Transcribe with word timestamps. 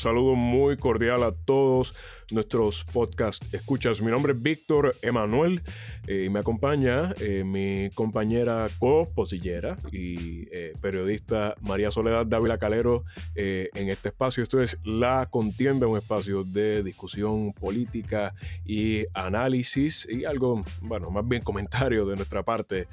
Saludo 0.00 0.34
muy 0.34 0.78
cordial 0.78 1.22
a 1.24 1.30
todos 1.30 1.94
nuestros 2.30 2.84
podcast 2.84 3.52
escuchas. 3.52 4.00
Mi 4.00 4.10
nombre 4.10 4.32
es 4.32 4.40
Víctor 4.40 4.96
Emanuel 5.02 5.60
eh, 6.06 6.24
y 6.24 6.30
me 6.30 6.38
acompaña 6.38 7.14
eh, 7.20 7.44
mi 7.44 7.90
compañera 7.90 8.66
co-posillera 8.78 9.76
y 9.92 10.48
eh, 10.52 10.72
periodista 10.80 11.54
María 11.60 11.90
Soledad 11.90 12.24
Dávila 12.24 12.56
Calero 12.56 13.04
en 13.34 13.90
este 13.90 14.08
espacio. 14.08 14.42
Esto 14.42 14.62
es 14.62 14.78
La 14.84 15.28
Contienda, 15.30 15.86
un 15.86 15.98
espacio 15.98 16.44
de 16.44 16.82
discusión 16.82 17.52
política 17.52 18.32
y 18.64 19.04
análisis 19.12 20.08
y 20.10 20.24
algo, 20.24 20.64
bueno, 20.80 21.10
más 21.10 21.28
bien 21.28 21.42
comentario 21.42 22.06
de 22.06 22.16
nuestra 22.16 22.42
parte. 22.42 22.88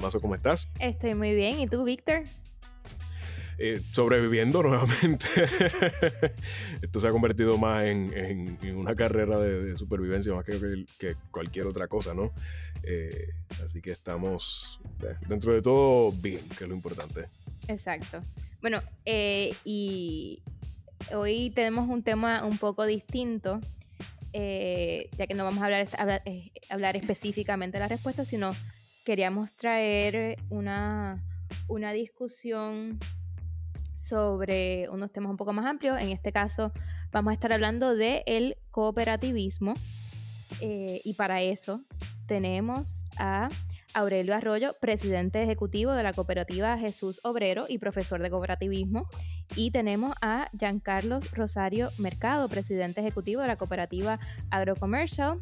Mazo, 0.00 0.18
¿cómo 0.20 0.34
estás? 0.34 0.68
Estoy 0.80 1.14
muy 1.14 1.32
bien. 1.32 1.60
¿Y 1.60 1.68
tú, 1.68 1.84
Víctor? 1.84 2.24
Eh, 3.58 3.80
sobreviviendo 3.92 4.62
nuevamente. 4.64 5.26
Esto 6.82 7.00
se 7.00 7.08
ha 7.08 7.10
convertido 7.10 7.56
más 7.58 7.84
en, 7.84 8.58
una 8.76 8.92
carrera 8.92 9.38
de, 9.38 9.76
supervivencia 9.76 10.32
más 10.34 10.44
que, 10.44 11.16
cualquier 11.30 11.66
otra 11.66 11.88
cosa, 11.88 12.14
¿no? 12.14 12.32
Eh, 12.82 13.28
así 13.64 13.80
que 13.80 13.92
estamos 13.92 14.80
eh, 15.02 15.14
dentro 15.28 15.52
de 15.52 15.62
todo 15.62 16.12
bien, 16.12 16.40
que 16.56 16.64
es 16.64 16.68
lo 16.68 16.74
importante. 16.74 17.28
Exacto. 17.68 18.22
Bueno, 18.60 18.82
y 19.04 20.42
hoy 21.14 21.50
tenemos 21.50 21.88
un 21.88 22.02
tema 22.02 22.44
un 22.44 22.58
poco 22.58 22.84
distinto. 22.84 23.60
ya 24.32 25.26
que 25.26 25.34
no 25.34 25.44
vamos 25.44 25.62
a 25.62 25.66
hablar, 25.66 25.88
hablar, 25.98 26.22
hablar 26.70 26.96
específicamente 26.96 27.78
de 27.78 27.80
la 27.80 27.88
respuesta, 27.88 28.24
sino 28.24 28.50
queríamos 29.04 29.54
traer 29.54 30.38
una, 30.48 31.22
una 31.68 31.92
discusión 31.92 32.98
sobre 34.04 34.88
unos 34.90 35.12
temas 35.12 35.30
un 35.30 35.36
poco 35.36 35.52
más 35.52 35.66
amplios. 35.66 36.00
En 36.00 36.10
este 36.10 36.32
caso 36.32 36.72
vamos 37.12 37.30
a 37.30 37.34
estar 37.34 37.52
hablando 37.52 37.94
del 37.94 38.22
el 38.26 38.56
cooperativismo 38.70 39.74
eh, 40.60 41.00
y 41.04 41.14
para 41.14 41.42
eso 41.42 41.82
tenemos 42.26 43.04
a 43.18 43.48
Aurelio 43.94 44.34
Arroyo, 44.34 44.74
presidente 44.80 45.42
ejecutivo 45.42 45.92
de 45.92 46.02
la 46.02 46.12
cooperativa 46.12 46.76
Jesús 46.76 47.20
Obrero 47.22 47.66
y 47.68 47.78
profesor 47.78 48.20
de 48.20 48.30
cooperativismo. 48.30 49.08
Y 49.54 49.70
tenemos 49.70 50.16
a 50.20 50.48
Giancarlos 50.58 51.30
Rosario 51.30 51.90
Mercado, 51.98 52.48
presidente 52.48 53.00
ejecutivo 53.00 53.40
de 53.40 53.48
la 53.48 53.56
cooperativa 53.56 54.18
Agrocommercial 54.50 55.40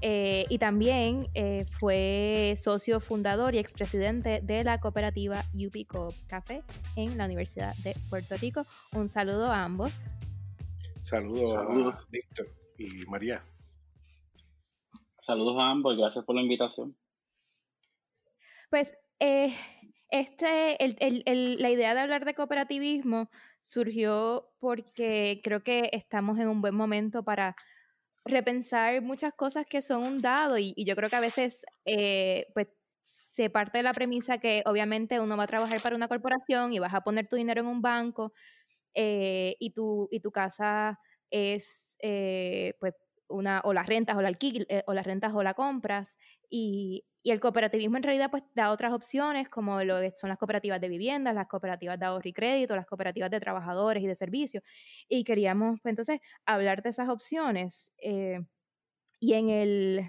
eh, 0.00 0.46
y 0.48 0.58
también 0.58 1.28
eh, 1.34 1.64
fue 1.70 2.54
socio 2.56 3.00
fundador 3.00 3.54
y 3.54 3.58
expresidente 3.58 4.40
de 4.42 4.64
la 4.64 4.80
cooperativa 4.80 5.44
UPCO 5.54 6.14
Café 6.26 6.62
en 6.96 7.18
la 7.18 7.24
Universidad 7.24 7.74
de 7.84 7.94
Puerto 8.08 8.36
Rico. 8.36 8.64
Un 8.92 9.08
saludo 9.08 9.46
a 9.50 9.64
ambos. 9.64 10.04
Saludos, 11.00 11.52
Saludos. 11.52 12.04
a 12.04 12.06
Víctor 12.10 12.48
y 12.78 13.06
María. 13.06 13.42
Saludos 15.20 15.56
a 15.58 15.70
ambos, 15.70 15.96
gracias 15.96 16.24
por 16.24 16.34
la 16.34 16.42
invitación. 16.42 16.96
Pues 18.70 18.94
eh, 19.20 19.54
este, 20.10 20.76
la 21.58 21.70
idea 21.70 21.94
de 21.94 22.00
hablar 22.00 22.24
de 22.24 22.34
cooperativismo 22.34 23.28
surgió 23.60 24.50
porque 24.58 25.40
creo 25.42 25.62
que 25.62 25.90
estamos 25.92 26.38
en 26.38 26.48
un 26.48 26.60
buen 26.60 26.74
momento 26.74 27.24
para 27.24 27.56
repensar 28.28 29.02
muchas 29.02 29.34
cosas 29.34 29.66
que 29.66 29.82
son 29.82 30.06
un 30.06 30.22
dado 30.22 30.58
y, 30.58 30.74
yo 30.84 30.96
creo 30.96 31.08
que 31.08 31.16
a 31.16 31.20
veces 31.20 31.66
eh, 31.84 32.46
pues 32.54 32.68
se 33.00 33.50
parte 33.50 33.78
de 33.78 33.84
la 33.84 33.94
premisa 33.94 34.38
que 34.38 34.62
obviamente 34.66 35.20
uno 35.20 35.36
va 35.36 35.44
a 35.44 35.46
trabajar 35.46 35.80
para 35.80 35.96
una 35.96 36.08
corporación 36.08 36.72
y 36.72 36.78
vas 36.78 36.94
a 36.94 37.02
poner 37.02 37.28
tu 37.28 37.36
dinero 37.36 37.62
en 37.62 37.68
un 37.68 37.80
banco 37.82 38.32
eh, 38.94 39.56
y, 39.60 39.70
tu, 39.70 40.08
y 40.10 40.20
tu 40.20 40.30
casa 40.30 41.00
es 41.30 41.96
eh, 42.00 42.74
pues 42.80 42.94
una 43.28 43.60
o 43.64 43.72
las 43.72 43.86
rentas 43.86 44.16
o 44.16 44.22
la 44.22 44.28
alquil, 44.28 44.66
o 44.86 44.94
las 44.94 45.06
rentas 45.06 45.34
o 45.34 45.42
la 45.42 45.54
compras 45.54 46.18
y, 46.50 47.04
y, 47.22 47.30
el 47.30 47.40
cooperativismo 47.40 47.96
en 47.96 48.02
realidad 48.02 48.30
pues 48.30 48.42
da 48.54 48.70
otras 48.70 48.92
opciones 48.92 49.48
como 49.48 49.82
lo 49.84 50.00
que 50.00 50.10
son 50.12 50.28
las 50.28 50.38
cooperativas 50.38 50.80
de 50.80 50.88
viviendas, 50.88 51.34
las 51.34 51.46
cooperativas 51.46 51.98
de 51.98 52.06
ahorro 52.06 52.28
y 52.28 52.32
crédito, 52.32 52.76
las 52.76 52.86
cooperativas 52.86 53.30
de 53.30 53.40
trabajadores 53.40 54.02
y 54.02 54.06
de 54.06 54.14
servicios. 54.14 54.62
Y 55.08 55.24
queríamos 55.24 55.80
pues, 55.82 55.92
entonces 55.92 56.20
hablar 56.46 56.82
de 56.82 56.90
esas 56.90 57.08
opciones. 57.08 57.92
Eh, 58.02 58.40
y 59.20 59.34
en, 59.34 59.48
el, 59.48 60.02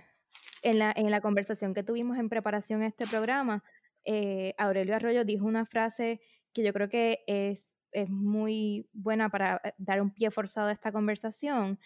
en, 0.62 0.80
la, 0.80 0.94
en 0.96 1.10
la 1.12 1.22
conversación 1.22 1.74
que 1.74 1.84
tuvimos 1.84 2.18
en 2.18 2.30
preparación 2.30 2.84
a 2.84 2.88
este 2.88 3.08
programa, 3.08 3.64
eh, 4.06 4.54
Aurelio 4.58 4.96
Arroyo 4.96 5.24
dijo 5.26 5.46
una 5.46 5.66
frase 5.66 6.22
que 6.54 6.64
yo 6.64 6.74
creo 6.74 6.90
que 6.90 7.24
es, 7.28 7.76
es 7.92 8.10
muy 8.10 8.88
buena 8.94 9.30
para 9.30 9.62
eh, 9.64 9.74
dar 9.78 10.02
un 10.02 10.12
pie 10.12 10.32
forzado 10.32 10.68
a 10.68 10.72
esta 10.72 10.92
conversación. 10.92 11.80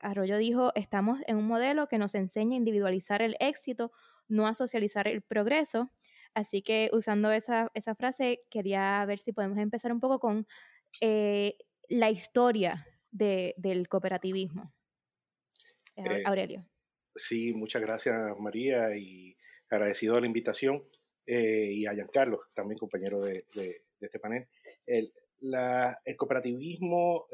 Arroyo 0.00 0.38
dijo, 0.38 0.72
estamos 0.74 1.18
en 1.26 1.36
un 1.36 1.46
modelo 1.46 1.86
que 1.86 1.98
nos 1.98 2.14
enseña 2.14 2.54
a 2.54 2.56
individualizar 2.56 3.20
el 3.20 3.36
éxito 3.40 3.92
no 4.28 4.46
a 4.46 4.54
socializar 4.54 5.08
el 5.08 5.22
progreso. 5.22 5.90
Así 6.34 6.62
que 6.62 6.90
usando 6.92 7.32
esa, 7.32 7.70
esa 7.74 7.94
frase, 7.94 8.42
quería 8.50 9.04
ver 9.06 9.18
si 9.18 9.32
podemos 9.32 9.58
empezar 9.58 9.92
un 9.92 10.00
poco 10.00 10.20
con 10.20 10.46
eh, 11.00 11.56
la 11.88 12.10
historia 12.10 12.86
de, 13.10 13.54
del 13.56 13.88
cooperativismo. 13.88 14.72
Eh, 15.96 16.04
eh, 16.04 16.22
Aurelio. 16.24 16.60
Sí, 17.16 17.52
muchas 17.54 17.82
gracias 17.82 18.16
María 18.38 18.96
y 18.96 19.36
agradecido 19.68 20.16
a 20.16 20.20
la 20.20 20.26
invitación 20.26 20.84
y 21.26 21.84
a 21.84 21.92
Giancarlo, 21.92 22.40
también 22.54 22.78
compañero 22.78 23.20
de, 23.20 23.44
de, 23.54 23.84
este 24.00 24.18
panel. 24.18 24.48
El, 24.88 25.12
el 26.04 26.16
cooperativismo 26.16 27.26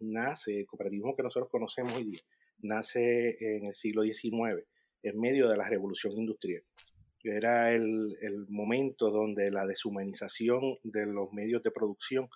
nace, 0.00 0.60
el 0.60 0.66
cooperativismo 0.66 1.16
que 1.16 1.22
nosotros 1.22 1.50
conocemos 1.50 1.96
hoy 1.96 2.04
día, 2.04 2.20
nace 2.58 3.36
en 3.40 3.66
el 3.66 3.74
siglo 3.74 4.02
XIX 4.02 4.64
en 5.02 5.20
medio 5.20 5.48
de 5.48 5.56
la 5.56 5.68
revolución 5.68 6.12
industrial. 6.12 6.62
Era 7.22 7.72
el, 7.72 8.46
momento 8.48 9.10
donde 9.10 9.50
la 9.50 9.66
deshumanización 9.66 10.78
de 10.82 11.06
los 11.06 11.32
medios 11.32 11.62
de 11.62 11.70
producción 11.70 12.28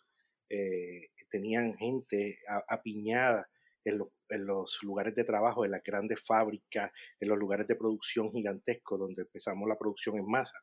eh, 0.50 1.08
tenían 1.30 1.74
gente 1.74 2.38
apiñada 2.68 3.48
en, 3.84 3.98
los 4.46 4.78
lugares 4.82 5.14
de 5.14 5.24
trabajo, 5.24 5.64
en 5.64 5.70
las 5.70 5.82
grandes 5.82 6.20
fábricas, 6.20 6.90
en 7.18 7.28
los 7.28 7.38
lugares 7.38 7.66
de 7.66 7.76
producción 7.76 8.30
gigantescos 8.30 8.98
donde 8.98 9.22
empezamos 9.22 9.68
la 9.68 9.78
producción 9.78 10.18
en 10.18 10.26
masa. 10.26 10.58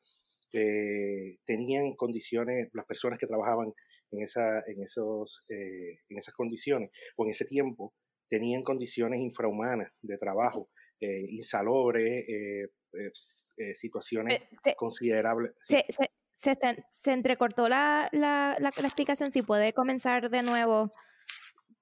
Eh, 0.53 1.37
tenían 1.45 1.95
condiciones, 1.95 2.69
las 2.73 2.85
personas 2.85 3.17
que 3.17 3.27
trabajaban 3.27 3.73
en, 4.11 4.23
esa, 4.23 4.59
en, 4.67 4.83
esos, 4.83 5.45
eh, 5.49 5.99
en 6.09 6.17
esas 6.17 6.33
condiciones 6.33 6.89
o 7.15 7.25
en 7.25 7.31
ese 7.31 7.45
tiempo, 7.45 7.93
tenían 8.27 8.63
condiciones 8.63 9.19
infrahumanas 9.19 9.91
de 10.01 10.17
trabajo 10.17 10.69
eh, 11.01 11.25
insalubres, 11.29 12.29
eh, 12.29 12.69
eh, 12.93 13.73
situaciones 13.73 14.39
considerables. 14.77 15.53
Se, 15.63 15.83
se, 16.33 17.11
entrecortó 17.11 17.67
la, 17.67 18.07
la, 18.11 18.55
la, 18.59 18.69
explicación, 18.69 19.31
si 19.31 19.41
puede 19.41 19.73
comenzar 19.73 20.29
de 20.29 20.43
nuevo 20.43 20.91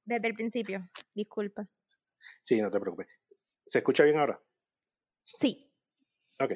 desde 0.05 0.27
el 0.27 0.33
principio, 0.35 0.89
disculpa. 1.13 1.67
Sí, 2.41 2.61
no 2.61 2.71
te 2.71 2.79
preocupes. 2.79 3.07
¿Se 3.65 3.79
escucha 3.79 4.05
bien 4.05 4.17
ahora? 4.17 4.41
Sí. 5.25 5.69
Ok. 6.39 6.53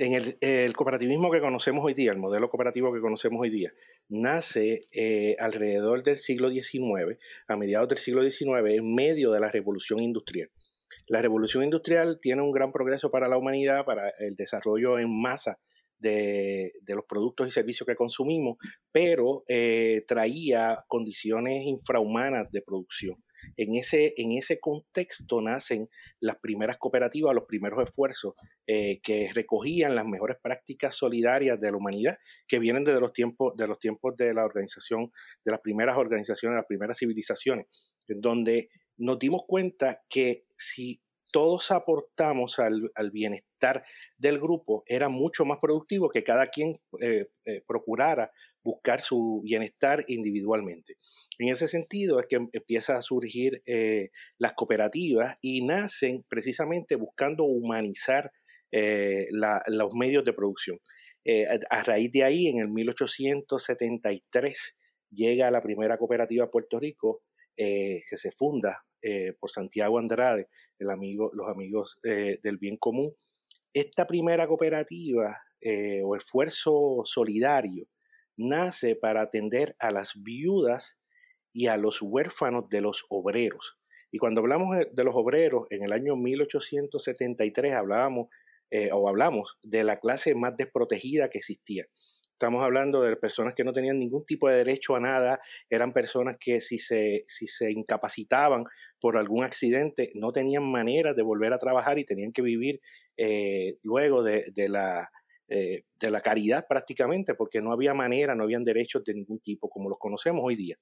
En 0.00 0.12
el, 0.14 0.76
cooperativismo 0.76 1.28
que 1.28 1.40
conocemos 1.40 1.84
hoy 1.84 1.92
día, 1.92 2.12
el 2.12 2.18
modelo 2.18 2.48
cooperativo 2.48 2.92
que 2.94 3.00
conocemos 3.00 3.40
hoy 3.40 3.50
día, 3.50 3.72
nace 4.08 4.80
alrededor 5.40 6.04
del 6.04 6.14
siglo 6.14 6.50
XIX, 6.50 7.18
a 7.48 7.56
mediados 7.56 7.88
del 7.88 7.98
siglo 7.98 8.22
XIX, 8.22 8.76
en 8.76 8.94
medio 8.94 9.32
de 9.32 9.40
la 9.40 9.50
revolución 9.50 9.98
industrial. 9.98 10.50
La 11.08 11.20
revolución 11.20 11.64
industrial 11.64 12.16
tiene 12.20 12.42
un 12.42 12.52
gran 12.52 12.70
progreso 12.70 13.10
para 13.10 13.26
la 13.26 13.38
humanidad, 13.38 13.84
para 13.84 14.10
el 14.20 14.36
desarrollo 14.36 15.00
en 15.00 15.20
masa 15.20 15.58
de, 15.98 16.74
los 16.86 17.04
productos 17.04 17.48
y 17.48 17.50
servicios 17.50 17.84
que 17.84 17.96
consumimos, 17.96 18.56
pero 18.92 19.42
eh, 19.48 20.04
traía 20.06 20.84
condiciones 20.86 21.64
infrahumanas 21.64 22.48
de 22.52 22.62
producción. 22.62 23.16
En 23.56 23.74
ese, 23.74 24.14
en 24.16 24.32
ese 24.32 24.60
contexto 24.60 25.40
nacen 25.40 25.88
las 26.20 26.36
primeras 26.36 26.76
cooperativas, 26.78 27.34
los 27.34 27.44
primeros 27.46 27.82
esfuerzos 27.82 28.34
eh, 28.66 29.00
que 29.02 29.30
recogían 29.34 29.94
las 29.94 30.06
mejores 30.06 30.38
prácticas 30.42 30.94
solidarias 30.94 31.58
de 31.60 31.70
la 31.70 31.76
humanidad 31.76 32.16
que 32.46 32.58
vienen 32.58 32.84
desde 32.84 33.00
los 33.00 33.12
tiempos 33.12 33.54
de 33.56 33.66
los 33.66 33.78
tiempos 33.78 34.16
de 34.16 34.34
la 34.34 34.44
organización, 34.44 35.10
de 35.44 35.52
las 35.52 35.60
primeras 35.60 35.96
organizaciones, 35.96 36.56
las 36.56 36.66
primeras 36.66 36.98
civilizaciones, 36.98 37.66
en 38.08 38.20
donde 38.20 38.68
nos 38.96 39.18
dimos 39.18 39.42
cuenta 39.46 40.02
que 40.08 40.44
si 40.50 41.00
todos 41.30 41.70
aportamos 41.70 42.58
al, 42.58 42.90
bienestar 43.12 43.84
del 44.16 44.38
grupo, 44.38 44.82
era 44.86 45.08
mucho 45.08 45.44
más 45.44 45.58
productivo 45.60 46.08
que 46.08 46.24
cada 46.24 46.46
quien 46.46 46.72
eh, 47.00 47.28
eh, 47.44 47.62
procurara 47.66 48.30
buscar 48.62 49.00
su 49.00 49.40
bienestar 49.44 50.04
individualmente. 50.08 50.96
En 51.38 51.48
ese 51.48 51.68
sentido 51.68 52.18
es 52.20 52.26
que 52.26 52.36
empieza 52.36 52.96
a 52.96 53.02
surgir 53.02 53.62
eh, 53.66 54.10
las 54.38 54.54
cooperativas 54.54 55.36
y 55.40 55.64
nacen 55.64 56.24
precisamente 56.28 56.96
buscando 56.96 57.44
humanizar 57.44 58.32
los 58.70 59.94
medios 59.94 60.26
de 60.26 60.34
producción. 60.34 60.78
a 61.70 61.82
raíz 61.84 62.12
de 62.12 62.24
ahí, 62.24 62.48
en 62.48 62.58
el 62.58 62.68
1873, 62.68 64.76
llega 65.10 65.50
la 65.50 65.62
primera 65.62 65.96
cooperativa 65.96 66.50
Puerto 66.50 66.78
Rico 66.78 67.22
que 67.56 68.02
se 68.04 68.30
funda 68.30 68.82
por 69.40 69.50
Santiago 69.50 69.98
Andrade, 69.98 70.48
el 70.78 70.90
amigo, 70.90 71.30
los 71.32 71.48
amigos 71.48 71.98
del 72.02 72.58
bien 72.58 72.76
común. 72.76 73.14
Esta 73.72 74.06
primera 74.06 74.46
cooperativa 74.46 75.36
o 76.04 76.16
esfuerzo 76.16 77.02
solidario 77.04 77.86
nace 78.36 78.96
para 78.96 79.22
atender 79.22 79.76
a 79.78 79.90
las 79.90 80.12
viudas 80.22 80.96
y 81.52 81.66
a 81.66 81.76
los 81.76 82.00
huérfanos 82.00 82.68
de 82.70 82.80
los 82.80 83.04
obreros. 83.08 83.78
Y 84.10 84.18
cuando 84.18 84.40
hablamos 84.40 84.76
de 84.90 85.04
los 85.04 85.14
obreros, 85.14 85.66
en 85.70 85.82
el 85.82 85.92
año 85.92 86.16
1873 86.16 87.74
hablábamos 87.74 88.28
eh, 88.70 88.90
o 88.92 89.08
hablamos 89.08 89.58
de 89.62 89.84
la 89.84 89.98
clase 89.98 90.34
más 90.34 90.56
desprotegida 90.56 91.28
que 91.28 91.38
existía. 91.38 91.86
Estamos 92.38 92.62
hablando 92.62 93.02
de 93.02 93.16
personas 93.16 93.52
que 93.52 93.64
no 93.64 93.72
tenían 93.72 93.98
ningún 93.98 94.24
tipo 94.24 94.48
de 94.48 94.58
derecho 94.58 94.94
a 94.94 95.00
nada, 95.00 95.40
eran 95.68 95.92
personas 95.92 96.36
que 96.38 96.60
si 96.60 96.78
se, 96.78 97.24
si 97.26 97.48
se 97.48 97.72
incapacitaban 97.72 98.62
por 99.00 99.16
algún 99.16 99.42
accidente 99.42 100.10
no 100.14 100.30
tenían 100.30 100.70
manera 100.70 101.14
de 101.14 101.22
volver 101.24 101.52
a 101.52 101.58
trabajar 101.58 101.98
y 101.98 102.04
tenían 102.04 102.30
que 102.30 102.42
vivir 102.42 102.80
eh, 103.16 103.78
luego 103.82 104.22
de, 104.22 104.52
la, 104.68 105.10
eh, 105.48 105.82
de 105.98 106.10
la 106.12 106.20
caridad 106.20 106.64
prácticamente, 106.68 107.34
porque 107.34 107.60
no 107.60 107.72
había 107.72 107.92
manera, 107.92 108.36
no 108.36 108.44
habían 108.44 108.62
derechos 108.62 109.02
de 109.02 109.14
ningún 109.14 109.40
tipo 109.40 109.68
como 109.68 109.88
los 109.88 109.98
conocemos 109.98 110.44
hoy 110.44 110.54
día. 110.54 110.76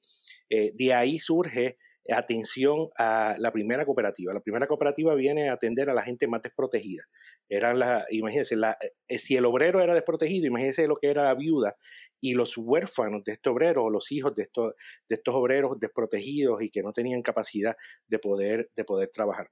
de 0.50 0.92
ahí 0.92 1.18
surge 1.18 1.78
atención 2.10 2.88
a 2.98 3.36
la 3.38 3.52
primera 3.52 3.84
cooperativa. 3.84 4.32
La 4.32 4.40
primera 4.40 4.66
cooperativa 4.66 5.14
viene 5.14 5.48
a 5.48 5.54
atender 5.54 5.90
a 5.90 5.94
la 5.94 6.02
gente 6.02 6.26
más 6.26 6.42
desprotegida. 6.42 7.04
Eran 7.48 7.78
la, 7.78 8.04
imagínense, 8.10 8.56
la, 8.56 8.76
eh, 9.08 9.18
si 9.18 9.36
el 9.36 9.44
obrero 9.44 9.80
era 9.80 9.94
desprotegido, 9.94 10.46
imagínense 10.46 10.86
lo 10.86 10.96
que 10.96 11.10
era 11.10 11.24
la 11.24 11.34
viuda 11.34 11.76
y 12.20 12.34
los 12.34 12.56
huérfanos 12.56 13.22
de 13.24 13.32
este 13.32 13.50
obrero 13.50 13.84
o 13.84 13.90
los 13.90 14.10
hijos 14.12 14.34
de 14.34 14.42
estos, 14.42 14.74
de 15.08 15.14
estos 15.16 15.34
obreros 15.34 15.78
desprotegidos 15.78 16.62
y 16.62 16.70
que 16.70 16.82
no 16.82 16.92
tenían 16.92 17.22
capacidad 17.22 17.76
de 18.08 18.18
poder, 18.18 18.70
de 18.74 18.84
poder 18.84 19.10
trabajar. 19.12 19.48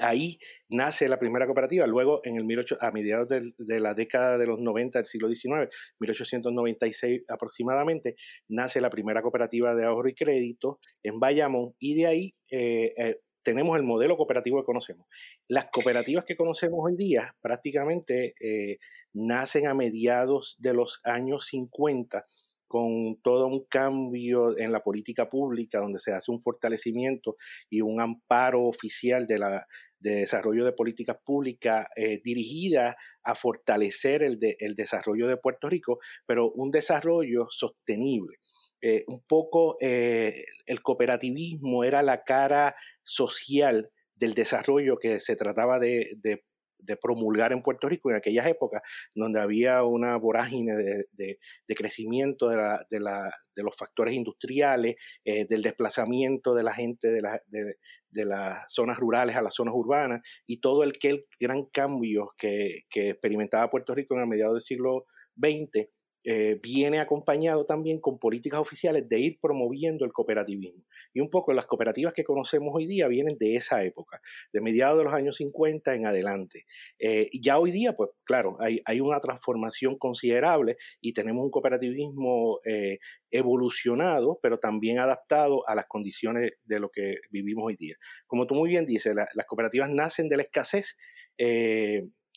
Ahí 0.00 0.38
nace 0.68 1.08
la 1.08 1.18
primera 1.18 1.46
cooperativa. 1.46 1.86
Luego, 1.86 2.20
en 2.24 2.36
el 2.36 2.46
18, 2.46 2.78
a 2.80 2.90
mediados 2.90 3.28
de, 3.28 3.80
la 3.80 3.94
década 3.94 4.38
de 4.38 4.46
los 4.46 4.60
90 4.60 4.98
del 4.98 5.06
siglo 5.06 5.28
XIX, 5.28 5.68
1896 6.00 7.22
aproximadamente, 7.28 8.16
nace 8.48 8.80
la 8.80 8.90
primera 8.90 9.22
cooperativa 9.22 9.74
de 9.74 9.84
ahorro 9.84 10.08
y 10.08 10.14
crédito 10.14 10.80
en 11.02 11.20
Bayamón 11.20 11.74
y 11.78 11.94
de 11.94 12.06
ahí 12.06 12.32
eh, 12.50 12.92
eh, 12.96 13.20
tenemos 13.44 13.76
el 13.78 13.84
modelo 13.84 14.16
cooperativo 14.16 14.60
que 14.60 14.66
conocemos. 14.66 15.06
Las 15.46 15.66
cooperativas 15.66 16.24
que 16.24 16.36
conocemos 16.36 16.80
hoy 16.82 16.96
día 16.96 17.36
prácticamente 17.40 18.34
eh, 18.40 18.78
nacen 19.12 19.68
a 19.68 19.74
mediados 19.74 20.56
de 20.58 20.72
los 20.72 21.00
años 21.04 21.46
50 21.46 22.26
con 22.66 23.20
todo 23.22 23.46
un 23.46 23.64
cambio 23.64 24.58
en 24.58 24.72
la 24.72 24.82
política 24.82 25.28
pública, 25.28 25.80
donde 25.80 25.98
se 25.98 26.12
hace 26.12 26.30
un 26.30 26.40
fortalecimiento 26.40 27.36
y 27.70 27.80
un 27.80 28.00
amparo 28.00 28.64
oficial 28.64 29.26
de, 29.26 29.38
la, 29.38 29.66
de 29.98 30.16
desarrollo 30.16 30.64
de 30.64 30.72
políticas 30.72 31.16
públicas 31.24 31.86
eh, 31.96 32.20
dirigida 32.24 32.96
a 33.22 33.34
fortalecer 33.34 34.22
el, 34.22 34.38
el 34.58 34.74
desarrollo 34.74 35.28
de 35.28 35.36
Puerto 35.36 35.68
Rico, 35.68 35.98
pero 36.26 36.50
un 36.52 36.70
desarrollo 36.70 37.46
sostenible. 37.50 38.38
Eh, 38.86 39.04
un 39.06 39.22
poco 39.26 39.78
eh, 39.80 40.44
el 40.66 40.82
cooperativismo 40.82 41.84
era 41.84 42.02
la 42.02 42.22
cara 42.22 42.76
social 43.02 43.90
del 44.14 44.34
desarrollo 44.34 44.98
que 44.98 45.20
se 45.20 45.36
trataba 45.36 45.78
de, 45.78 46.10
de 46.16 46.44
de 46.84 46.96
promulgar 46.96 47.52
en 47.52 47.62
Puerto 47.62 47.88
Rico 47.88 48.10
en 48.10 48.16
aquellas 48.16 48.46
épocas 48.46 48.82
donde 49.14 49.40
había 49.40 49.82
una 49.82 50.16
vorágine 50.16 50.74
de, 51.12 51.38
crecimiento 51.74 52.48
de, 52.48 52.56
la, 52.56 52.86
de, 52.90 53.00
la, 53.00 53.30
de, 53.54 53.62
los 53.62 53.76
factores 53.76 54.14
industriales, 54.14 54.96
eh, 55.24 55.46
del 55.46 55.62
desplazamiento 55.62 56.54
de 56.54 56.62
la 56.62 56.72
gente 56.72 57.08
de, 57.08 57.22
la, 57.22 57.40
de, 57.48 58.24
las 58.24 58.72
zonas 58.72 58.98
rurales 58.98 59.36
a 59.36 59.42
las 59.42 59.54
zonas 59.54 59.74
urbanas 59.74 60.20
y 60.46 60.60
todo 60.60 60.84
el, 60.84 60.92
el 61.02 61.26
gran 61.40 61.64
cambio 61.66 62.32
que, 62.38 62.82
que 62.88 63.10
experimentaba 63.10 63.70
Puerto 63.70 63.94
Rico 63.94 64.14
en 64.14 64.20
el 64.20 64.26
mediados 64.28 64.54
del 64.54 64.60
siglo 64.60 65.06
XX 65.36 65.88
eh, 66.26 66.58
viene 66.62 67.00
acompañado 67.00 67.66
también 67.66 68.00
con 68.00 68.18
políticas 68.18 68.58
oficiales 68.58 69.06
de 69.08 69.20
ir 69.20 69.38
promoviendo 69.40 70.06
el 70.06 70.12
cooperativismo. 70.12 70.82
Y 71.12 71.20
un 71.20 71.28
poco 71.28 71.52
las 71.52 71.66
cooperativas 71.66 72.14
que 72.14 72.24
conocemos 72.24 72.70
hoy 72.74 72.86
día 72.86 73.08
vienen 73.08 73.36
de 73.38 73.56
esa 73.56 73.84
época, 73.84 74.22
de 74.50 74.60
mediados 74.62 74.96
de 74.96 75.04
los 75.04 75.12
años 75.12 75.36
50 75.36 75.94
en 75.94 76.06
adelante. 76.06 76.64
Eh, 76.98 77.28
ya 77.40 77.58
hoy 77.58 77.72
día, 77.72 77.92
pues 77.92 78.10
claro, 78.24 78.56
hay, 78.58 78.80
hay, 78.86 79.00
una 79.00 79.20
transformación 79.20 79.98
considerable 79.98 80.76
y 81.00 81.12
tenemos 81.12 81.44
un 81.44 81.50
cooperativismo 81.50 82.60
eh, 82.64 83.00
evolucionado, 83.30 84.38
pero 84.40 84.58
también 84.58 84.98
adaptado 84.98 85.68
a 85.68 85.74
las 85.74 85.84
condiciones 85.86 86.52
de 86.64 86.80
lo 86.80 86.88
que 86.88 87.16
vivimos 87.30 87.64
hoy 87.66 87.76
día. 87.76 87.96
Como 88.26 88.46
tú 88.46 88.54
muy 88.54 88.70
bien 88.70 88.86
dices, 88.86 89.14
las 89.14 89.46
cooperativas 89.46 89.90
nacen 89.90 90.30
de 90.30 90.38
la 90.38 90.42
escasez 90.44 90.96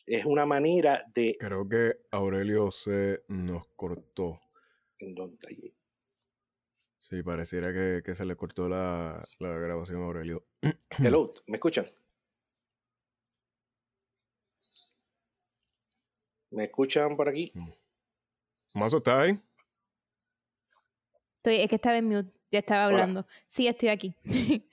es 0.08 0.24
una 0.24 0.46
manera 0.46 1.04
de... 1.14 1.36
Creo 1.38 1.68
que 1.68 2.00
Aurelio 2.10 2.70
se 2.70 3.24
nos 3.28 3.66
cortó. 3.76 4.40
¿En 4.98 5.14
dónde? 5.14 5.74
Sí, 6.98 7.22
pareciera 7.22 7.72
que, 7.72 8.14
se 8.14 8.24
le 8.24 8.36
cortó 8.36 8.68
la, 8.68 9.22
grabación 9.38 10.02
a 10.02 10.06
Aurelio. 10.06 10.46
Hello, 10.98 11.30
¿me 11.46 11.56
escuchan? 11.56 11.86
¿Me 16.50 16.64
escuchan 16.64 17.14
por 17.14 17.28
aquí? 17.28 17.52
Mm. 17.54 17.70
¿Mazo 18.74 18.98
está 18.98 19.22
ahí? 19.22 19.40
Estoy, 21.36 21.56
es 21.56 21.68
que 21.68 21.76
estaba 21.76 21.98
en 21.98 22.06
mute, 22.06 22.32
ya 22.50 22.58
estaba 22.58 22.86
hablando. 22.86 23.26
Sí, 23.46 23.66
estoy 23.68 23.90
aquí. 23.90 24.14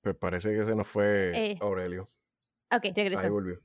pues 0.00 0.16
parece 0.16 0.54
que 0.54 0.64
se 0.64 0.74
nos 0.74 0.86
fue 0.86 1.32
eh. 1.34 1.58
Aurelio. 1.60 2.08
Ok, 2.70 2.84
regresó. 2.94 3.24
Ahí 3.24 3.30
volvió. 3.30 3.60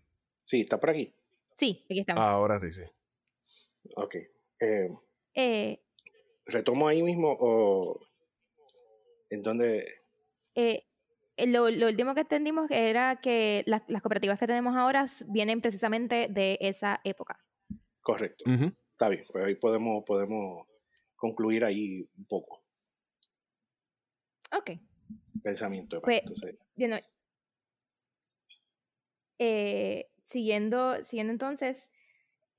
Sí, 0.48 0.62
¿está 0.62 0.80
por 0.80 0.92
aquí? 0.92 1.14
Sí, 1.58 1.84
aquí 1.90 2.00
estamos. 2.00 2.24
ahora 2.24 2.58
sí, 2.58 2.72
sí. 2.72 2.84
Ok. 3.98 4.16
Eh, 4.62 4.90
eh, 5.34 5.84
¿Retomo 6.46 6.88
ahí 6.88 7.04
mismo 7.04 7.36
o 7.38 8.00
en 9.30 9.42
dónde? 9.42 9.94
Eh, 10.56 10.86
lo, 11.48 11.66
último 11.66 12.16
que 12.16 12.22
entendimos 12.22 12.72
era 12.72 13.18
que 13.18 13.64
las, 13.66 13.82
cooperativas 14.02 14.40
que 14.40 14.48
tenemos 14.48 14.78
ahora 14.78 15.06
vienen 15.28 15.60
precisamente 15.60 16.30
de 16.30 16.58
esa 16.62 17.02
época. 17.04 17.44
Correcto. 18.00 18.46
Está 18.92 19.10
bien, 19.10 19.26
pues 19.30 19.44
ahí 19.44 19.56
podemos, 19.56 20.06
podemos 20.06 20.66
concluir 21.18 21.66
ahí 21.66 22.10
un 22.18 22.26
poco. 22.26 22.64
Ok. 24.58 24.72
Pensamiento. 25.44 26.02
Pues, 26.02 26.22
bien, 26.74 27.02
eh, 29.40 30.10
siguiendo, 30.28 31.02
siguiendo 31.04 31.32
entonces, 31.32 31.92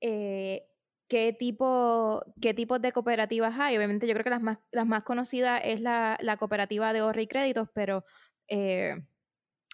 eh, 0.01 0.67
¿qué, 1.07 1.33
tipo, 1.33 2.23
¿qué 2.41 2.53
tipos 2.53 2.81
de 2.81 2.91
cooperativas 2.91 3.59
hay? 3.59 3.77
Obviamente 3.77 4.07
yo 4.07 4.13
creo 4.13 4.23
que 4.23 4.31
las 4.31 4.41
más, 4.41 4.59
las 4.71 4.87
más 4.87 5.03
conocidas 5.03 5.61
es 5.63 5.81
la, 5.81 6.17
la 6.21 6.37
cooperativa 6.37 6.93
de 6.93 6.99
ahorro 6.99 7.21
y 7.21 7.27
créditos, 7.27 7.69
pero 7.73 8.05
eh, 8.47 8.95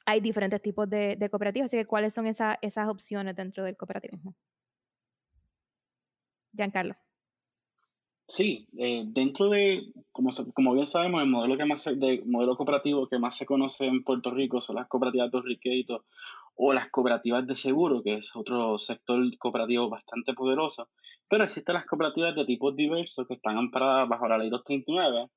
hay 0.06 0.22
diferentes 0.22 0.62
tipos 0.62 0.90
de, 0.90 1.16
de, 1.18 1.30
cooperativas, 1.30 1.68
así 1.68 1.78
que 1.78 1.86
¿cuáles 1.86 2.14
son 2.14 2.28
esas 2.28 2.90
opciones 2.90 3.36
dentro 3.36 3.64
del 3.64 3.78
cooperativismo? 3.78 4.36
Giancarlo. 6.54 6.96
Sí, 8.28 8.68
eh, 8.80 9.04
dentro 9.06 9.50
de, 9.50 9.94
como, 10.12 10.32
como 10.56 10.74
bien 10.74 10.88
sabemos, 10.88 11.22
el 11.22 11.30
modelo, 11.30 11.58
que 11.58 11.66
más 11.66 11.86
de, 11.86 12.24
modelo 12.26 12.58
cooperativo 12.58 13.08
que 13.08 13.20
más 13.20 13.38
se 13.38 13.46
conoce 13.46 13.86
en 13.86 14.04
Puerto 14.04 14.32
Rico 14.32 14.60
son 14.62 14.78
las 14.78 14.88
cooperativas 14.88 15.32
de 15.32 16.00
o 16.56 16.74
las 16.74 16.90
cooperativas 16.90 17.46
de 17.46 17.56
seguro, 17.56 18.02
que 18.02 18.16
es 18.16 18.36
otro 18.36 18.80
sector 18.80 19.20
cooperativo 19.38 19.90
bastante 19.90 20.34
poderoso. 20.34 20.90
Pero 21.30 21.44
existen 21.44 21.76
las 21.76 21.86
cooperativas 21.86 22.36
de 22.36 22.46
tipos 22.46 22.76
diversos 22.76 23.28
que 23.28 23.36
están 23.36 23.58
amparadas 23.58 24.10
bajo 24.10 24.28
la 24.28 24.40
ley 24.40 24.50
239 24.50 25.30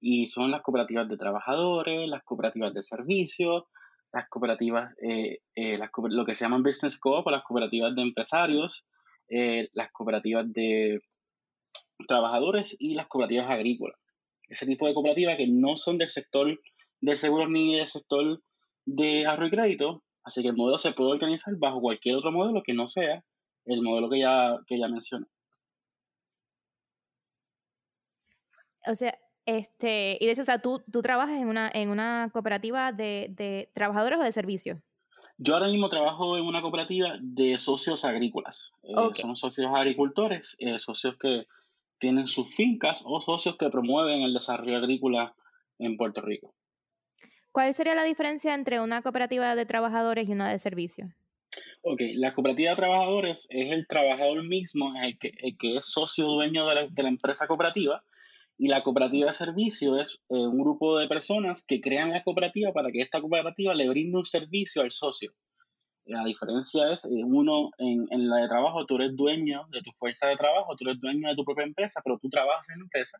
y 0.00 0.26
son 0.26 0.50
las 0.50 0.60
cooperativas 0.60 1.08
de 1.08 1.16
trabajadores, 1.16 2.08
las 2.08 2.24
cooperativas 2.24 2.74
de 2.74 2.82
servicios, 2.82 3.64
las 4.12 4.28
cooperativas, 4.28 4.94
eh, 5.02 5.38
eh, 5.54 5.78
lo 6.10 6.26
que 6.26 6.34
se 6.34 6.44
llaman 6.44 6.62
business 6.62 6.98
co-op, 6.98 7.26
las 7.28 7.42
cooperativas 7.44 7.94
de 7.94 8.02
empresarios, 8.02 8.84
las 9.28 9.90
cooperativas 9.92 10.52
de 10.52 11.00
trabajadores 12.06 12.76
y 12.78 12.94
las 12.94 13.06
cooperativas 13.06 13.50
agrícolas. 13.50 13.98
Ese 14.48 14.66
tipo 14.66 14.86
de 14.86 14.94
cooperativas 14.94 15.36
que 15.36 15.46
no 15.46 15.76
son 15.76 15.98
del 15.98 16.10
sector 16.10 16.60
de 17.00 17.16
seguros 17.16 17.48
ni 17.50 17.76
del 17.76 17.86
sector 17.86 18.42
de 18.86 19.26
ahorro 19.26 19.46
y 19.46 19.50
crédito, 19.50 20.02
así 20.22 20.42
que 20.42 20.48
el 20.48 20.56
modelo 20.56 20.78
se 20.78 20.92
puede 20.92 21.12
organizar 21.12 21.54
bajo 21.56 21.80
cualquier 21.80 22.16
otro 22.16 22.32
modelo 22.32 22.62
que 22.62 22.74
no 22.74 22.86
sea 22.86 23.24
el 23.64 23.82
modelo 23.82 24.10
que 24.10 24.20
ya, 24.20 24.58
que 24.66 24.78
ya 24.78 24.88
mencioné. 24.88 25.26
O 28.86 28.94
sea, 28.94 29.18
este, 29.46 30.18
y 30.20 30.26
de 30.26 30.32
hecho, 30.32 30.42
o 30.42 30.44
sea, 30.44 30.60
tú, 30.60 30.82
tú 30.90 31.02
trabajas 31.02 31.40
en 31.40 31.48
una, 31.48 31.70
en 31.72 31.88
una 31.88 32.30
cooperativa 32.32 32.92
de, 32.92 33.28
de 33.30 33.70
trabajadores 33.74 34.18
o 34.18 34.22
de 34.22 34.32
servicios. 34.32 34.78
Yo 35.36 35.54
ahora 35.54 35.68
mismo 35.68 35.88
trabajo 35.88 36.36
en 36.38 36.44
una 36.44 36.62
cooperativa 36.62 37.18
de 37.20 37.58
socios 37.58 38.04
agrícolas. 38.04 38.72
Eh, 38.82 38.94
son 39.14 39.36
socios 39.36 39.70
agricultores, 39.74 40.56
eh, 40.60 40.78
socios 40.78 41.16
que 41.18 41.46
tienen 41.98 42.26
sus 42.26 42.54
fincas 42.54 43.02
o 43.04 43.20
socios 43.20 43.56
que 43.56 43.70
promueven 43.70 44.22
el 44.22 44.34
desarrollo 44.34 44.76
agrícola 44.76 45.34
en 45.78 45.96
Puerto 45.96 46.20
Rico. 46.20 46.54
¿Cuál 47.52 47.72
sería 47.72 47.94
la 47.94 48.04
diferencia 48.04 48.54
entre 48.54 48.80
una 48.80 49.02
cooperativa 49.02 49.54
de 49.54 49.64
trabajadores 49.64 50.28
y 50.28 50.32
una 50.32 50.50
de 50.50 50.58
servicios? 50.58 51.10
Ok, 51.82 52.00
la 52.14 52.32
cooperativa 52.34 52.70
de 52.70 52.76
trabajadores 52.76 53.46
es 53.50 53.70
el 53.70 53.86
trabajador 53.86 54.42
mismo, 54.42 54.92
el 55.00 55.18
que, 55.18 55.32
el 55.38 55.56
que 55.56 55.76
es 55.76 55.86
socio 55.86 56.26
dueño 56.26 56.66
de 56.66 56.74
la, 56.74 56.86
de 56.88 57.02
la, 57.02 57.08
empresa 57.08 57.46
cooperativa, 57.46 58.02
y 58.56 58.68
la 58.68 58.82
cooperativa 58.82 59.26
de 59.28 59.32
servicio 59.32 59.98
es 59.98 60.20
eh, 60.30 60.34
un 60.34 60.58
grupo 60.58 60.98
de 60.98 61.08
personas 61.08 61.64
que 61.64 61.80
crean 61.80 62.10
la 62.10 62.22
cooperativa 62.22 62.72
para 62.72 62.90
que 62.90 63.00
esta 63.00 63.20
cooperativa 63.20 63.74
le 63.74 63.88
brinde 63.88 64.18
un 64.18 64.24
servicio 64.24 64.82
al 64.82 64.90
socio. 64.90 65.32
La 66.06 66.24
diferencia 66.24 66.90
es, 66.92 67.04
eh, 67.06 67.24
uno, 67.24 67.70
en, 67.78 68.06
en, 68.10 68.28
la 68.28 68.36
de 68.36 68.48
trabajo, 68.48 68.84
tú 68.84 68.96
eres 68.96 69.16
dueño 69.16 69.66
de 69.70 69.80
tu 69.80 69.90
fuerza 69.92 70.28
de 70.28 70.36
trabajo, 70.36 70.76
tú 70.76 70.88
eres 70.88 71.00
dueño 71.00 71.28
de 71.28 71.34
tu 71.34 71.44
propia 71.44 71.64
empresa, 71.64 72.00
pero 72.04 72.18
tú 72.18 72.28
trabajas 72.28 72.68
en 72.70 72.78
la 72.78 72.84
empresa. 72.84 73.18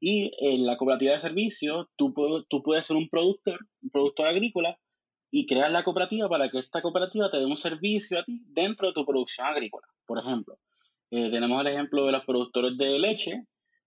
Y 0.00 0.32
en 0.40 0.64
la 0.64 0.76
cooperativa 0.76 1.12
de 1.12 1.18
servicio, 1.18 1.90
tú, 1.96 2.14
tú 2.48 2.62
puedes 2.62 2.86
ser 2.86 2.96
un 2.96 3.08
productor, 3.08 3.58
un 3.82 3.90
productor 3.90 4.28
agrícola, 4.28 4.78
y 5.30 5.46
crear 5.46 5.70
la 5.70 5.84
cooperativa 5.84 6.28
para 6.28 6.48
que 6.48 6.58
esta 6.58 6.80
cooperativa 6.80 7.30
te 7.30 7.38
dé 7.38 7.44
un 7.44 7.56
servicio 7.56 8.18
a 8.18 8.24
ti 8.24 8.40
dentro 8.46 8.88
de 8.88 8.94
tu 8.94 9.04
producción 9.04 9.46
agrícola. 9.46 9.86
Por 10.06 10.18
ejemplo, 10.18 10.58
eh, 11.10 11.30
tenemos 11.30 11.60
el 11.60 11.68
ejemplo 11.68 12.06
de 12.06 12.12
los 12.12 12.24
productores 12.24 12.76
de 12.78 12.98
leche, 12.98 13.44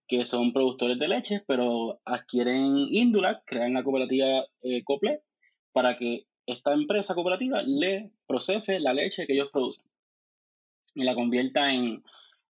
que 0.07 0.23
son 0.23 0.53
productores 0.53 0.99
de 0.99 1.07
leche, 1.07 1.43
pero 1.47 1.99
adquieren 2.05 2.87
Indulac, 2.89 3.43
crean 3.45 3.73
la 3.73 3.83
cooperativa 3.83 4.45
eh, 4.61 4.83
Cople, 4.83 5.21
para 5.71 5.97
que 5.97 6.25
esta 6.51 6.73
empresa 6.73 7.15
cooperativa 7.15 7.61
le 7.63 8.11
procese 8.27 8.79
la 8.79 8.93
leche 8.93 9.25
que 9.25 9.33
ellos 9.33 9.49
producen 9.51 9.85
y 10.93 11.03
la 11.03 11.15
convierta 11.15 11.73
en, 11.73 12.03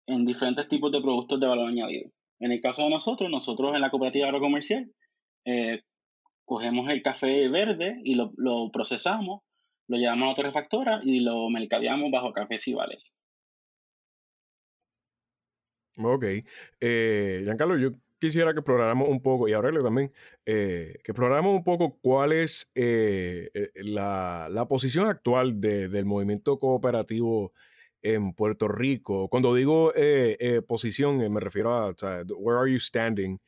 en 0.07 0.25
diferentes 0.25 0.69
tipos 0.69 0.90
de 0.92 1.00
productos 1.00 1.38
de 1.40 1.47
valor 1.47 1.69
añadido. 1.69 2.11
En 2.38 2.52
el 2.52 2.61
caso 2.61 2.85
de 2.85 2.90
nosotros, 2.90 3.30
nosotros 3.30 3.75
en 3.75 3.83
la 3.83 3.90
cooperativa 3.90 4.26
agrocomercial 4.26 4.90
eh, 5.45 5.83
cogemos 6.45 6.90
el 6.90 7.02
café 7.02 7.49
verde 7.49 8.00
y 8.02 8.14
lo, 8.14 8.33
lo, 8.37 8.71
procesamos, 8.73 9.42
lo 9.88 9.97
llevamos 9.99 10.28
a 10.28 10.33
otra 10.33 10.45
refactora 10.45 11.00
y 11.04 11.21
lo 11.21 11.49
mercadeamos 11.50 12.11
bajo 12.11 12.33
cafés 12.33 12.66
y 12.69 12.75
vales. 12.75 13.16
Ok. 15.99 16.25
Eh, 16.80 17.40
Giancarlo, 17.45 17.76
yo 17.76 17.90
quisiera 18.21 18.53
que 18.53 18.61
exploráramos 18.61 19.09
un 19.09 19.21
poco, 19.23 19.49
y 19.49 19.53
Aurelio 19.53 19.81
también, 19.81 20.12
eh, 20.47 20.95
que 21.03 21.12
exploráramos 21.12 21.55
un 21.55 21.65
poco 21.65 21.99
cuál 22.00 22.33
es 22.33 22.71
eh, 22.75 23.50
eh 23.55 23.71
la, 23.77 24.49
la, 24.50 24.69
posición 24.69 25.07
actual 25.09 25.61
de, 25.61 25.89
del 25.89 26.05
movimiento 26.05 26.59
cooperativo 26.61 27.53
en 28.03 28.33
Puerto 28.35 28.69
Rico. 28.69 29.29
Cuando 29.29 29.55
digo 29.55 29.93
eh, 29.95 30.37
eh, 30.41 30.62
posición, 30.62 31.19
me 31.33 31.41
refiero 31.41 31.73
a, 31.75 31.87
o 31.87 31.95
sea, 31.97 32.23
where 32.37 32.59
are 32.61 32.71
you 32.71 32.79
standing 32.79 33.41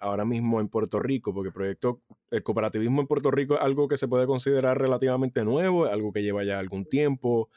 ahora 0.00 0.24
mismo 0.24 0.58
en 0.58 0.68
Puerto 0.68 0.98
Rico, 0.98 1.32
porque 1.32 1.48
el 1.48 1.52
proyecto, 1.52 2.02
el 2.32 2.42
cooperativismo 2.42 3.00
en 3.00 3.06
Puerto 3.06 3.30
Rico 3.30 3.54
es 3.54 3.60
algo 3.60 3.86
que 3.86 3.96
se 3.96 4.08
puede 4.08 4.26
considerar 4.26 4.76
relativamente 4.76 5.44
nuevo, 5.44 5.86
algo 5.86 6.12
que 6.12 6.24
lleva 6.24 6.42
ya 6.42 6.58
algún 6.58 6.84
tiempo. 6.84 7.48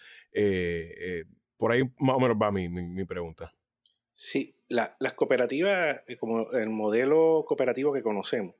por 1.58 1.72
ahí 1.72 1.82
más 1.98 2.16
o 2.16 2.20
menos 2.20 2.38
va 2.40 2.52
mi, 2.52 2.70
mi, 2.70 2.84
mi 2.84 3.06
pregunta. 3.06 3.52
Sí, 4.14 4.54
la, 4.72 4.96
las 5.00 5.14
cooperativas, 5.14 6.04
como 6.20 6.52
el 6.54 6.70
modelo 6.70 7.44
cooperativo 7.48 7.94
que 7.94 8.02
conocemos, 8.02 8.56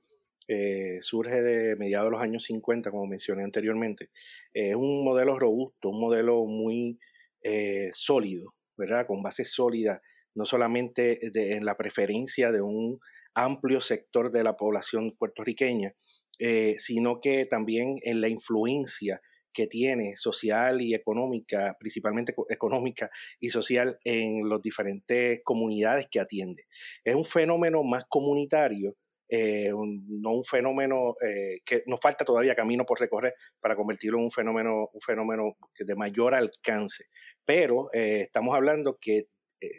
eh, 0.48 0.98
surge 1.02 1.42
de 1.42 1.78
mediados 1.78 2.08
de 2.08 2.12
los 2.12 2.22
años 2.22 2.44
50, 2.44 2.92
como 2.92 3.08
mencioné 3.08 3.44
anteriormente. 3.44 4.10
Es 4.54 4.76
un 4.76 5.04
modelo 5.06 5.40
robusto, 5.40 5.90
un 5.90 6.02
modelo 6.02 6.46
muy 6.46 7.00
eh, 7.42 7.90
sólido, 7.94 8.54
¿verdad? 8.76 9.08
Con 9.08 9.24
base 9.24 9.46
sólida, 9.46 10.02
no 10.36 10.46
solamente 10.46 11.20
en 11.56 11.64
la 11.64 11.78
preferencia 11.78 12.52
de 12.52 12.62
un 12.62 13.00
amplio 13.34 13.80
sector 13.80 14.32
de 14.32 14.44
la 14.44 14.58
población 14.58 15.16
puertorriqueña, 15.18 15.94
eh, 16.40 16.76
sino 16.78 17.22
que 17.22 17.46
también 17.46 18.00
en 18.04 18.20
la 18.20 18.28
influencia 18.28 19.22
que 19.54 19.68
tiene 19.68 20.16
social 20.16 20.82
y 20.82 20.94
económica, 20.94 21.76
principalmente 21.80 22.34
económica 22.50 23.10
y 23.40 23.50
social 23.50 24.00
en 24.04 24.48
las 24.50 24.62
diferentes 24.62 25.42
comunidades 25.44 26.08
que 26.10 26.20
atiende. 26.20 26.66
Es 27.04 27.16
un 27.16 27.26
fenómeno 27.26 27.84
más 27.84 28.06
comunitario 28.08 28.96
eh, 29.34 29.72
no 29.72 30.32
un 30.34 30.44
fenómeno 30.44 31.16
eh, 31.22 31.62
que 31.64 31.84
nos 31.86 32.02
falta 32.02 32.26
todavía 32.26 32.54
camino 32.54 32.86
por 32.86 33.00
recorrer 33.00 33.34
para 33.62 33.78
convertirlo 33.78 34.18
en 34.18 34.26
un 34.26 34.32
fenómeno, 34.32 34.90
un 34.92 35.00
fenómeno 35.00 35.56
de 35.80 35.96
mayor 35.96 36.36
alcance. 36.36 37.06
Pero 37.46 37.90
eh, 37.94 38.24
estamos 38.24 38.54
hablando 38.54 38.98
que 39.00 39.28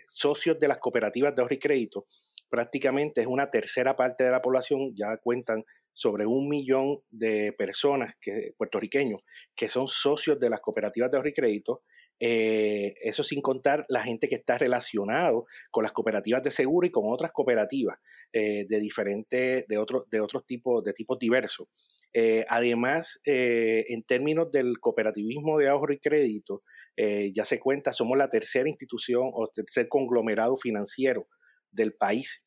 socios 0.06 0.58
de 0.58 0.68
las 0.68 0.78
cooperativas 0.78 1.34
de 1.34 1.42
ahorro 1.42 1.54
y 1.54 1.58
crédito 1.58 2.06
prácticamente 2.48 3.20
es 3.20 3.26
una 3.26 3.50
tercera 3.50 3.94
parte 3.94 4.24
de 4.24 4.30
la 4.30 4.40
población, 4.40 4.94
ya 4.94 5.18
cuentan 5.18 5.64
sobre 5.92 6.26
un 6.26 6.48
millón 6.48 7.00
de 7.10 7.52
personas 7.52 8.14
que, 8.20 8.54
puertorriqueños 8.56 9.20
que 9.54 9.68
son 9.68 9.88
socios 9.88 10.38
de 10.38 10.50
las 10.50 10.60
cooperativas 10.60 11.10
de 11.10 11.16
ahorro 11.16 11.28
y 11.28 11.34
crédito 11.34 11.82
eh, 12.24 12.94
eso 13.00 13.24
sin 13.24 13.42
contar 13.42 13.84
la 13.88 14.00
gente 14.00 14.28
que 14.28 14.36
está 14.36 14.56
relacionado 14.56 15.46
con 15.72 15.82
las 15.82 15.90
cooperativas 15.90 16.40
de 16.44 16.52
seguro 16.52 16.86
y 16.86 16.92
con 16.92 17.12
otras 17.12 17.32
cooperativas 17.32 17.98
eh, 18.32 18.64
de 18.68 18.78
diferentes, 18.78 19.66
de 19.66 19.76
otros, 19.76 20.08
de 20.08 20.20
otros 20.20 20.46
tipos, 20.46 20.84
de 20.84 20.92
tipos 20.92 21.18
diversos. 21.18 21.66
Eh, 22.14 22.44
además, 22.48 23.20
en 23.24 24.04
términos 24.04 24.52
del 24.52 24.78
cooperativismo 24.78 25.58
de 25.58 25.68
ahorro 25.68 25.94
y 25.94 25.98
crédito, 25.98 26.62
ya 26.96 27.44
se 27.44 27.58
cuenta, 27.58 27.92
somos 27.92 28.16
la 28.16 28.28
tercera 28.28 28.68
institución 28.68 29.30
o 29.32 29.46
tercer 29.48 29.88
conglomerado 29.88 30.56
financiero 30.56 31.26
del 31.72 31.94
país, 31.94 32.44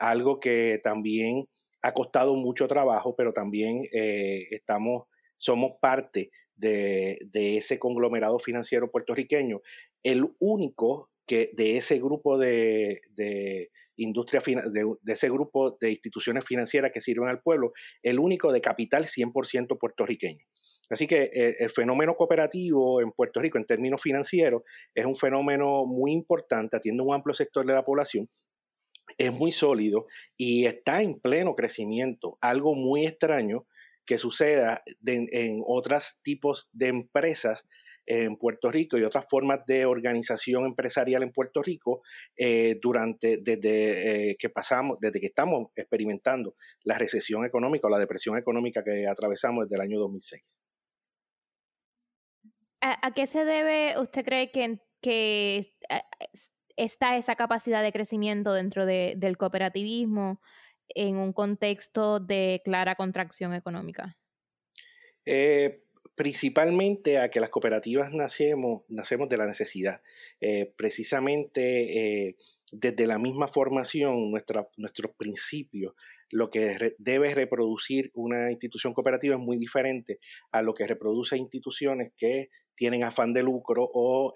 algo 0.00 0.40
que 0.40 0.78
también 0.82 1.46
ha 1.82 1.92
costado 1.92 2.36
mucho 2.36 2.68
trabajo, 2.68 3.14
pero 3.16 3.32
también 3.32 3.82
estamos, 3.92 5.04
somos 5.36 5.72
parte 5.80 6.30
de, 6.56 7.18
ese 7.32 7.78
conglomerado 7.78 8.38
financiero 8.38 8.90
puertorriqueño, 8.90 9.60
el 10.02 10.26
único 10.38 11.10
que 11.26 11.50
de 11.54 11.76
ese 11.76 11.98
grupo 11.98 12.38
de, 12.38 13.00
de 13.14 13.70
industria, 13.96 14.42
de, 14.46 14.94
de, 15.02 15.12
ese 15.12 15.28
grupo 15.28 15.76
de 15.80 15.90
instituciones 15.90 16.44
financieras 16.44 16.90
que 16.92 17.00
sirven 17.00 17.28
al 17.28 17.42
pueblo, 17.42 17.72
el 18.02 18.18
único 18.18 18.52
de 18.52 18.60
capital 18.60 19.04
100% 19.04 19.78
puertorriqueño. 19.78 20.44
Así 20.88 21.06
que 21.06 21.30
eh, 21.32 21.56
el 21.60 21.70
fenómeno 21.70 22.16
cooperativo 22.16 23.00
en 23.00 23.12
Puerto 23.12 23.40
Rico 23.40 23.58
en 23.58 23.64
términos 23.64 24.02
financieros 24.02 24.62
es 24.92 25.06
un 25.06 25.14
fenómeno 25.14 25.86
muy 25.86 26.12
importante, 26.12 26.76
atiende 26.76 27.02
un 27.02 27.14
amplio 27.14 27.32
sector 27.32 27.64
de 27.64 27.74
la 27.74 27.84
población, 27.84 28.28
es 29.18 29.32
muy 29.32 29.52
sólido 29.52 30.06
y 30.36 30.66
está 30.66 31.02
en 31.02 31.20
pleno 31.20 31.54
crecimiento, 31.54 32.38
algo 32.40 32.74
muy 32.74 33.06
extraño 33.06 33.66
que 34.06 34.18
suceda 34.18 34.82
en 35.06 35.62
otros 35.66 36.20
tipos 36.22 36.68
de 36.72 36.88
empresas 36.88 37.64
en 38.06 38.36
Puerto 38.36 38.72
Rico 38.72 38.98
y 38.98 39.04
otras 39.04 39.24
formas 39.28 39.60
de 39.66 39.86
organización 39.86 40.64
empresarial 40.64 41.22
en 41.22 41.30
Puerto 41.30 41.62
Rico 41.62 42.02
eh, 42.36 42.76
durante 42.82 43.38
desde 43.40 44.30
eh, 44.30 44.36
que 44.36 44.48
pasamos 44.50 44.98
desde 45.00 45.20
que 45.20 45.26
estamos 45.26 45.68
experimentando 45.76 46.56
la 46.82 46.98
recesión 46.98 47.44
económica 47.44 47.86
o 47.86 47.90
la 47.90 48.00
depresión 48.00 48.36
económica 48.36 48.82
que 48.82 49.06
atravesamos 49.06 49.64
desde 49.64 49.76
el 49.76 49.82
año 49.82 50.00
2006. 50.00 50.60
¿A, 52.80 53.06
a 53.06 53.14
qué 53.14 53.28
se 53.28 53.44
debe 53.44 53.94
usted 54.00 54.24
cree 54.24 54.50
que, 54.50 54.80
que 55.00 55.76
está 56.76 57.16
esa 57.16 57.34
capacidad 57.34 57.82
de 57.82 57.92
crecimiento 57.92 58.52
dentro 58.52 58.86
de, 58.86 59.14
del 59.16 59.36
cooperativismo? 59.36 60.40
en 60.94 61.16
un 61.16 61.32
contexto 61.32 62.20
de 62.20 62.60
clara 62.64 62.94
contracción 62.94 63.54
económica? 63.54 64.16
Eh, 65.24 65.82
principalmente 66.14 67.18
a 67.18 67.30
que 67.30 67.40
las 67.40 67.50
cooperativas 67.50 68.12
nacemos, 68.12 68.82
nacemos 68.88 69.28
de 69.28 69.36
la 69.36 69.46
necesidad. 69.46 70.02
Eh, 70.40 70.72
precisamente 70.76 72.28
eh, 72.28 72.36
desde 72.72 73.06
la 73.06 73.18
misma 73.18 73.48
formación, 73.48 74.30
nuestra, 74.30 74.68
nuestros 74.76 75.12
principios, 75.16 75.94
lo 76.30 76.50
que 76.50 76.94
debe 76.98 77.34
reproducir 77.34 78.10
una 78.14 78.50
institución 78.50 78.94
cooperativa 78.94 79.34
es 79.34 79.40
muy 79.40 79.56
diferente 79.56 80.20
a 80.52 80.62
lo 80.62 80.74
que 80.74 80.86
reproduce 80.86 81.36
instituciones 81.36 82.12
que 82.16 82.50
tienen 82.76 83.02
afán 83.02 83.34
de 83.34 83.42
lucro 83.42 83.90
o 83.92 84.32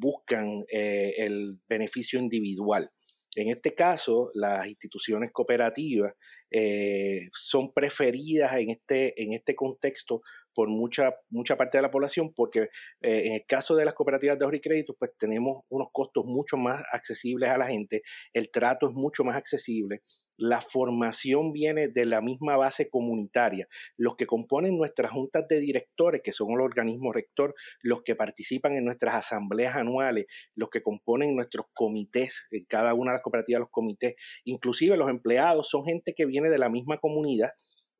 buscan 0.00 0.64
eh, 0.72 1.12
el 1.18 1.58
beneficio 1.68 2.18
individual. 2.18 2.90
En 3.36 3.48
este 3.48 3.74
caso, 3.74 4.30
las 4.34 4.66
instituciones 4.66 5.30
cooperativas 5.32 6.14
eh, 6.50 7.28
son 7.32 7.72
preferidas 7.72 8.52
en 8.54 8.70
este, 8.70 9.22
en 9.22 9.34
este 9.34 9.54
contexto 9.54 10.20
por 10.54 10.68
mucha, 10.68 11.14
mucha 11.28 11.56
parte 11.56 11.78
de 11.78 11.82
la 11.82 11.90
población, 11.90 12.32
porque 12.34 12.68
eh, 13.00 13.26
en 13.26 13.34
el 13.34 13.46
caso 13.46 13.74
de 13.76 13.84
las 13.84 13.94
cooperativas 13.94 14.38
de 14.38 14.44
ahorro 14.44 14.56
y 14.56 14.60
crédito, 14.60 14.96
pues 14.98 15.12
tenemos 15.18 15.62
unos 15.68 15.88
costos 15.92 16.24
mucho 16.24 16.56
más 16.56 16.82
accesibles 16.92 17.50
a 17.50 17.58
la 17.58 17.66
gente, 17.66 18.02
el 18.32 18.50
trato 18.50 18.86
es 18.86 18.92
mucho 18.92 19.24
más 19.24 19.36
accesible, 19.36 20.02
la 20.40 20.62
formación 20.62 21.52
viene 21.52 21.88
de 21.88 22.06
la 22.06 22.22
misma 22.22 22.56
base 22.56 22.88
comunitaria. 22.88 23.68
Los 23.98 24.16
que 24.16 24.26
componen 24.26 24.78
nuestras 24.78 25.12
juntas 25.12 25.46
de 25.48 25.60
directores, 25.60 26.22
que 26.24 26.32
son 26.32 26.52
el 26.52 26.62
organismo 26.62 27.12
rector, 27.12 27.54
los 27.82 28.02
que 28.02 28.16
participan 28.16 28.72
en 28.72 28.86
nuestras 28.86 29.14
asambleas 29.14 29.76
anuales, 29.76 30.26
los 30.54 30.70
que 30.70 30.82
componen 30.82 31.36
nuestros 31.36 31.66
comités, 31.74 32.48
en 32.52 32.64
cada 32.64 32.94
una 32.94 33.10
de 33.10 33.16
las 33.16 33.22
cooperativas, 33.22 33.60
los 33.60 33.70
comités, 33.70 34.14
inclusive 34.44 34.96
los 34.96 35.10
empleados, 35.10 35.68
son 35.68 35.84
gente 35.84 36.14
que 36.14 36.24
viene 36.24 36.48
de 36.48 36.58
la 36.58 36.70
misma 36.70 36.96
comunidad 36.98 37.50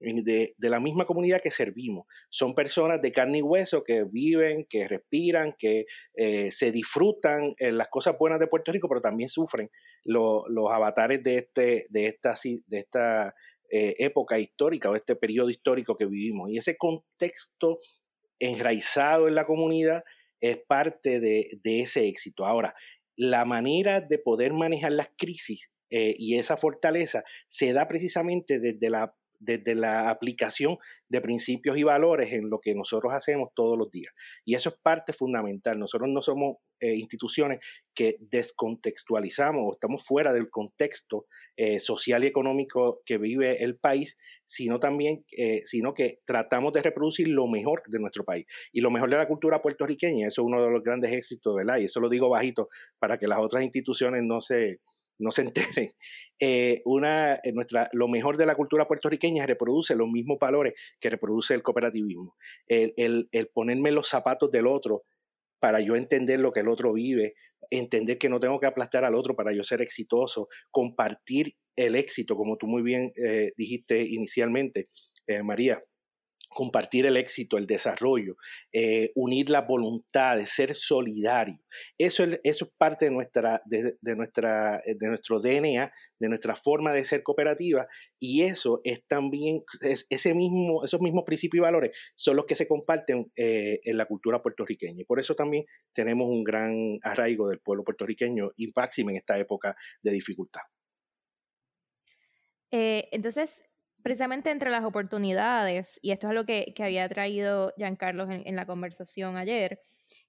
de, 0.00 0.54
la 0.58 0.80
misma 0.80 1.04
comunidad 1.06 1.40
que 1.42 1.50
servimos. 1.50 2.06
Son 2.30 2.54
personas 2.54 3.00
de 3.00 3.12
carne 3.12 3.38
y 3.38 3.42
hueso 3.42 3.84
que 3.84 4.04
viven, 4.04 4.64
que 4.68 4.88
respiran, 4.88 5.54
que 5.58 5.86
eh, 6.14 6.50
se 6.50 6.72
disfrutan 6.72 7.54
en 7.58 7.78
las 7.78 7.88
cosas 7.88 8.16
buenas 8.18 8.40
de 8.40 8.46
Puerto 8.46 8.72
Rico, 8.72 8.88
pero 8.88 9.00
también 9.00 9.28
sufren 9.28 9.70
los 10.04 10.70
avatares 10.70 11.22
de, 11.22 11.36
este, 11.36 11.86
de 11.90 12.06
esta, 12.06 12.34
de 12.66 12.78
esta 12.78 13.34
eh, 13.70 13.94
época 13.98 14.38
histórica 14.38 14.90
o 14.90 14.96
este 14.96 15.14
periodo 15.14 15.50
histórico 15.50 15.96
que 15.96 16.06
vivimos. 16.06 16.50
Y 16.50 16.58
ese 16.58 16.76
contexto 16.76 17.78
enraizado 18.40 19.28
en 19.28 19.34
la 19.34 19.46
comunidad 19.46 20.02
es 20.40 20.58
parte 20.66 21.20
de, 21.20 21.60
ese 21.64 22.08
éxito. 22.08 22.46
Ahora, 22.46 22.74
la 23.16 23.44
manera 23.44 24.00
de 24.00 24.18
poder 24.18 24.52
manejar 24.52 24.92
las 24.92 25.10
crisis 25.16 25.70
eh, 25.90 26.14
y 26.18 26.36
esa 26.36 26.56
fortaleza 26.56 27.22
se 27.46 27.72
da 27.72 27.86
precisamente 27.86 28.58
desde 28.58 28.90
la 28.90 29.14
desde 29.40 29.74
la 29.74 30.10
aplicación 30.10 30.76
de 31.08 31.20
principios 31.20 31.76
y 31.76 31.82
valores 31.82 32.32
en 32.32 32.48
lo 32.50 32.60
que 32.60 32.74
nosotros 32.74 33.12
hacemos 33.12 33.48
todos 33.54 33.76
los 33.76 33.90
días. 33.90 34.12
Y 34.44 34.54
eso 34.54 34.68
es 34.68 34.76
parte 34.80 35.12
fundamental. 35.12 35.78
Nosotros 35.78 36.08
no 36.08 36.22
somos 36.22 36.58
eh, 36.82 36.94
instituciones 36.94 37.58
que 37.94 38.16
descontextualizamos 38.20 39.62
o 39.62 39.72
estamos 39.72 40.02
fuera 40.02 40.32
del 40.32 40.48
contexto 40.48 41.26
eh, 41.56 41.78
social 41.78 42.24
y 42.24 42.28
económico 42.28 43.02
que 43.04 43.18
vive 43.18 43.62
el 43.62 43.76
país, 43.76 44.16
sino 44.46 44.78
también, 44.78 45.24
eh, 45.36 45.60
sino 45.66 45.92
que 45.92 46.20
tratamos 46.24 46.72
de 46.72 46.82
reproducir 46.82 47.28
lo 47.28 47.46
mejor 47.48 47.82
de 47.86 47.98
nuestro 47.98 48.24
país 48.24 48.46
y 48.72 48.80
lo 48.80 48.90
mejor 48.90 49.10
de 49.10 49.18
la 49.18 49.28
cultura 49.28 49.60
puertorriqueña. 49.60 50.28
Eso 50.28 50.42
es 50.42 50.46
uno 50.46 50.64
de 50.64 50.70
los 50.70 50.82
grandes 50.82 51.12
éxitos, 51.12 51.54
¿verdad? 51.54 51.78
Y 51.78 51.84
eso 51.84 52.00
lo 52.00 52.08
digo 52.08 52.30
bajito 52.30 52.68
para 52.98 53.18
que 53.18 53.26
las 53.26 53.40
otras 53.40 53.62
instituciones 53.62 54.22
no 54.22 54.40
se, 54.40 54.80
no 55.20 55.30
se 55.30 55.42
enteren, 55.42 55.88
eh, 56.40 56.82
una, 56.84 57.34
eh, 57.34 57.52
nuestra, 57.52 57.88
lo 57.92 58.08
mejor 58.08 58.36
de 58.36 58.46
la 58.46 58.54
cultura 58.54 58.88
puertorriqueña 58.88 59.46
reproduce 59.46 59.94
los 59.94 60.08
mismos 60.08 60.38
valores 60.40 60.74
que 61.00 61.10
reproduce 61.10 61.54
el 61.54 61.62
cooperativismo. 61.62 62.36
El, 62.66 62.92
el, 62.96 63.28
el 63.32 63.48
ponerme 63.48 63.92
los 63.92 64.08
zapatos 64.08 64.50
del 64.50 64.66
otro 64.66 65.04
para 65.60 65.80
yo 65.80 65.94
entender 65.94 66.40
lo 66.40 66.52
que 66.52 66.60
el 66.60 66.68
otro 66.68 66.92
vive, 66.94 67.34
entender 67.70 68.18
que 68.18 68.30
no 68.30 68.40
tengo 68.40 68.58
que 68.58 68.66
aplastar 68.66 69.04
al 69.04 69.14
otro 69.14 69.36
para 69.36 69.52
yo 69.52 69.62
ser 69.62 69.82
exitoso, 69.82 70.48
compartir 70.70 71.54
el 71.76 71.94
éxito, 71.94 72.34
como 72.34 72.56
tú 72.56 72.66
muy 72.66 72.82
bien 72.82 73.12
eh, 73.16 73.52
dijiste 73.56 74.02
inicialmente, 74.02 74.88
María 75.44 75.80
compartir 76.50 77.06
el 77.06 77.16
éxito, 77.16 77.56
el 77.56 77.66
desarrollo, 77.66 78.36
eh, 78.72 79.12
unir 79.14 79.50
las 79.50 79.66
voluntades, 79.66 80.50
ser 80.50 80.74
solidario. 80.74 81.60
Eso 81.96 82.24
es, 82.24 82.40
eso 82.42 82.64
es 82.64 82.70
parte 82.76 83.06
de, 83.06 83.12
nuestra, 83.12 83.62
de, 83.66 83.96
nuestra, 84.16 84.82
de 84.84 85.08
nuestro 85.08 85.40
DNA, 85.40 85.92
de 86.18 86.28
nuestra 86.28 86.56
forma 86.56 86.92
de 86.92 87.04
ser 87.04 87.22
cooperativa, 87.22 87.86
y 88.18 88.42
eso 88.42 88.80
es 88.84 89.06
también, 89.06 89.62
ese 89.80 90.34
mismo, 90.34 90.84
esos 90.84 91.00
mismos 91.00 91.22
principios 91.24 91.62
y 91.62 91.62
valores 91.62 91.96
son 92.16 92.36
los 92.36 92.46
que 92.46 92.56
se 92.56 92.66
comparten 92.66 93.30
eh, 93.36 93.80
en 93.84 93.96
la 93.96 94.06
cultura 94.06 94.42
puertorriqueña. 94.42 95.02
Y 95.02 95.04
por 95.04 95.20
eso 95.20 95.34
también 95.34 95.64
tenemos 95.94 96.28
un 96.28 96.42
gran 96.42 96.98
arraigo 97.02 97.48
del 97.48 97.60
pueblo 97.60 97.84
puertorriqueño, 97.84 98.50
y 98.56 98.66
en 98.98 99.16
esta 99.16 99.38
época 99.38 99.76
de 100.02 100.10
dificultad. 100.10 100.62
Eh, 102.72 103.08
entonces, 103.10 103.69
precisamente 104.02 104.50
entre 104.50 104.70
las 104.70 104.84
oportunidades, 104.84 105.98
y 106.02 106.12
esto 106.12 106.28
es 106.28 106.34
lo 106.34 106.44
que, 106.44 106.74
había 106.78 107.08
traído 107.08 107.72
Giancarlo 107.76 108.24
en, 108.24 108.42
en 108.46 108.56
la 108.56 108.66
conversación 108.66 109.36
ayer, 109.36 109.80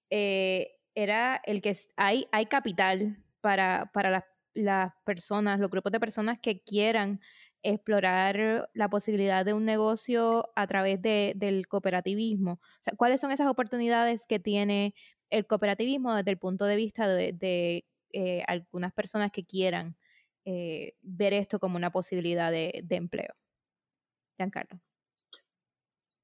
eh, 0.10 0.76
era 0.94 1.42
el 1.46 1.62
que 1.62 1.76
hay, 1.96 2.28
hay 2.32 2.46
capital 2.46 3.16
para, 3.40 3.90
para 3.94 4.26
las, 4.54 4.92
personas, 5.06 5.60
los 5.60 5.70
grupos 5.72 5.92
de 5.94 6.00
personas 6.00 6.38
que 6.40 6.62
quieran 6.62 7.22
explorar 7.64 8.70
la 8.74 8.90
posibilidad 8.90 9.46
de 9.46 9.54
un 9.54 9.66
negocio 9.66 10.52
a 10.56 10.68
través 10.68 11.02
de, 11.02 11.34
del 11.36 11.68
cooperativismo. 11.68 12.60
¿cuáles 12.98 13.22
son 13.22 13.32
esas 13.32 13.48
oportunidades 13.48 14.26
que 14.28 14.40
tiene 14.40 14.94
el 15.30 15.48
cooperativismo 15.48 16.14
desde 16.16 16.32
el 16.32 16.38
punto 16.38 16.66
de 16.66 16.76
vista 16.76 17.08
de, 17.08 17.86
eh, 18.14 18.44
algunas 18.48 18.92
personas 18.94 19.32
que 19.32 19.46
quieran 19.46 19.96
eh, 20.44 20.96
ver 21.02 21.34
esto 21.34 21.60
como 21.60 21.78
una 21.78 21.92
posibilidad 21.92 22.52
de 22.52 22.84
empleo? 22.90 23.34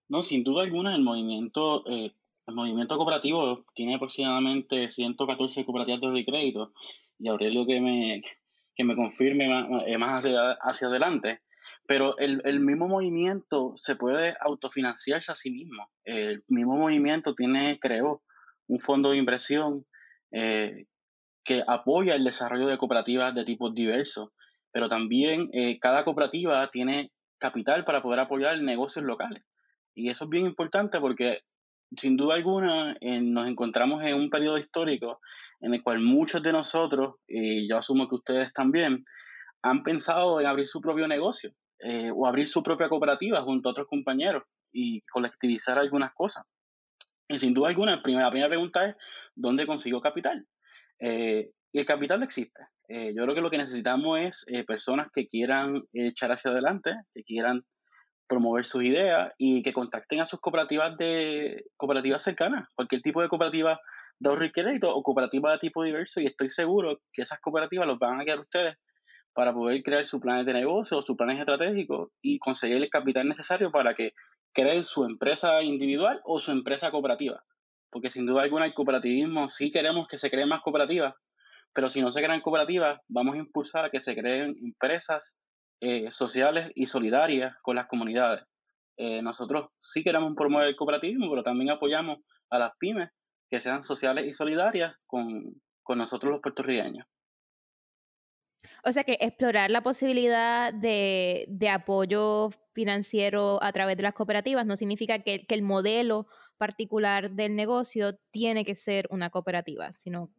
No, 0.09 0.21
sin 0.21 0.43
duda 0.43 0.63
alguna, 0.63 0.95
el 0.95 1.01
movimiento, 1.01 1.83
eh, 1.87 2.13
el 2.47 2.55
movimiento 2.55 2.95
cooperativo 2.95 3.65
tiene 3.73 3.95
aproximadamente 3.95 4.89
114 4.89 5.65
cooperativas 5.65 6.13
de 6.13 6.25
crédito 6.25 6.73
y 7.19 7.27
Aurelio 7.27 7.65
que 7.65 7.81
me, 7.81 8.21
que 8.73 8.83
me 8.85 8.95
confirme 8.95 9.49
más, 9.49 9.83
eh, 9.85 9.97
hacia, 9.97 10.51
hacia 10.61 10.87
adelante. 10.87 11.41
Pero 11.85 12.17
el, 12.17 12.41
el, 12.45 12.61
mismo 12.61 12.87
movimiento 12.87 13.71
se 13.75 13.97
puede 13.97 14.35
autofinanciarse 14.39 15.33
a 15.33 15.35
sí 15.35 15.51
mismo. 15.51 15.89
El 16.05 16.45
mismo 16.47 16.77
movimiento 16.77 17.35
tiene, 17.35 17.77
creo, 17.77 18.23
un 18.67 18.79
fondo 18.79 19.11
de 19.11 19.17
inversión 19.17 19.85
eh, 20.31 20.85
que 21.43 21.61
apoya 21.67 22.15
el 22.15 22.23
desarrollo 22.23 22.67
de 22.67 22.77
cooperativas 22.77 23.35
de 23.35 23.43
tipos 23.43 23.73
diversos. 23.73 24.29
Pero 24.71 24.87
también 24.87 25.49
cada 25.81 26.05
cooperativa 26.05 26.69
tiene 26.71 27.11
capital 27.37 27.83
para 27.83 28.01
poder 28.01 28.19
apoyar 28.19 28.59
negocios 28.61 29.05
locales. 29.05 29.43
Y 29.95 30.09
eso 30.09 30.25
es 30.25 30.29
bien 30.29 30.45
importante 30.45 30.99
porque 30.99 31.41
sin 31.95 32.17
duda 32.17 32.35
alguna 32.35 32.97
nos 33.01 33.47
encontramos 33.47 34.03
en 34.03 34.15
un 34.15 34.29
periodo 34.29 34.57
histórico 34.57 35.19
en 35.61 35.73
el 35.73 35.81
cual 35.81 35.99
muchos 35.99 36.43
de 36.43 36.51
nosotros, 36.51 37.15
y 37.27 37.67
yo 37.67 37.77
asumo 37.77 38.07
que 38.07 38.15
ustedes 38.15 38.53
también, 38.53 39.05
han 39.61 39.83
pensado 39.83 40.39
en 40.39 40.47
abrir 40.47 40.65
su 40.65 40.81
propio 40.81 41.07
negocio 41.07 41.51
eh, 41.79 42.11
o 42.13 42.27
abrir 42.27 42.47
su 42.47 42.61
propia 42.61 42.89
cooperativa 42.89 43.41
junto 43.41 43.69
a 43.69 43.71
otros 43.71 43.87
compañeros 43.87 44.43
y 44.71 45.01
colectivizar 45.01 45.79
algunas 45.79 46.13
cosas. 46.13 46.45
Y 47.27 47.39
sin 47.39 47.53
duda 47.53 47.69
alguna, 47.69 47.97
la 47.97 48.03
primera, 48.03 48.29
primera 48.29 48.49
pregunta 48.49 48.85
es, 48.85 48.95
¿dónde 49.35 49.65
consigo 49.65 50.01
capital? 50.01 50.47
Eh, 50.99 51.51
y 51.71 51.79
el 51.79 51.85
capital 51.85 52.23
existe. 52.23 52.61
Eh, 52.89 53.13
yo 53.15 53.23
creo 53.23 53.35
que 53.35 53.41
lo 53.41 53.49
que 53.49 53.57
necesitamos 53.57 54.19
es 54.19 54.45
eh, 54.47 54.63
personas 54.63 55.07
que 55.13 55.27
quieran 55.27 55.83
echar 55.93 56.31
hacia 56.31 56.51
adelante, 56.51 56.95
que 57.13 57.21
quieran 57.21 57.63
promover 58.27 58.65
sus 58.65 58.83
ideas 58.83 59.31
y 59.37 59.61
que 59.61 59.73
contacten 59.73 60.19
a 60.19 60.25
sus 60.25 60.39
cooperativas 60.39 60.97
de 60.97 61.63
cooperativas 61.77 62.23
cercanas, 62.23 62.67
cualquier 62.75 63.01
tipo 63.01 63.21
de 63.21 63.29
cooperativa 63.29 63.79
de 64.19 64.29
ahorro 64.29 64.45
y 64.45 64.51
crédito 64.51 64.93
o 64.93 65.03
cooperativa 65.03 65.51
de 65.51 65.59
tipo 65.59 65.83
diverso 65.83 66.19
y 66.19 66.25
estoy 66.25 66.49
seguro 66.49 66.99
que 67.13 67.21
esas 67.21 67.39
cooperativas 67.39 67.87
los 67.87 67.99
van 67.99 68.19
a 68.19 68.25
quedar 68.25 68.39
ustedes 68.39 68.75
para 69.33 69.53
poder 69.53 69.83
crear 69.83 70.05
sus 70.05 70.19
planes 70.19 70.45
de 70.45 70.53
negocio 70.53 70.97
o 70.97 71.01
sus 71.03 71.15
planes 71.15 71.39
estratégicos 71.39 72.09
y 72.21 72.39
conseguir 72.39 72.77
el 72.77 72.89
capital 72.89 73.27
necesario 73.27 73.71
para 73.71 73.93
que 73.93 74.13
creen 74.53 74.83
su 74.83 75.05
empresa 75.05 75.61
individual 75.61 76.19
o 76.25 76.39
su 76.39 76.51
empresa 76.51 76.89
cooperativa. 76.89 77.43
Porque 77.91 78.09
sin 78.09 78.25
duda 78.25 78.41
alguna 78.41 78.65
el 78.65 78.73
cooperativismo 78.73 79.47
sí 79.47 79.69
queremos 79.71 80.07
que 80.07 80.17
se 80.17 80.31
creen 80.31 80.49
más 80.49 80.61
cooperativas, 80.61 81.13
pero 81.73 81.89
si 81.89 82.01
no 82.01 82.11
se 82.11 82.21
crean 82.21 82.41
cooperativas, 82.41 82.99
vamos 83.07 83.35
a 83.35 83.39
impulsar 83.39 83.85
a 83.85 83.89
que 83.89 83.99
se 83.99 84.15
creen 84.15 84.55
empresas 84.61 85.37
eh, 85.79 86.09
sociales 86.09 86.71
y 86.73 86.87
solidarias 86.87 87.55
con 87.61 87.75
las 87.75 87.87
comunidades. 87.87 88.43
Eh, 88.97 89.21
nosotros 89.21 89.69
sí 89.77 90.03
queremos 90.03 90.33
promover 90.35 90.67
el 90.67 90.75
cooperativismo, 90.75 91.29
pero 91.29 91.43
también 91.43 91.69
apoyamos 91.69 92.17
a 92.49 92.57
las 92.57 92.71
pymes 92.79 93.09
que 93.49 93.59
sean 93.59 93.83
sociales 93.83 94.25
y 94.25 94.33
solidarias 94.33 94.95
con, 95.05 95.61
nosotros 95.95 96.31
los 96.31 96.41
puertorriqueños. 96.41 97.05
O 98.83 98.91
sea 98.91 99.03
que 99.03 99.17
explorar 99.21 99.69
la 99.69 99.83
posibilidad 99.83 100.73
de, 100.73 101.45
de, 101.47 101.69
apoyo 101.69 102.49
financiero 102.73 103.63
a 103.63 103.71
través 103.71 103.95
de 103.95 104.03
las 104.03 104.13
cooperativas 104.13 104.65
no 104.65 104.75
significa 104.75 105.19
que, 105.19 105.45
que, 105.45 105.55
el 105.55 105.61
modelo 105.61 106.25
particular 106.57 107.31
del 107.31 107.55
negocio 107.55 108.17
tiene 108.31 108.65
que 108.65 108.75
ser 108.75 109.07
una 109.11 109.29
cooperativa, 109.29 109.93
sino 109.93 110.31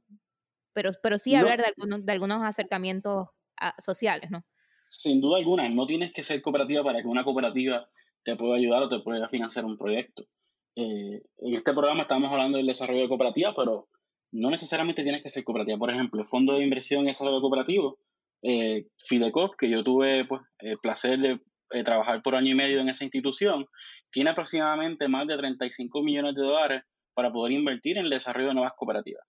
pero, 0.78 0.90
pero 1.02 1.18
sí 1.18 1.34
hablar 1.34 1.58
de, 1.58 1.66
algunos, 1.66 2.06
de 2.06 2.12
algunos 2.12 2.40
acercamientos 2.44 3.30
ah, 3.60 3.74
sociales, 3.78 4.30
¿no? 4.30 4.44
Sin 4.86 5.20
duda 5.20 5.38
alguna, 5.38 5.68
no 5.68 5.88
tienes 5.88 6.12
que 6.12 6.22
ser 6.22 6.40
cooperativa 6.40 6.84
para 6.84 7.02
que 7.02 7.08
una 7.08 7.24
cooperativa 7.24 7.88
te 8.22 8.36
pueda 8.36 8.54
ayudar 8.54 8.84
o 8.84 8.88
te 8.88 9.00
pueda 9.00 9.28
financiar 9.28 9.64
un 9.64 9.76
proyecto. 9.76 10.22
Eh, 10.76 11.20
en 11.38 11.54
este 11.54 11.72
programa 11.72 12.02
estamos 12.02 12.30
hablando 12.30 12.58
del 12.58 12.68
desarrollo 12.68 13.02
de 13.02 13.08
cooperativas, 13.08 13.54
pero 13.56 13.88
no 14.30 14.50
necesariamente 14.50 15.02
tienes 15.02 15.20
que 15.20 15.30
ser 15.30 15.42
cooperativa. 15.42 15.76
Por 15.78 15.90
ejemplo, 15.90 16.22
el 16.22 16.28
Fondo 16.28 16.54
de 16.54 16.62
Inversión 16.62 17.02
y 17.02 17.08
Desarrollo 17.08 17.40
Cooperativo, 17.40 17.98
eh, 18.42 18.86
Fidecop, 18.98 19.56
que 19.58 19.68
yo 19.68 19.82
tuve 19.82 20.26
pues, 20.26 20.42
el 20.60 20.78
placer 20.78 21.18
de 21.18 21.40
eh, 21.72 21.82
trabajar 21.82 22.22
por 22.22 22.36
año 22.36 22.52
y 22.52 22.54
medio 22.54 22.78
en 22.78 22.88
esa 22.88 23.02
institución, 23.02 23.66
tiene 24.12 24.30
aproximadamente 24.30 25.08
más 25.08 25.26
de 25.26 25.38
35 25.38 26.02
millones 26.04 26.36
de 26.36 26.42
dólares 26.42 26.82
para 27.14 27.32
poder 27.32 27.52
invertir 27.52 27.98
en 27.98 28.04
el 28.04 28.10
desarrollo 28.10 28.46
de 28.46 28.54
nuevas 28.54 28.74
cooperativas. 28.76 29.26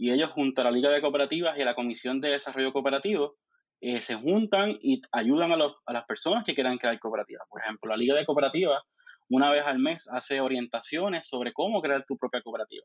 Y 0.00 0.12
ellos, 0.12 0.30
junto 0.30 0.62
a 0.62 0.64
la 0.64 0.70
Liga 0.70 0.88
de 0.88 1.02
Cooperativas 1.02 1.58
y 1.58 1.60
a 1.60 1.66
la 1.66 1.74
Comisión 1.74 2.22
de 2.22 2.30
Desarrollo 2.30 2.72
Cooperativo, 2.72 3.36
eh, 3.82 4.00
se 4.00 4.14
juntan 4.14 4.78
y 4.80 5.02
ayudan 5.12 5.52
a, 5.52 5.56
a, 5.86 5.92
las 5.92 6.04
personas 6.06 6.42
que 6.42 6.54
quieran 6.54 6.78
crear 6.78 6.98
cooperativas. 6.98 7.44
Por 7.50 7.60
ejemplo, 7.60 7.90
la 7.90 7.98
Liga 7.98 8.16
de 8.16 8.24
Cooperativas 8.24 8.80
una 9.28 9.50
vez 9.50 9.62
al 9.66 9.78
mes 9.78 10.08
hace 10.10 10.40
orientaciones 10.40 11.28
sobre 11.28 11.52
cómo 11.52 11.82
crear 11.82 12.06
tu 12.08 12.16
propia 12.16 12.40
cooperativa. 12.40 12.84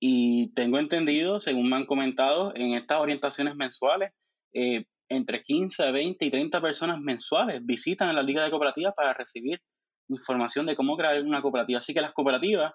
Y 0.00 0.52
tengo 0.54 0.78
entendido, 0.78 1.38
según 1.38 1.68
me 1.68 1.76
han 1.76 1.84
comentado, 1.84 2.52
en 2.54 2.72
estas 2.72 2.98
orientaciones 2.98 3.54
mensuales, 3.54 4.12
eh, 4.54 4.86
entre 5.10 5.42
15, 5.42 5.92
20 5.92 6.24
y 6.24 6.30
30 6.30 6.62
personas 6.62 6.98
mensuales 6.98 7.60
visitan 7.62 8.08
a 8.08 8.14
la 8.14 8.22
Liga 8.22 8.42
de 8.42 8.50
Cooperativas 8.50 8.94
para 8.96 9.12
recibir 9.12 9.60
información 10.08 10.64
de 10.64 10.76
cómo 10.76 10.96
crear 10.96 11.22
una 11.22 11.42
cooperativa. 11.42 11.78
Así 11.78 11.92
que 11.92 12.00
las 12.00 12.14
cooperativas 12.14 12.72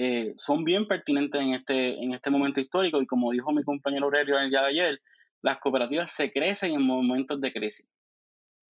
eh, 0.00 0.32
son 0.36 0.62
bien 0.62 0.86
pertinentes 0.86 1.40
en 1.40 1.54
este, 1.54 2.00
en 2.00 2.12
este 2.12 2.30
momento 2.30 2.60
histórico 2.60 3.02
y 3.02 3.06
como 3.06 3.32
dijo 3.32 3.52
mi 3.52 3.64
compañero 3.64 4.04
Aurelio 4.04 4.38
el 4.38 4.48
día 4.48 4.60
de 4.60 4.68
ayer, 4.68 5.02
las 5.42 5.58
cooperativas 5.58 6.12
se 6.12 6.30
crecen 6.30 6.70
en 6.70 6.82
momentos 6.82 7.40
de 7.40 7.52
crisis. 7.52 7.84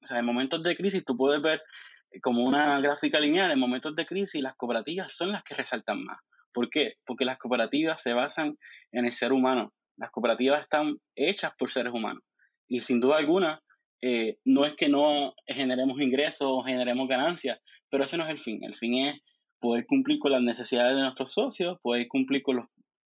O 0.03 0.05
sea, 0.05 0.19
en 0.19 0.25
momentos 0.25 0.61
de 0.61 0.75
crisis 0.75 1.03
tú 1.03 1.17
puedes 1.17 1.41
ver 1.41 1.63
eh, 2.11 2.21
como 2.21 2.43
una 2.43 2.79
gráfica 2.79 3.19
lineal, 3.19 3.49
en 3.49 3.57
momentos 3.57 3.95
de 3.95 4.05
crisis 4.05 4.39
las 4.39 4.55
cooperativas 4.55 5.17
son 5.17 5.31
las 5.31 5.41
que 5.41 5.55
resaltan 5.55 6.03
más. 6.03 6.19
¿Por 6.53 6.69
qué? 6.69 6.97
Porque 7.07 7.25
las 7.25 7.39
cooperativas 7.39 8.03
se 8.03 8.13
basan 8.13 8.55
en 8.91 9.05
el 9.05 9.11
ser 9.11 9.33
humano. 9.33 9.73
Las 9.97 10.11
cooperativas 10.11 10.61
están 10.61 10.99
hechas 11.15 11.53
por 11.57 11.71
seres 11.71 11.91
humanos. 11.91 12.21
Y 12.67 12.81
sin 12.81 12.99
duda 12.99 13.17
alguna, 13.17 13.63
eh, 13.99 14.38
no 14.45 14.63
es 14.63 14.75
que 14.75 14.89
no 14.89 15.33
generemos 15.47 15.99
ingresos 15.99 16.47
o 16.47 16.61
generemos 16.61 17.07
ganancias, 17.07 17.59
pero 17.89 18.03
ese 18.03 18.15
no 18.15 18.25
es 18.25 18.29
el 18.29 18.38
fin. 18.38 18.63
El 18.63 18.75
fin 18.75 19.07
es 19.07 19.21
poder 19.60 19.86
cumplir 19.86 20.20
con 20.20 20.32
las 20.32 20.41
necesidades 20.41 20.96
de 20.96 21.02
nuestros 21.02 21.34
socios, 21.34 21.80
poder 21.82 22.08
cumplir 22.08 22.44
con 22.44 22.58
los 22.58 22.65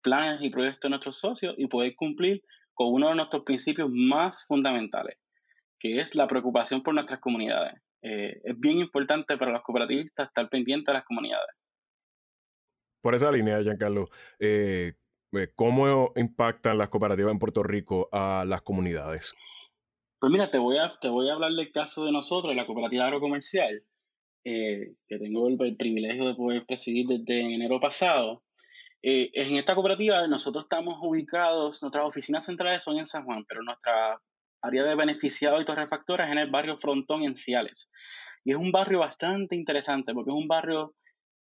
planes 0.02 0.40
y 0.42 0.50
proyectos 0.50 0.82
de 0.82 0.90
nuestros 0.90 1.18
socios 1.20 1.56
y 1.58 1.68
poder 1.68 1.96
cumplir 1.96 2.42
con 2.74 2.94
uno 2.94 3.10
de 3.10 3.16
nuestros 3.16 3.44
principios 3.44 3.90
más 3.92 4.46
fundamentales, 4.46 5.18
que 5.80 6.00
es 6.00 6.16
la 6.16 6.28
preocupación 6.28 6.82
por 6.82 6.94
nuestras 6.94 7.20
comunidades. 7.20 7.82
Eh, 8.02 8.42
es 8.44 8.60
bien 8.60 8.80
importante 8.80 9.38
para 9.38 9.52
los 9.52 9.62
cooperativistas 9.62 10.28
estar 10.28 10.50
pendientes 10.50 10.88
de 10.88 10.94
las 10.94 11.06
comunidades. 11.06 11.56
Por 13.02 13.16
esa 13.16 13.32
línea, 13.32 13.62
Giancarlo, 13.62 14.10
eh, 14.40 14.94
eh, 15.34 15.48
¿cómo 15.56 16.12
impactan 16.16 16.78
las 16.78 16.90
cooperativas 16.90 17.32
en 17.32 17.40
Puerto 17.40 17.64
Rico 17.64 18.10
a 18.12 18.44
las 18.46 18.62
comunidades? 18.62 19.34
Pues 20.20 20.32
mira, 20.32 20.52
te 20.52 20.60
voy 20.60 20.78
a, 20.78 21.00
te 21.00 21.10
voy 21.10 21.30
a 21.30 21.34
hablar 21.34 21.52
del 21.52 21.72
caso 21.72 22.06
de 22.06 22.12
nosotros, 22.12 22.56
la 22.56 22.68
cooperativa 22.68 23.06
agrocomercial, 23.06 23.84
que 24.44 24.96
tengo 25.08 25.48
el, 25.48 25.78
privilegio 25.78 26.28
de 26.28 26.36
poder 26.36 26.66
presidir 26.66 27.08
desde 27.08 27.42
enero 27.42 27.80
pasado. 27.80 28.44
en 29.02 29.58
esta 29.58 29.76
cooperativa 29.76 30.28
nosotros 30.28 30.66
estamos 30.66 31.00
ubicados, 31.02 31.82
nuestras 31.82 32.06
oficinas 32.06 32.46
centrales 32.46 32.84
son 32.84 32.98
en 32.98 33.06
San 33.06 33.26
Juan, 33.26 33.46
pero 33.48 33.62
nuestra 33.64 34.20
área 34.62 34.84
de 34.84 34.96
beneficiados 34.96 35.62
y 35.62 35.66
torrefactoras 35.66 36.32
en 36.32 36.38
el 36.38 36.50
barrio 36.50 36.78
Frontón 36.78 37.24
en 37.24 37.36
Ciales. 37.36 37.90
Y 38.44 38.52
es 38.52 38.58
un 38.58 38.72
barrio 38.72 39.00
bastante 39.00 39.56
interesante 39.56 40.14
porque 40.14 40.32
es 40.32 40.38
un 40.38 40.48
barrio, 40.48 40.96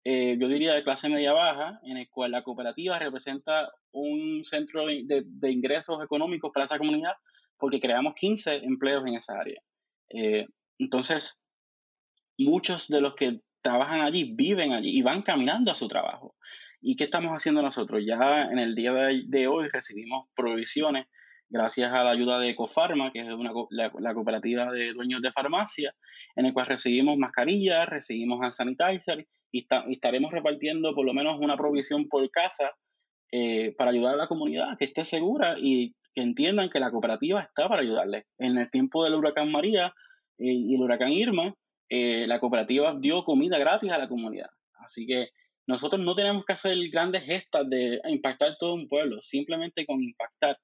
eh, 0.04 0.36
yo 0.38 0.48
diría, 0.48 0.74
de 0.74 0.82
clase 0.82 1.08
media-baja, 1.08 1.80
en 1.84 1.98
el 1.98 2.08
cual 2.08 2.32
la 2.32 2.42
cooperativa 2.42 2.98
representa 2.98 3.70
un 3.92 4.44
centro 4.44 4.86
de, 4.86 5.50
ingresos 5.50 6.02
económicos 6.02 6.50
para 6.52 6.64
esa 6.64 6.78
comunidad 6.78 7.12
porque 7.58 7.80
creamos 7.80 8.14
15 8.14 8.56
empleos 8.64 9.02
en 9.06 9.14
esa 9.14 9.38
área. 9.38 9.60
Eh, 10.10 10.46
entonces, 10.78 11.38
muchos 12.46 12.88
de 12.88 13.00
los 13.00 13.14
que 13.14 13.40
trabajan 13.62 14.00
allí 14.00 14.32
viven 14.34 14.72
allí 14.72 14.96
y 14.96 15.02
van 15.02 15.22
caminando 15.22 15.70
a 15.70 15.74
su 15.74 15.88
trabajo. 15.88 16.36
¿Y 16.80 16.96
qué 16.96 17.04
estamos 17.04 17.32
haciendo 17.32 17.60
nosotros? 17.62 18.02
Ya 18.06 18.44
en 18.50 18.58
el 18.58 18.74
día 18.74 18.92
de 18.92 19.46
hoy 19.46 19.68
recibimos 19.68 20.28
provisiones 20.34 21.06
gracias 21.50 21.92
a 21.92 22.04
la 22.04 22.10
ayuda 22.10 22.38
de 22.38 22.50
Ecofarma, 22.50 23.10
que 23.12 23.20
es 23.20 23.28
una, 23.28 23.52
la, 23.70 24.14
cooperativa 24.14 24.72
de 24.72 24.92
dueños 24.92 25.20
de 25.20 25.32
farmacia, 25.32 25.94
en 26.36 26.46
el 26.46 26.54
cual 26.54 26.66
recibimos 26.66 27.18
mascarillas, 27.18 27.88
recibimos 27.88 28.40
hand 28.40 28.52
sanitizer 28.52 29.26
y, 29.52 29.66
estaremos 29.90 30.32
repartiendo 30.32 30.94
por 30.94 31.04
lo 31.04 31.12
menos 31.12 31.38
una 31.40 31.56
provisión 31.56 32.08
por 32.08 32.30
casa 32.30 32.70
eh, 33.32 33.74
para 33.76 33.90
ayudar 33.90 34.14
a 34.14 34.18
la 34.18 34.28
comunidad 34.28 34.78
que 34.78 34.86
esté 34.86 35.04
segura 35.04 35.56
y 35.58 35.94
que 36.14 36.22
entiendan 36.22 36.70
que 36.70 36.80
la 36.80 36.90
cooperativa 36.90 37.40
está 37.40 37.68
para 37.68 37.82
ayudarles. 37.82 38.24
En 38.38 38.56
el 38.56 38.70
tiempo 38.70 39.04
del 39.04 39.14
huracán 39.14 39.50
María 39.50 39.92
eh, 40.38 40.52
y 40.52 40.74
el 40.76 40.80
huracán 40.80 41.12
Irma, 41.12 41.54
eh, 41.90 42.26
la 42.26 42.40
cooperativa 42.40 42.96
dio 42.98 43.22
comida 43.24 43.58
gratis 43.58 43.92
a 43.92 43.98
la 43.98 44.08
comunidad. 44.08 44.48
Así 44.84 45.06
que 45.06 45.28
nosotros 45.66 46.00
no 46.00 46.14
tenemos 46.14 46.44
que 46.44 46.54
hacer 46.54 46.76
grandes 46.90 47.24
gestas 47.24 47.68
de 47.68 48.00
impactar 48.08 48.56
todo 48.58 48.74
un 48.74 48.88
pueblo, 48.88 49.20
simplemente 49.20 49.84
con 49.84 50.02
impactar 50.02 50.56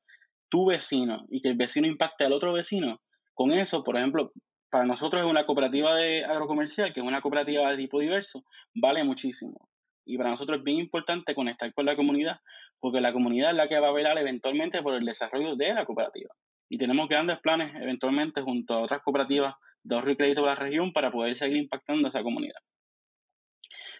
tu 0.48 0.66
vecino 0.66 1.26
y 1.28 1.40
que 1.40 1.48
el 1.48 1.56
vecino 1.56 1.86
impacte 1.86 2.24
al 2.24 2.32
otro 2.32 2.52
vecino, 2.52 3.00
con 3.34 3.52
eso, 3.52 3.84
por 3.84 3.96
ejemplo, 3.96 4.32
para 4.70 4.86
nosotros 4.86 5.22
es 5.22 5.30
una 5.30 5.44
cooperativa 5.44 5.94
de 5.94 6.24
agrocomercial, 6.24 6.92
que 6.94 7.00
es 7.00 7.06
una 7.06 7.20
cooperativa 7.20 7.70
de 7.70 7.76
tipo 7.76 8.00
diverso, 8.00 8.44
vale 8.74 9.04
muchísimo. 9.04 9.68
Y 10.06 10.16
para 10.16 10.30
nosotros 10.30 10.58
es 10.58 10.64
bien 10.64 10.78
importante 10.78 11.34
conectar 11.34 11.72
con 11.74 11.84
la 11.84 11.96
comunidad, 11.96 12.38
porque 12.80 13.00
la 13.00 13.12
comunidad 13.12 13.50
es 13.50 13.56
la 13.56 13.68
que 13.68 13.78
va 13.78 13.88
a 13.88 13.92
velar 13.92 14.16
eventualmente 14.18 14.82
por 14.82 14.94
el 14.94 15.04
desarrollo 15.04 15.56
de 15.56 15.74
la 15.74 15.84
cooperativa. 15.84 16.30
Y 16.68 16.78
tenemos 16.78 17.08
grandes 17.08 17.38
planes 17.40 17.74
eventualmente 17.80 18.40
junto 18.40 18.74
a 18.74 18.80
otras 18.80 19.02
cooperativas 19.02 19.54
ahorro 19.94 20.10
y 20.10 20.16
crédito 20.16 20.42
de 20.42 20.48
la 20.48 20.54
región 20.54 20.92
para 20.92 21.10
poder 21.10 21.36
seguir 21.36 21.56
impactando 21.56 22.06
a 22.06 22.10
esa 22.10 22.22
comunidad. 22.22 22.60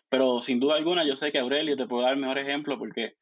Pero 0.09 0.41
sin 0.41 0.61
duda 0.61 0.77
alguna, 0.77 1.05
yo 1.05 1.17
sé 1.17 1.33
que 1.33 1.39
Aurelio 1.39 1.77
te 1.77 1.87
puede 1.87 2.05
dar 2.05 2.15
el 2.15 2.21
mejor 2.21 2.39
ejemplo 2.39 2.79
porque 2.79 3.15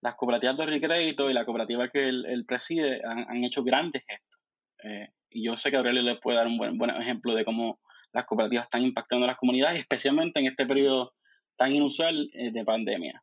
las 0.00 0.14
cooperativas 0.14 0.56
de 0.56 0.66
recrédito 0.66 1.30
y 1.30 1.34
la 1.34 1.44
cooperativa 1.44 1.88
que 1.88 2.08
él, 2.08 2.44
preside 2.46 3.02
han, 3.04 3.44
hecho 3.44 3.62
grandes 3.62 4.02
gestos. 4.06 4.40
Eh, 4.84 5.08
y 5.28 5.44
yo 5.44 5.56
sé 5.56 5.70
que 5.70 5.76
Aurelio 5.76 6.02
les 6.02 6.20
puede 6.20 6.38
dar 6.38 6.46
un 6.46 6.56
buen, 6.56 6.78
buen 6.78 6.90
ejemplo 6.90 7.34
de 7.34 7.44
cómo 7.44 7.80
las 8.12 8.24
cooperativas 8.24 8.64
están 8.64 8.82
impactando 8.82 9.24
a 9.24 9.28
las 9.28 9.36
comunidades, 9.36 9.78
especialmente 9.78 10.40
en 10.40 10.46
este 10.46 10.66
periodo 10.66 11.12
tan 11.56 11.72
inusual 11.72 12.30
eh, 12.32 12.50
de 12.50 12.64
pandemia. 12.64 13.22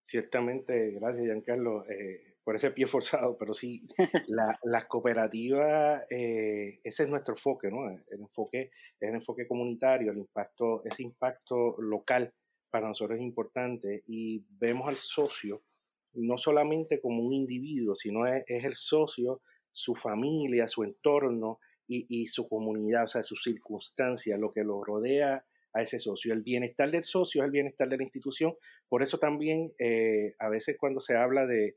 Ciertamente, 0.00 0.92
gracias 0.92 1.24
Giancarlo 1.24 1.84
eh, 1.90 2.35
por 2.46 2.54
ese 2.54 2.70
pie 2.70 2.86
forzado, 2.86 3.36
pero 3.36 3.52
sí, 3.52 3.88
la, 4.28 4.56
las 4.62 4.86
cooperativas, 4.86 6.04
ese 6.08 7.02
es 7.02 7.08
nuestro 7.08 7.34
enfoque, 7.34 7.66
¿no? 7.72 7.90
El 7.90 8.20
enfoque 8.20 8.70
es 9.00 9.08
el 9.08 9.16
enfoque 9.16 9.48
comunitario, 9.48 10.12
el 10.12 10.18
impacto, 10.18 10.80
ese 10.84 11.02
impacto 11.02 11.74
local 11.80 12.32
para 12.70 12.86
nosotros 12.86 13.18
es 13.18 13.24
importante 13.24 14.04
y 14.06 14.44
vemos 14.60 14.86
al 14.86 14.94
socio 14.94 15.64
no 16.12 16.38
solamente 16.38 17.00
como 17.00 17.20
un 17.24 17.32
individuo, 17.32 17.96
sino 17.96 18.28
es, 18.28 18.44
el 18.46 18.74
socio, 18.74 19.42
su 19.72 19.96
familia, 19.96 20.68
su 20.68 20.84
entorno 20.84 21.58
y, 21.88 22.26
su 22.28 22.48
comunidad, 22.48 23.04
o 23.04 23.08
sea, 23.08 23.24
sus 23.24 23.42
circunstancias, 23.42 24.38
lo 24.38 24.52
que 24.52 24.62
lo 24.62 24.84
rodea 24.84 25.44
a 25.72 25.82
ese 25.82 25.98
socio. 25.98 26.32
El 26.32 26.42
bienestar 26.42 26.92
del 26.92 27.02
socio 27.02 27.42
es 27.42 27.46
el 27.46 27.50
bienestar 27.50 27.88
de 27.88 27.96
la 27.96 28.04
institución. 28.04 28.54
Por 28.88 29.02
eso 29.02 29.18
también 29.18 29.74
eh, 29.80 30.36
a 30.38 30.48
veces 30.48 30.76
cuando 30.78 31.00
se 31.00 31.16
habla 31.16 31.44
de, 31.46 31.76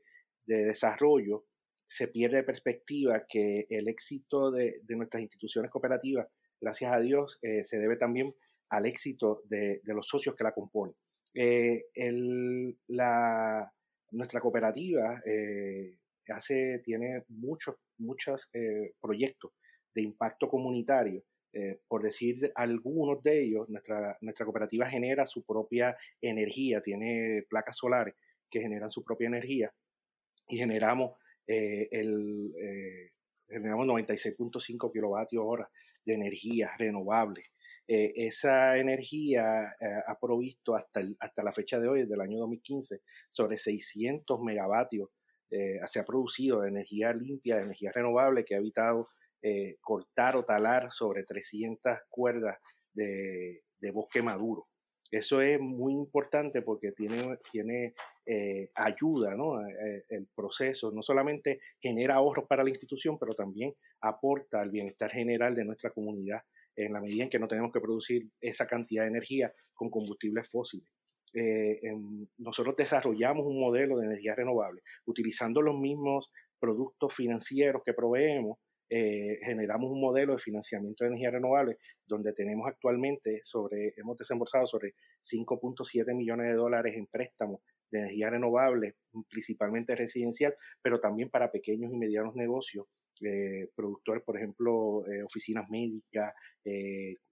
desarrollo, 0.56 1.44
se 1.90 2.06
pierde 2.06 2.44
perspectiva 2.44 3.24
que 3.28 3.66
el 3.68 3.88
éxito 3.88 4.52
de, 4.52 4.80
nuestras 4.90 5.22
instituciones 5.22 5.72
cooperativas, 5.72 6.28
gracias 6.60 6.92
a 6.92 7.00
Dios, 7.00 7.40
eh, 7.42 7.64
se 7.64 7.78
debe 7.80 7.96
también 7.96 8.32
al 8.68 8.86
éxito 8.86 9.42
de, 9.46 9.80
los 9.86 10.06
socios 10.06 10.36
que 10.36 10.44
la 10.44 10.52
componen. 10.52 10.94
Eh, 11.34 11.82
la, 12.86 13.72
nuestra 14.12 14.40
cooperativa 14.40 15.20
eh, 15.26 15.98
hace, 16.28 16.80
tiene 16.84 17.24
muchos, 17.26 17.74
muchos 17.98 18.48
proyectos 19.00 19.50
de 19.92 20.02
impacto 20.02 20.48
comunitario. 20.48 21.24
por 21.88 22.04
decir 22.04 22.52
algunos 22.54 23.20
de 23.20 23.42
ellos, 23.42 23.68
nuestra, 23.68 24.16
nuestra 24.20 24.46
cooperativa 24.46 24.86
genera 24.86 25.26
su 25.26 25.44
propia 25.44 25.96
energía, 26.20 26.80
tiene 26.80 27.44
placas 27.50 27.78
solares 27.78 28.14
que 28.48 28.60
generan 28.60 28.90
su 28.90 29.02
propia 29.02 29.26
energía 29.26 29.74
y 30.50 30.58
generamos 30.58 31.12
el, 31.46 32.52
generamos 33.50 33.86
96.5 33.86 34.92
kilovatios 34.92 35.42
hora 35.44 35.68
de 36.04 36.14
energía 36.14 36.72
renovable. 36.78 37.42
Eh, 37.86 38.12
esa 38.14 38.78
energía 38.78 39.74
eh, 39.80 40.00
ha 40.06 40.16
provisto 40.18 40.76
hasta, 40.76 41.02
hasta 41.18 41.42
la 41.42 41.52
fecha 41.52 41.80
de 41.80 41.88
hoy, 41.88 42.02
desde 42.02 42.14
el 42.14 42.20
año 42.20 42.38
2015, 42.38 43.00
sobre 43.28 43.56
600 43.56 44.40
megavatios. 44.42 45.08
Eh, 45.50 45.80
se 45.86 45.98
ha 45.98 46.04
producido 46.04 46.60
de 46.60 46.68
energía 46.68 47.12
limpia, 47.12 47.56
de 47.56 47.64
energía 47.64 47.90
renovable, 47.92 48.44
que 48.44 48.54
ha 48.54 48.58
evitado 48.58 49.08
cortar 49.80 50.36
o 50.36 50.44
talar 50.44 50.92
sobre 50.92 51.24
300 51.24 51.96
cuerdas 52.10 52.58
de, 52.92 53.62
bosque 53.90 54.20
maduro. 54.20 54.68
Eso 55.10 55.40
es 55.40 55.58
muy 55.58 55.92
importante 55.92 56.62
porque 56.62 56.92
tiene, 56.92 57.36
tiene 57.50 57.94
eh, 58.24 58.68
ayuda, 58.74 59.34
¿no? 59.34 59.60
Eh, 59.60 60.04
el 60.08 60.28
proceso 60.34 60.92
no 60.92 61.02
solamente 61.02 61.60
genera 61.80 62.14
ahorros 62.14 62.46
para 62.46 62.62
la 62.62 62.70
institución, 62.70 63.18
pero 63.18 63.34
también 63.34 63.74
aporta 64.00 64.60
al 64.60 64.70
bienestar 64.70 65.10
general 65.10 65.54
de 65.54 65.64
nuestra 65.64 65.90
comunidad 65.90 66.42
en 66.76 66.92
la 66.92 67.00
medida 67.00 67.24
en 67.24 67.30
que 67.30 67.38
no 67.38 67.48
tenemos 67.48 67.72
que 67.72 67.80
producir 67.80 68.28
esa 68.40 68.66
cantidad 68.66 69.02
de 69.02 69.10
energía 69.10 69.52
con 69.74 69.90
combustibles 69.90 70.48
fósiles. 70.48 70.88
Eh, 71.34 71.80
nosotros 72.38 72.74
desarrollamos 72.76 73.46
un 73.46 73.60
modelo 73.60 73.98
de 73.98 74.06
energía 74.06 74.34
renovable 74.34 74.82
utilizando 75.06 75.62
los 75.62 75.78
mismos 75.78 76.32
productos 76.58 77.14
financieros 77.14 77.82
que 77.84 77.94
proveemos, 77.94 78.58
eh, 78.92 79.38
generamos 79.44 79.88
un 79.88 80.00
modelo 80.00 80.32
de 80.32 80.40
financiamiento 80.40 81.04
de 81.04 81.10
energía 81.10 81.30
renovable 81.30 81.78
donde 82.04 82.32
tenemos 82.32 82.66
actualmente 82.66 83.38
sobre, 83.44 83.94
hemos 83.96 84.16
desembolsado 84.16 84.66
sobre 84.66 84.94
5.7 85.22 86.12
millones 86.16 86.48
de 86.48 86.54
dólares 86.54 86.96
en 86.96 87.06
préstamos 87.06 87.60
de 87.88 88.00
energía 88.00 88.30
renovable, 88.30 88.96
principalmente 89.28 89.94
residencial, 89.94 90.56
pero 90.82 90.98
también 90.98 91.30
para 91.30 91.52
pequeños 91.52 91.92
y 91.92 91.96
medianos 91.96 92.34
negocios, 92.34 92.86
eh, 93.20 93.68
productores, 93.76 94.24
por 94.24 94.36
ejemplo, 94.36 95.06
eh, 95.06 95.22
oficinas 95.22 95.70
médicas, 95.70 96.34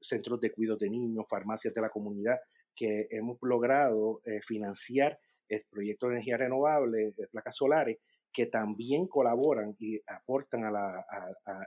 centros 0.00 0.40
de 0.40 0.52
cuidados 0.52 0.78
de 0.78 0.90
niños, 0.90 1.26
farmacias 1.28 1.74
de 1.74 1.80
la 1.80 1.90
comunidad, 1.90 2.38
que 2.74 3.08
hemos 3.10 3.36
logrado 3.42 4.20
financiar 4.46 5.18
el 5.48 5.64
proyecto 5.68 6.06
de 6.06 6.14
energía 6.14 6.36
renovable, 6.36 7.14
placas 7.32 7.56
solares, 7.56 7.98
que 8.32 8.46
también 8.46 9.06
colaboran 9.06 9.74
y 9.78 10.00
aportan 10.06 10.64
a, 10.64 11.04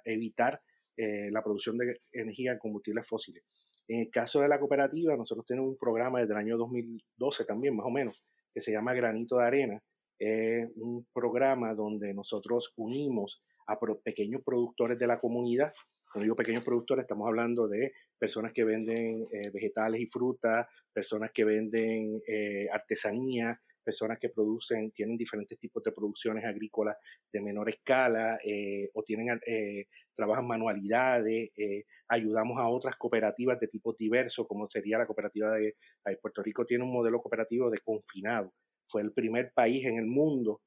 evitar 0.06 0.62
eh, 0.98 1.30
la 1.32 1.44
producción 1.44 1.78
de 1.78 2.02
energía 2.12 2.54
en 2.54 2.60
combustibles 2.60 3.08
fósiles. 3.08 3.44
En 3.88 4.02
el 4.02 4.10
caso 4.10 4.40
de 4.40 4.48
la 4.48 4.60
cooperativa, 4.60 5.16
nosotros 5.18 5.46
tenemos 5.46 5.70
un 5.70 5.78
programa 5.78 6.20
desde 6.20 6.34
el 6.34 6.40
año 6.40 6.58
2012 6.58 7.46
también, 7.46 7.76
más 7.76 7.86
o 7.86 7.92
menos, 7.92 8.24
que 8.54 8.62
se 8.62 8.72
llama 8.72 8.94
Granito 8.94 9.38
de 9.38 9.46
Arena. 9.46 9.84
Es 10.18 10.70
un 10.76 11.06
programa 11.14 11.74
donde 11.74 12.14
nosotros 12.14 12.74
unimos 12.78 13.42
a 13.68 13.80
pequeños 14.04 14.42
productores 14.46 14.98
de 15.00 15.08
la 15.08 15.20
comunidad. 15.20 15.74
Cuando 16.12 16.24
digo 16.24 16.36
pequeños 16.36 16.64
productores, 16.64 17.04
estamos 17.04 17.28
hablando 17.28 17.68
de 17.68 17.94
personas 18.20 18.52
que 18.54 18.64
venden 18.64 19.28
eh, 19.32 19.50
vegetales 19.52 20.00
y 20.02 20.06
frutas, 20.06 20.68
personas 20.94 21.32
que 21.34 21.46
venden 21.46 22.22
eh, 22.28 22.68
artesanía, 22.72 23.60
personas 23.82 24.20
que 24.20 24.30
producen, 24.30 24.92
tienen 24.92 25.18
diferentes 25.18 25.58
tipos 25.58 25.84
de 25.84 25.92
producciones 25.92 26.46
agrícolas 26.46 26.96
de 27.32 27.42
menor 27.42 27.70
escala 27.70 28.40
eh, 28.44 28.90
o 28.94 29.04
tienen, 29.04 29.40
eh, 29.46 29.86
trabajan 30.14 30.48
manualidades, 30.48 31.52
eh, 31.56 31.86
ayudamos 32.08 32.58
a 32.60 32.70
otras 32.70 32.96
cooperativas 32.98 33.60
de 33.60 33.68
tipos 33.68 33.96
diversos, 33.98 34.48
como 34.48 34.68
sería 34.70 34.98
la 34.98 35.06
cooperativa 35.06 35.54
de, 35.54 35.76
Puerto 36.22 36.44
Rico, 36.44 36.66
tiene 36.66 36.84
un 36.84 36.94
modelo 36.94 37.22
cooperativo 37.22 37.70
de 37.70 37.80
confinado. 37.80 38.54
Fue 38.88 39.02
el 39.02 39.14
primer 39.14 39.52
país 39.54 39.86
en 39.86 39.98
el 39.98 40.06
mundo 40.06 40.62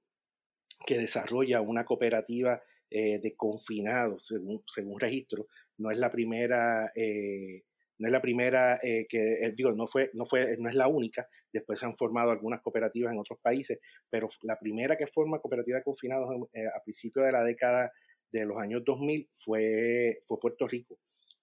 que 0.87 0.98
desarrolla 0.98 1.61
una 1.61 1.85
cooperativa 1.85 2.61
de 2.90 3.35
confinado, 3.37 4.18
según, 4.20 4.62
según 4.68 5.00
registro. 5.00 5.48
No 5.79 5.90
es 5.90 5.98
la 5.98 6.11
primera 6.11 6.92
no 7.98 8.09
es 8.09 8.12
la 8.12 8.20
primera 8.20 8.80
eh, 8.83 9.07
que, 9.09 9.35
eh, 9.35 9.52
digo, 9.57 9.72
no, 9.72 9.87
fue, 9.87 10.11
no, 10.14 10.26
fue, 10.26 10.57
no 10.59 10.68
es 10.68 10.74
la 10.74 10.88
única, 10.88 11.28
después 11.52 11.78
se 11.78 11.87
han 11.87 11.96
formado 11.96 12.30
algunas 12.30 12.61
cooperativas 12.61 13.12
en 13.12 13.18
otros 13.18 13.38
países, 13.40 13.78
pero 14.11 14.28
la 14.42 14.57
primera 14.57 14.96
que 14.96 15.07
forma 15.07 15.38
cooperativa 15.38 15.78
de 15.78 15.85
confinados 15.85 16.28
eh, 16.52 16.66
a 16.66 16.83
principios 16.83 17.26
de 17.26 17.33
la 17.33 17.44
década 17.44 17.92
de 18.33 18.46
los 18.46 18.59
años 18.59 18.83
2000 18.85 19.28
fue, 19.35 20.22
fue 20.26 20.40
Puerto 20.40 20.66
Rico 20.66 20.98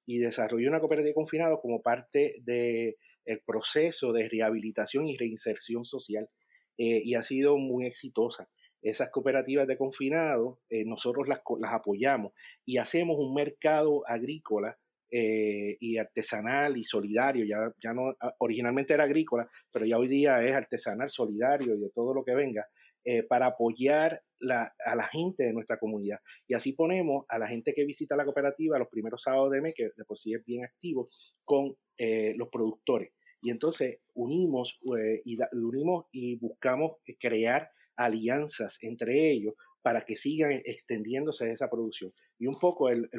y 0.05 0.17
desarrolló 0.17 0.67
una 0.67 0.79
cooperativa 0.79 1.09
de 1.09 1.15
confinados 1.15 1.59
como 1.61 1.81
parte 1.81 2.35
del 2.43 2.95
el 3.23 3.39
proceso 3.45 4.11
de 4.11 4.27
rehabilitación 4.27 5.07
y 5.07 5.15
reinserción 5.15 5.85
social 5.85 6.27
y 6.75 7.13
ha 7.13 7.21
sido 7.21 7.57
muy 7.57 7.85
exitosa. 7.85 8.49
Esas 8.81 9.11
cooperativas 9.11 9.67
de 9.67 9.77
confinados, 9.77 10.57
nosotros 10.85 11.27
las, 11.27 11.41
las 11.59 11.73
apoyamos 11.73 12.33
y 12.65 12.77
hacemos 12.77 13.17
un 13.19 13.35
mercado 13.35 14.01
agrícola 14.07 14.79
eh, 15.13 15.75
y 15.81 15.97
artesanal 15.97 16.77
y 16.77 16.85
solidario, 16.85 17.45
ya, 17.45 17.69
ya 17.83 17.93
no, 17.93 18.15
ah, 18.21 18.33
originalmente 18.39 18.93
era 18.93 19.03
agrícola, 19.03 19.45
pero 19.69 19.85
ya 19.85 19.97
hoy 19.97 20.07
día 20.07 20.41
es 20.41 20.55
artesanal, 20.55 21.09
solidario 21.09 21.75
y 21.75 21.81
de 21.81 21.89
todo 21.89 22.13
lo 22.13 22.23
que 22.23 22.33
venga, 22.33 22.65
eh, 23.03 23.23
para 23.23 23.47
apoyar 23.47 24.23
a 24.49 24.95
la 24.95 25.03
gente 25.03 25.43
de 25.43 25.53
nuestra 25.53 25.77
comunidad. 25.77 26.19
Y 26.47 26.53
así 26.53 26.71
ponemos 26.71 27.25
a 27.27 27.37
la 27.37 27.47
gente 27.47 27.73
que 27.73 27.83
visita 27.83 28.15
la 28.15 28.23
cooperativa 28.23 28.79
los 28.79 28.87
primeros 28.87 29.21
sábados 29.21 29.51
de 29.51 29.61
mes, 29.61 29.73
que 29.75 29.89
de 29.95 30.05
por 30.05 30.17
sí 30.17 30.33
es 30.33 30.45
bien 30.45 30.63
activo, 30.63 31.09
con 31.43 31.75
eh, 31.97 32.33
los 32.37 32.47
productores. 32.49 33.11
Y 33.41 33.51
entonces 33.51 33.99
unimos, 34.13 34.79
y 35.25 35.37
unimos 35.51 36.05
y 36.11 36.37
buscamos 36.37 36.93
crear 37.19 37.69
alianzas 37.97 38.77
entre 38.81 39.31
ellos 39.31 39.55
para 39.81 40.01
que 40.01 40.15
sigan 40.15 40.51
extendiéndose 40.65 41.51
esa 41.51 41.69
producción. 41.69 42.13
Y 42.37 42.47
un 42.47 42.55
poco 42.55 42.89
el, 42.89 43.09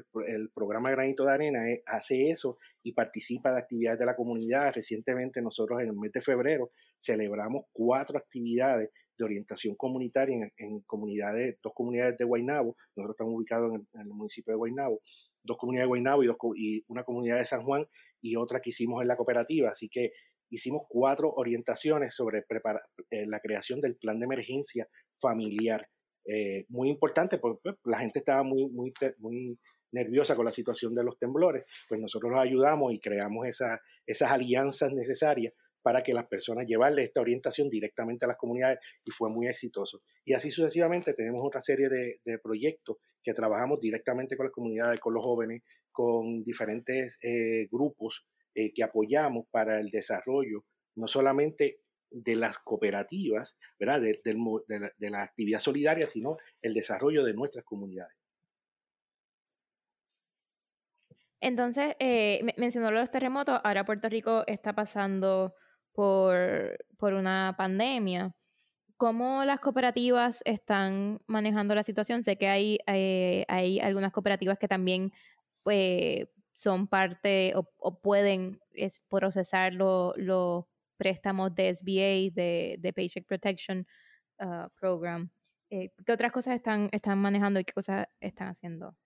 programa 0.54 0.90
Granito 0.90 1.24
de 1.24 1.32
Arena 1.32 1.70
eh, 1.70 1.82
hace 1.86 2.30
eso 2.30 2.58
y 2.82 2.92
participa 2.92 3.52
de 3.52 3.60
actividades 3.60 3.98
de 3.98 4.06
la 4.06 4.16
comunidad. 4.16 4.72
Recientemente 4.74 5.42
nosotros 5.42 5.80
en 5.80 5.88
el 5.88 5.96
mes 5.96 6.12
de 6.12 6.20
febrero 6.20 6.70
celebramos 6.98 7.64
cuatro 7.72 8.18
actividades 8.18 8.90
de 9.18 9.24
orientación 9.24 9.74
comunitaria 9.76 10.50
en, 10.56 10.80
comunidades, 10.80 11.56
dos 11.62 11.72
comunidades 11.74 12.16
de 12.16 12.24
Guaynabo, 12.24 12.76
nosotros 12.96 13.14
estamos 13.14 13.34
ubicados 13.34 13.72
en 13.74 14.00
el, 14.00 14.08
municipio 14.08 14.52
de 14.52 14.56
Guaynabo, 14.56 15.00
dos 15.42 15.56
comunidades 15.58 15.84
de 15.84 15.88
Guaynabo 15.88 16.22
y, 16.56 16.84
una 16.88 17.04
comunidad 17.04 17.38
de 17.38 17.44
San 17.44 17.62
Juan 17.64 17.86
y 18.20 18.36
otra 18.36 18.60
que 18.60 18.70
hicimos 18.70 19.02
en 19.02 19.08
la 19.08 19.16
cooperativa. 19.16 19.70
Así 19.70 19.88
que 19.88 20.12
hicimos 20.50 20.82
cuatro 20.88 21.32
orientaciones 21.34 22.14
sobre 22.14 22.40
eh, 23.10 23.26
la 23.26 23.40
creación 23.40 23.80
del 23.80 23.96
plan 23.96 24.18
de 24.18 24.24
emergencia 24.24 24.88
familiar 25.20 25.88
eh, 26.24 26.64
muy 26.68 26.88
importante 26.88 27.38
porque 27.38 27.60
pues, 27.62 27.76
la 27.84 27.98
gente 27.98 28.20
estaba 28.20 28.42
muy, 28.42 28.68
muy, 28.70 28.92
muy 29.18 29.58
nerviosa 29.92 30.34
con 30.34 30.44
la 30.44 30.50
situación 30.50 30.94
de 30.94 31.04
los 31.04 31.18
temblores, 31.18 31.64
pues 31.88 32.00
nosotros 32.00 32.32
los 32.32 32.40
ayudamos 32.40 32.92
y 32.92 32.98
creamos 32.98 33.46
esa, 33.46 33.80
esas 34.06 34.30
alianzas 34.30 34.92
necesarias 34.92 35.52
para 35.82 36.02
que 36.02 36.14
las 36.14 36.26
personas 36.26 36.66
llevarle 36.66 37.02
esta 37.02 37.20
orientación 37.20 37.68
directamente 37.68 38.24
a 38.24 38.28
las 38.28 38.36
comunidades 38.36 38.78
y 39.04 39.10
fue 39.10 39.30
muy 39.30 39.48
exitoso. 39.48 40.02
Y 40.24 40.32
así 40.32 40.50
sucesivamente 40.50 41.12
tenemos 41.12 41.42
otra 41.44 41.60
serie 41.60 41.88
de, 41.88 42.38
proyectos 42.38 42.96
que 43.22 43.34
trabajamos 43.34 43.80
directamente 43.80 44.36
con 44.36 44.46
las 44.46 44.52
comunidades, 44.52 45.00
con 45.00 45.14
los 45.14 45.24
jóvenes, 45.24 45.62
con 45.90 46.42
diferentes 46.44 47.18
eh, 47.22 47.68
grupos 47.70 48.24
eh, 48.54 48.72
que 48.72 48.82
apoyamos 48.82 49.46
para 49.50 49.78
el 49.80 49.90
desarrollo, 49.90 50.64
no 50.96 51.06
solamente 51.06 51.80
de 52.12 52.36
las 52.36 52.58
cooperativas, 52.58 53.56
¿verdad? 53.78 54.00
De, 54.00 55.10
la, 55.10 55.22
actividad 55.22 55.60
solidaria, 55.60 56.06
sino 56.06 56.36
el 56.60 56.74
desarrollo 56.74 57.24
de 57.24 57.34
nuestras 57.34 57.64
comunidades. 57.64 58.14
Entonces, 61.40 61.96
eh, 61.98 62.40
mencionó 62.56 62.90
los 62.92 63.10
terremotos, 63.10 63.60
ahora 63.64 63.84
Puerto 63.84 64.08
Rico 64.08 64.44
está 64.46 64.74
pasando 64.74 65.54
por, 65.92 66.78
por 66.98 67.14
una 67.14 67.54
pandemia. 67.58 68.34
¿Cómo 68.96 69.44
las 69.44 69.58
cooperativas 69.58 70.42
están 70.44 71.18
manejando 71.26 71.74
la 71.74 71.82
situación? 71.82 72.22
Sé 72.22 72.36
que 72.36 72.46
hay, 72.46 72.78
eh, 72.86 73.44
hay 73.48 73.80
algunas 73.80 74.12
cooperativas 74.12 74.58
que 74.58 74.68
también 74.68 75.12
pues, 75.64 76.28
son 76.52 76.86
parte 76.86 77.54
o, 77.56 77.98
pueden 78.00 78.60
procesar 79.08 79.74
los 79.74 80.64
préstamos 81.02 81.52
de 81.52 81.74
SBA, 81.74 82.30
de, 82.32 82.76
de 82.78 82.92
Paycheck 82.92 83.26
Protection 83.26 83.84
uh, 84.38 84.68
Program. 84.78 85.28
Eh, 85.68 85.90
¿Qué 86.06 86.12
otras 86.12 86.30
cosas 86.30 86.54
están, 86.54 86.88
están 86.92 87.18
manejando 87.18 87.58
y 87.58 87.64
qué 87.64 87.72
cosas 87.72 88.06
están 88.20 88.48
haciendo? 88.48 88.96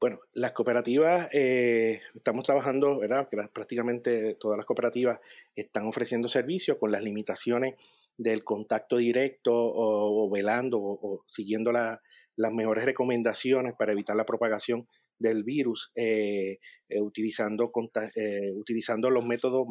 Bueno, 0.00 0.18
las 0.32 0.50
cooperativas, 0.50 1.28
eh, 1.32 2.00
estamos 2.16 2.44
trabajando, 2.44 2.98
¿verdad? 2.98 3.28
Prácticamente 3.52 4.34
todas 4.34 4.56
las 4.56 4.66
cooperativas 4.66 5.20
están 5.54 5.86
ofreciendo 5.86 6.26
servicios 6.26 6.76
con 6.78 6.90
las 6.90 7.04
limitaciones 7.04 7.74
del 8.16 8.42
contacto 8.42 8.96
directo 8.96 9.52
o, 9.54 10.28
velando 10.28 10.78
o, 10.80 11.22
siguiendo 11.26 11.70
las 11.70 12.52
mejores 12.52 12.84
recomendaciones 12.84 13.74
para 13.78 13.92
evitar 13.92 14.16
la 14.16 14.26
propagación 14.26 14.88
del 15.20 15.44
virus 15.44 15.92
eh, 15.94 16.58
eh, 16.88 17.00
utilizando, 17.00 17.70
eh, 18.16 18.52
utilizando 18.56 19.10
los 19.10 19.24
métodos 19.24 19.66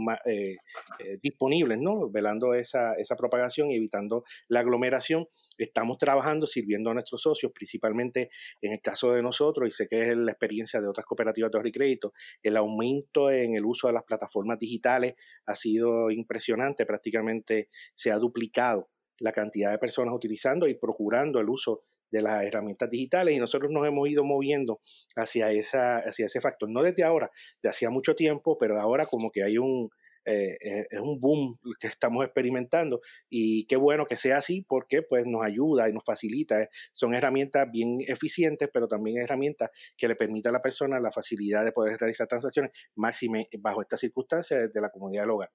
disponibles, 1.22 1.80
¿no? 1.82 2.10
velando 2.10 2.54
esa, 2.54 2.94
esa 2.94 3.16
propagación 3.16 3.72
y 3.72 3.76
evitando 3.76 4.24
la 4.48 4.62
aglomeración. 4.62 5.26
Estamos 5.58 5.98
trabajando 5.98 6.46
sirviendo 6.46 6.92
a 6.92 6.94
nuestros 6.94 7.22
socios, 7.22 7.52
principalmente 7.54 8.30
en 8.62 8.74
el 8.74 8.80
caso 8.80 9.12
de 9.12 9.22
nosotros, 9.22 9.68
y 9.68 9.72
sé 9.72 9.88
que 9.88 10.10
es 10.10 10.16
la 10.16 10.32
experiencia 10.32 10.80
de 10.80 10.88
otras 10.88 11.06
cooperativas 11.06 11.52
de 11.52 11.58
ahorro 11.58 11.68
y 11.68 11.74
crédito, 11.74 12.14
el 12.42 12.56
aumento 12.56 13.30
en 13.30 13.56
el 13.56 13.66
uso 13.66 13.88
de 13.88 13.94
las 13.94 14.04
plataformas 14.04 14.58
digitales 14.58 15.16
ha 15.48 15.56
sido 15.56 16.12
impresionante, 16.12 16.86
prácticamente 16.86 17.68
se 17.94 18.12
ha 18.12 18.18
duplicado 18.18 18.90
la 19.20 19.34
cantidad 19.34 19.72
de 19.72 19.78
personas 19.78 20.14
utilizando 20.14 20.68
y 20.68 20.76
procurando 20.76 21.40
el 21.40 21.50
uso 21.50 21.82
de 22.12 22.22
las 22.22 22.44
herramientas 22.44 22.90
digitales 22.90 23.36
y 23.36 23.40
nosotros 23.40 23.72
nos 23.72 23.88
hemos 23.88 24.08
ido 24.10 24.24
moviendo 24.24 24.80
hacia, 25.16 25.52
esa, 25.52 25.98
hacia 25.98 26.26
ese 26.26 26.42
factor, 26.42 26.70
no 26.70 26.84
desde 26.84 27.04
ahora, 27.04 27.32
de 27.62 27.70
hacía 27.70 27.90
mucho 27.90 28.16
tiempo, 28.16 28.58
pero 28.58 28.80
ahora 28.80 29.06
como 29.06 29.32
que 29.32 29.44
hay 29.44 29.58
un, 29.58 29.90
eh, 30.26 30.58
eh, 30.62 30.88
es 30.92 31.00
un 31.00 31.20
boom 31.20 31.58
que 31.80 31.88
estamos 31.88 32.24
experimentando 32.24 33.02
y 33.30 33.66
qué 33.66 33.78
bueno 33.78 34.06
que 34.06 34.16
sea 34.16 34.38
así 34.38 34.64
porque 34.68 35.02
pues 35.02 35.26
nos 35.26 35.44
ayuda 35.44 35.90
y 35.90 35.94
nos 35.94 36.04
facilita. 36.04 36.62
Eh, 36.62 36.70
son 36.92 37.16
herramientas 37.16 37.68
bien 37.72 37.98
eficientes, 38.02 38.70
pero 38.72 38.88
también 38.88 39.18
herramientas 39.18 39.70
que 39.98 40.08
le 40.08 40.16
permiten 40.16 40.50
a 40.50 40.54
la 40.54 40.62
persona 40.62 41.00
la 41.00 41.12
facilidad 41.12 41.64
de 41.66 41.72
poder 41.72 41.98
realizar 42.00 42.28
transacciones 42.28 42.72
máxime 42.96 43.48
bajo 43.60 43.82
estas 43.82 44.02
circunstancias 44.02 44.62
desde 44.68 44.82
la 44.82 44.90
comunidad 44.90 45.24
del 45.24 45.32
hogar. 45.32 45.50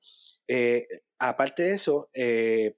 Aparte 1.18 1.62
de 1.64 1.72
eso, 1.72 2.08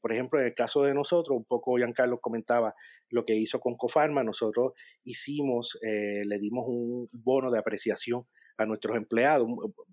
por 0.00 0.12
ejemplo, 0.12 0.40
en 0.40 0.46
el 0.46 0.54
caso 0.54 0.82
de 0.82 0.94
nosotros, 0.94 1.36
un 1.36 1.44
poco 1.44 1.76
Giancarlo 1.76 2.20
comentaba 2.20 2.74
lo 3.08 3.24
que 3.24 3.34
hizo 3.34 3.60
con 3.60 3.76
Cofarma, 3.76 4.22
nosotros 4.22 4.72
hicimos, 5.04 5.78
le 5.82 6.38
dimos 6.38 6.64
un 6.68 7.08
bono 7.12 7.50
de 7.50 7.58
apreciación 7.58 8.26
a 8.58 8.66
nuestros 8.66 8.96
empleados, 8.96 9.46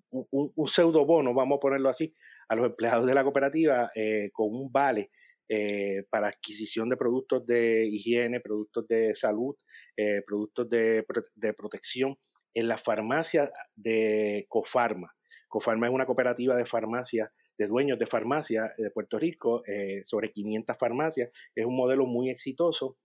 un, 0.10 0.68
pseudo 0.68 1.06
bono, 1.06 1.34
vamos 1.34 1.58
a 1.58 1.60
ponerlo 1.60 1.90
así, 1.90 2.16
a 2.48 2.56
los 2.56 2.66
empleados 2.66 3.06
de 3.06 3.14
la 3.14 3.24
cooperativa 3.24 3.92
eh, 3.96 4.30
con 4.32 4.48
un 4.50 4.72
vale 4.72 5.12
eh, 5.50 6.04
para 6.10 6.30
adquisición 6.30 6.90
de 6.90 6.98
productos 6.98 7.46
de 7.46 7.86
higiene, 7.86 8.40
productos 8.40 8.88
de 8.88 9.14
salud, 9.16 9.56
eh, 9.98 10.22
productos 10.26 10.70
de, 10.70 11.06
de, 11.36 11.54
protección 11.54 12.18
en 12.54 12.68
la 12.68 12.78
farmacia 12.78 13.52
de 13.76 14.46
Cofarma. 14.48 15.14
Cofarma 15.48 15.88
es 15.88 15.94
una 15.94 16.06
cooperativa 16.06 16.56
de 16.56 16.66
farmacia, 16.66 17.32
de 17.58 17.68
dueños 17.68 18.00
de 18.00 18.08
farmacia 18.08 18.74
de 18.78 18.90
Puerto 18.92 19.20
Rico, 19.20 19.64
sobre 20.04 20.32
500 20.32 20.78
farmacias. 20.78 21.30
Es 21.56 21.66
un 21.66 21.76
modelo 21.76 22.06
muy 22.06 22.30
exitoso 22.30 22.98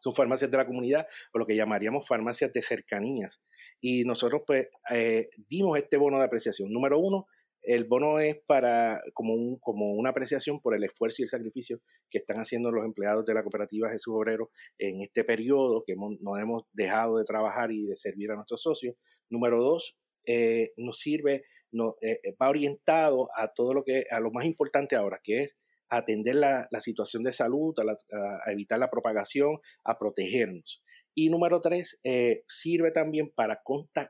son 0.00 0.14
farmacias 0.14 0.50
de 0.50 0.56
la 0.56 0.66
comunidad 0.66 1.06
o 1.32 1.38
lo 1.38 1.46
que 1.46 1.56
llamaríamos 1.56 2.06
farmacias 2.06 2.52
de 2.52 2.62
cercanías. 2.62 3.40
Y 3.80 4.04
nosotros 4.04 4.42
pues 4.46 4.68
eh, 4.90 5.28
dimos 5.48 5.78
este 5.78 5.96
bono 5.96 6.18
de 6.18 6.24
apreciación. 6.24 6.72
Número 6.72 6.98
uno, 6.98 7.26
el 7.62 7.84
bono 7.84 8.18
es 8.20 8.38
para 8.46 9.02
como, 9.14 9.34
un, 9.34 9.58
como 9.58 9.92
una 9.94 10.10
apreciación 10.10 10.60
por 10.60 10.74
el 10.74 10.84
esfuerzo 10.84 11.16
y 11.18 11.24
el 11.24 11.28
sacrificio 11.28 11.80
que 12.08 12.18
están 12.18 12.38
haciendo 12.38 12.70
los 12.70 12.84
empleados 12.84 13.24
de 13.24 13.34
la 13.34 13.42
cooperativa 13.42 13.90
Jesús 13.90 14.14
Obrero 14.16 14.50
en 14.78 15.00
este 15.00 15.24
periodo 15.24 15.82
que 15.84 15.94
no 15.96 16.38
hemos 16.38 16.62
dejado 16.72 17.18
de 17.18 17.24
trabajar 17.24 17.72
y 17.72 17.86
de 17.86 17.96
servir 17.96 18.30
a 18.30 18.36
nuestros 18.36 18.62
socios. 18.62 18.94
Número 19.28 19.60
dos, 19.60 19.96
eh, 20.24 20.72
nos 20.76 20.98
sirve, 20.98 21.44
no, 21.72 21.96
eh, 22.00 22.20
va 22.40 22.48
orientado 22.48 23.28
a 23.34 23.48
todo 23.48 23.74
lo 23.74 23.84
que, 23.84 24.04
a 24.10 24.20
lo 24.20 24.30
más 24.30 24.44
importante 24.44 24.96
ahora, 24.96 25.20
que 25.22 25.40
es 25.40 25.56
atender 25.88 26.36
la, 26.36 26.68
situación 26.80 27.22
de 27.22 27.32
salud, 27.32 27.74
a, 27.78 28.50
evitar 28.50 28.78
la 28.78 28.90
propagación, 28.90 29.58
a 29.84 29.98
protegernos. 29.98 30.82
Y 31.14 31.30
número 31.30 31.60
tres, 31.60 31.98
eh, 32.04 32.44
sirve 32.46 32.92
también 32.92 33.30
para, 33.34 33.62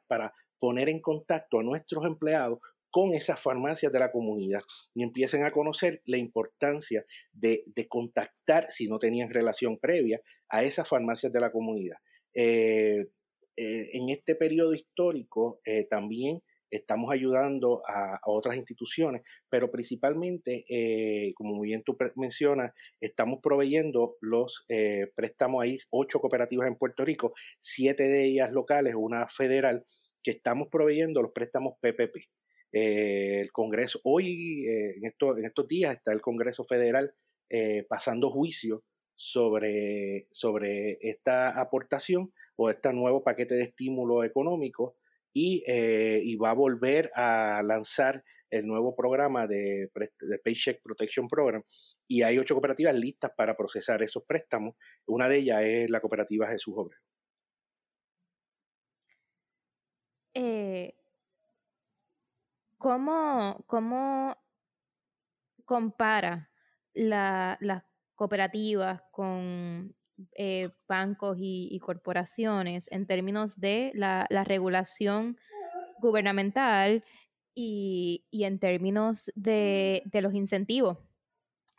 para 0.07 0.35
poner 0.59 0.89
en 0.89 1.01
contacto 1.01 1.61
a 1.61 1.63
nuestros 1.63 2.05
empleados 2.05 2.59
con 2.91 3.15
esas 3.15 3.41
farmacias 3.41 3.93
de 3.93 3.99
la 3.99 4.11
comunidad 4.11 4.63
y 4.95 5.03
empiecen 5.03 5.45
a 5.45 5.53
conocer 5.53 6.03
la 6.07 6.17
importancia 6.17 7.05
de, 7.33 7.63
contactar, 7.89 8.67
si 8.71 8.89
no 8.89 8.99
tenían 8.99 9.31
relación 9.31 9.79
previa, 9.79 10.21
a 10.49 10.65
esas 10.65 10.89
farmacias 10.89 11.33
de 11.33 11.41
la 11.41 11.53
comunidad. 11.53 11.99
Eh, 12.35 13.09
eh, 13.57 13.91
en 13.93 14.09
este 14.09 14.35
periodo 14.35 14.75
histórico 14.75 15.61
también 15.91 16.43
estamos 16.71 17.11
ayudando 17.13 17.83
a, 17.87 18.21
otras 18.25 18.57
instituciones, 18.57 19.23
pero 19.49 19.71
principalmente, 19.71 20.65
eh, 20.69 21.33
como 21.35 21.55
muy 21.55 21.69
bien 21.69 21.83
tú 21.83 21.97
mencionas, 22.17 22.73
estamos 23.01 23.41
proveyendo 23.43 24.17
los 24.21 24.65
eh, 24.69 25.11
préstamos 25.15 25.63
ahí, 25.63 25.77
ocho 25.91 26.21
cooperativas 26.21 26.69
en 26.69 26.77
Puerto 26.77 27.05
Rico, 27.05 27.33
siete 27.59 28.05
de 28.05 28.25
ellas 28.25 28.53
locales, 28.53 28.95
una 28.97 29.29
federal, 29.29 29.87
que 30.23 30.33
estamos 30.33 30.69
proveyendo 30.69 31.23
los 31.23 31.33
préstamos 31.33 31.75
PPP. 31.81 32.17
Eh, 32.73 33.41
el 33.41 33.51
Congreso, 33.53 34.01
hoy, 34.05 34.65
en, 34.67 35.03
en 35.03 35.45
estos 35.45 35.69
días, 35.69 35.97
está 35.97 36.13
el 36.13 36.21
Congreso 36.21 36.65
Federal 36.65 37.15
pasando 37.89 38.31
juicio 38.31 38.85
sobre, 39.19 40.27
sobre 40.31 40.97
esta 41.01 41.61
aportación 41.61 42.33
o 42.57 42.71
este 42.71 42.93
nuevo 42.93 43.25
paquete 43.25 43.57
de 43.57 43.63
estímulo 43.63 44.23
económico 44.23 44.97
eh, 45.35 46.21
y, 46.25 46.37
va 46.37 46.51
a 46.51 46.55
volver 46.55 47.11
a 47.15 47.63
lanzar 47.65 48.25
el 48.51 48.67
nuevo 48.67 48.95
programa 48.95 49.47
de, 49.47 49.91
Paycheck 50.43 50.83
Protection 50.83 51.29
Program 51.29 51.63
y 52.07 52.23
hay 52.23 52.39
ocho 52.39 52.55
cooperativas 52.55 52.95
listas 52.95 53.31
para 53.37 53.57
procesar 53.57 54.03
esos 54.03 54.25
préstamos. 54.25 54.75
Una 55.07 55.29
de 55.29 55.39
ellas 55.39 55.63
es 55.63 55.91
la 55.91 56.01
cooperativa 56.01 56.49
Jesús 56.49 56.75
Obrero. 56.77 57.03
Eh, 60.35 60.95
¿cómo, 62.79 63.65
compara 65.65 66.51
las 66.95 67.83
cooperativas 68.15 69.03
con 69.11 69.95
eh, 70.35 70.71
bancos 70.89 71.37
y, 71.41 71.79
corporaciones 71.81 72.91
en 72.91 73.07
términos 73.07 73.61
de 73.61 73.93
la, 73.95 74.27
regulación 74.45 75.39
gubernamental 76.01 77.05
y, 77.55 78.25
en 78.33 78.59
términos 78.59 79.31
de, 79.37 80.03
los 80.13 80.35
incentivos 80.35 80.99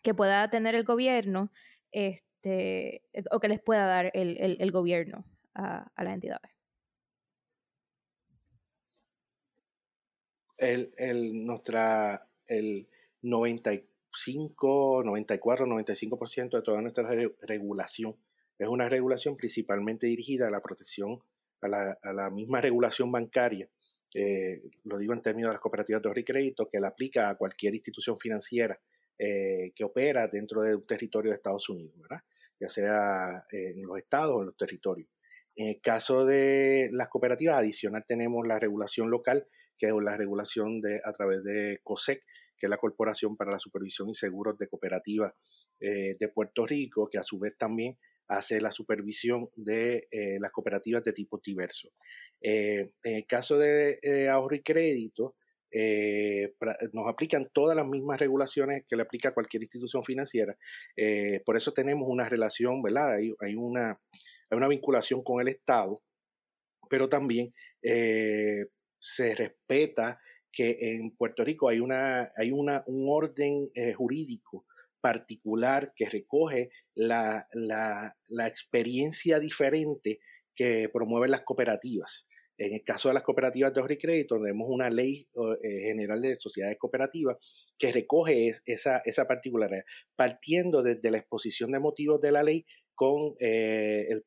que 0.03 0.13
pueda 0.13 0.49
tener 0.49 0.75
el 0.75 0.85
gobierno 0.85 1.51
este, 1.91 3.03
o 3.31 3.41
que 3.41 3.49
les 3.49 3.59
pueda 3.59 3.85
dar 3.85 4.11
el, 4.13 4.71
gobierno 4.71 5.25
a, 5.53 5.91
las 5.97 6.13
entidades. 6.13 6.51
El, 10.57 10.93
el, 10.97 11.45
nuestra, 11.45 12.25
el 12.47 12.87
95, 13.21 15.03
94, 15.03 15.65
95% 15.65 16.49
de 16.51 16.61
toda 16.61 16.81
nuestra 16.81 17.09
regulación 17.41 18.15
es 18.59 18.67
una 18.67 18.89
regulación 18.89 19.35
principalmente 19.35 20.05
dirigida 20.07 20.47
a 20.47 20.51
la 20.51 20.59
protección, 20.59 21.23
a 21.61 21.67
la, 22.13 22.29
misma 22.29 22.61
regulación 22.61 23.11
bancaria, 23.11 23.69
eh, 24.13 24.61
lo 24.83 24.97
digo 24.97 25.13
en 25.13 25.21
términos 25.21 25.49
de 25.49 25.53
las 25.53 25.61
cooperativas 25.61 26.01
de 26.01 26.09
ahorro 26.09 26.19
y 26.19 26.25
crédito, 26.25 26.67
que 26.69 26.79
la 26.79 26.89
aplica 26.89 27.29
a 27.29 27.35
cualquier 27.35 27.73
institución 27.73 28.17
financiera 28.17 28.79
eh, 29.17 29.71
que 29.75 29.83
opera 29.83 30.27
dentro 30.27 30.61
de 30.61 30.75
un 30.75 30.83
territorio 30.83 31.31
de 31.31 31.35
Estados 31.35 31.69
Unidos, 31.69 31.95
¿verdad? 31.99 32.23
ya 32.59 32.67
sea 32.67 33.45
eh, 33.51 33.73
en 33.75 33.83
los 33.83 33.97
estados 33.97 34.35
o 34.35 34.39
en 34.41 34.47
los 34.47 34.57
territorios. 34.57 35.09
En 35.55 35.69
el 35.69 35.81
caso 35.81 36.25
de 36.25 36.89
las 36.91 37.09
cooperativas, 37.09 37.57
adicional 37.57 38.03
tenemos 38.07 38.45
la 38.47 38.59
regulación 38.59 39.09
local, 39.09 39.47
que 39.77 39.87
es 39.87 39.93
la 40.01 40.17
regulación 40.17 40.81
de, 40.81 41.01
a 41.03 41.11
través 41.11 41.43
de 41.43 41.79
COSEC, 41.83 42.23
que 42.57 42.65
es 42.65 42.69
la 42.69 42.77
Corporación 42.77 43.37
para 43.37 43.51
la 43.51 43.59
Supervisión 43.59 44.09
y 44.09 44.13
Seguros 44.13 44.57
de 44.57 44.67
Cooperativas 44.67 45.33
de 45.79 46.31
Puerto 46.33 46.65
Rico, 46.65 47.09
que 47.09 47.17
a 47.17 47.23
su 47.23 47.39
vez 47.39 47.57
también 47.57 47.97
hace 48.29 48.61
la 48.61 48.71
supervisión 48.71 49.49
de 49.55 50.07
eh, 50.11 50.37
las 50.39 50.51
cooperativas 50.51 51.03
de 51.03 51.13
tipo 51.13 51.41
diverso. 51.43 51.89
Eh, 52.39 52.91
en 53.03 53.15
el 53.15 53.25
caso 53.25 53.57
de 53.57 53.99
eh, 54.03 54.29
ahorro 54.29 54.55
y 54.55 54.61
crédito, 54.61 55.35
nos 56.93 57.07
aplican 57.07 57.47
todas 57.53 57.77
las 57.77 57.87
mismas 57.87 58.19
regulaciones 58.19 58.85
que 58.87 58.95
le 58.95 59.03
aplica 59.03 59.29
a 59.29 59.33
cualquier 59.35 59.61
institución 59.61 60.03
financiera. 60.03 60.57
por 61.45 61.57
eso 61.57 61.73
tenemos 61.73 62.07
una 62.09 62.27
relación, 62.27 62.81
¿verdad? 62.81 63.17
Hay, 63.17 63.35
hay, 63.39 63.53
una, 63.53 63.91
hay 64.49 64.57
una 64.57 64.67
vinculación 64.67 65.23
con 65.23 65.41
el 65.41 65.47
Estado, 65.47 66.01
pero 66.89 67.07
también 67.07 67.53
se 67.83 69.35
respeta 69.35 70.19
que 70.51 70.75
en 70.79 71.11
Puerto 71.15 71.43
Rico 71.43 71.69
hay, 71.69 71.79
una, 71.79 72.31
hay 72.35 72.51
una, 72.51 72.83
un 72.87 73.05
orden 73.07 73.69
jurídico 73.95 74.65
particular 75.01 75.93
que 75.95 76.09
recoge 76.09 76.69
la, 76.95 77.47
experiencia 78.47 79.39
diferente 79.39 80.19
que 80.55 80.89
promueven 80.91 81.31
las 81.31 81.41
cooperativas. 81.41 82.27
En 82.57 82.73
el 82.73 82.83
caso 82.83 83.07
de 83.07 83.13
las 83.13 83.23
cooperativas 83.23 83.73
de 83.73 83.79
ahorro 83.79 83.93
y 83.93 83.97
crédito, 83.97 84.35
tenemos 84.35 84.67
una 84.69 84.89
ley 84.89 85.29
eh, 85.63 85.79
general 85.87 86.21
de 86.21 86.35
sociedades 86.35 86.77
cooperativas 86.77 87.37
que 87.77 87.93
recoge 87.93 88.51
esa, 88.65 89.01
esa 89.05 89.25
particularidad, 89.25 89.85
partiendo 90.17 90.83
desde 90.83 91.09
la 91.09 91.19
exposición 91.19 91.71
de 91.71 91.79
motivos 91.79 92.19
de 92.19 92.33
la 92.33 92.43
ley 92.43 92.65
con 92.95 93.35
eh, 93.39 94.07
el, 94.09 94.25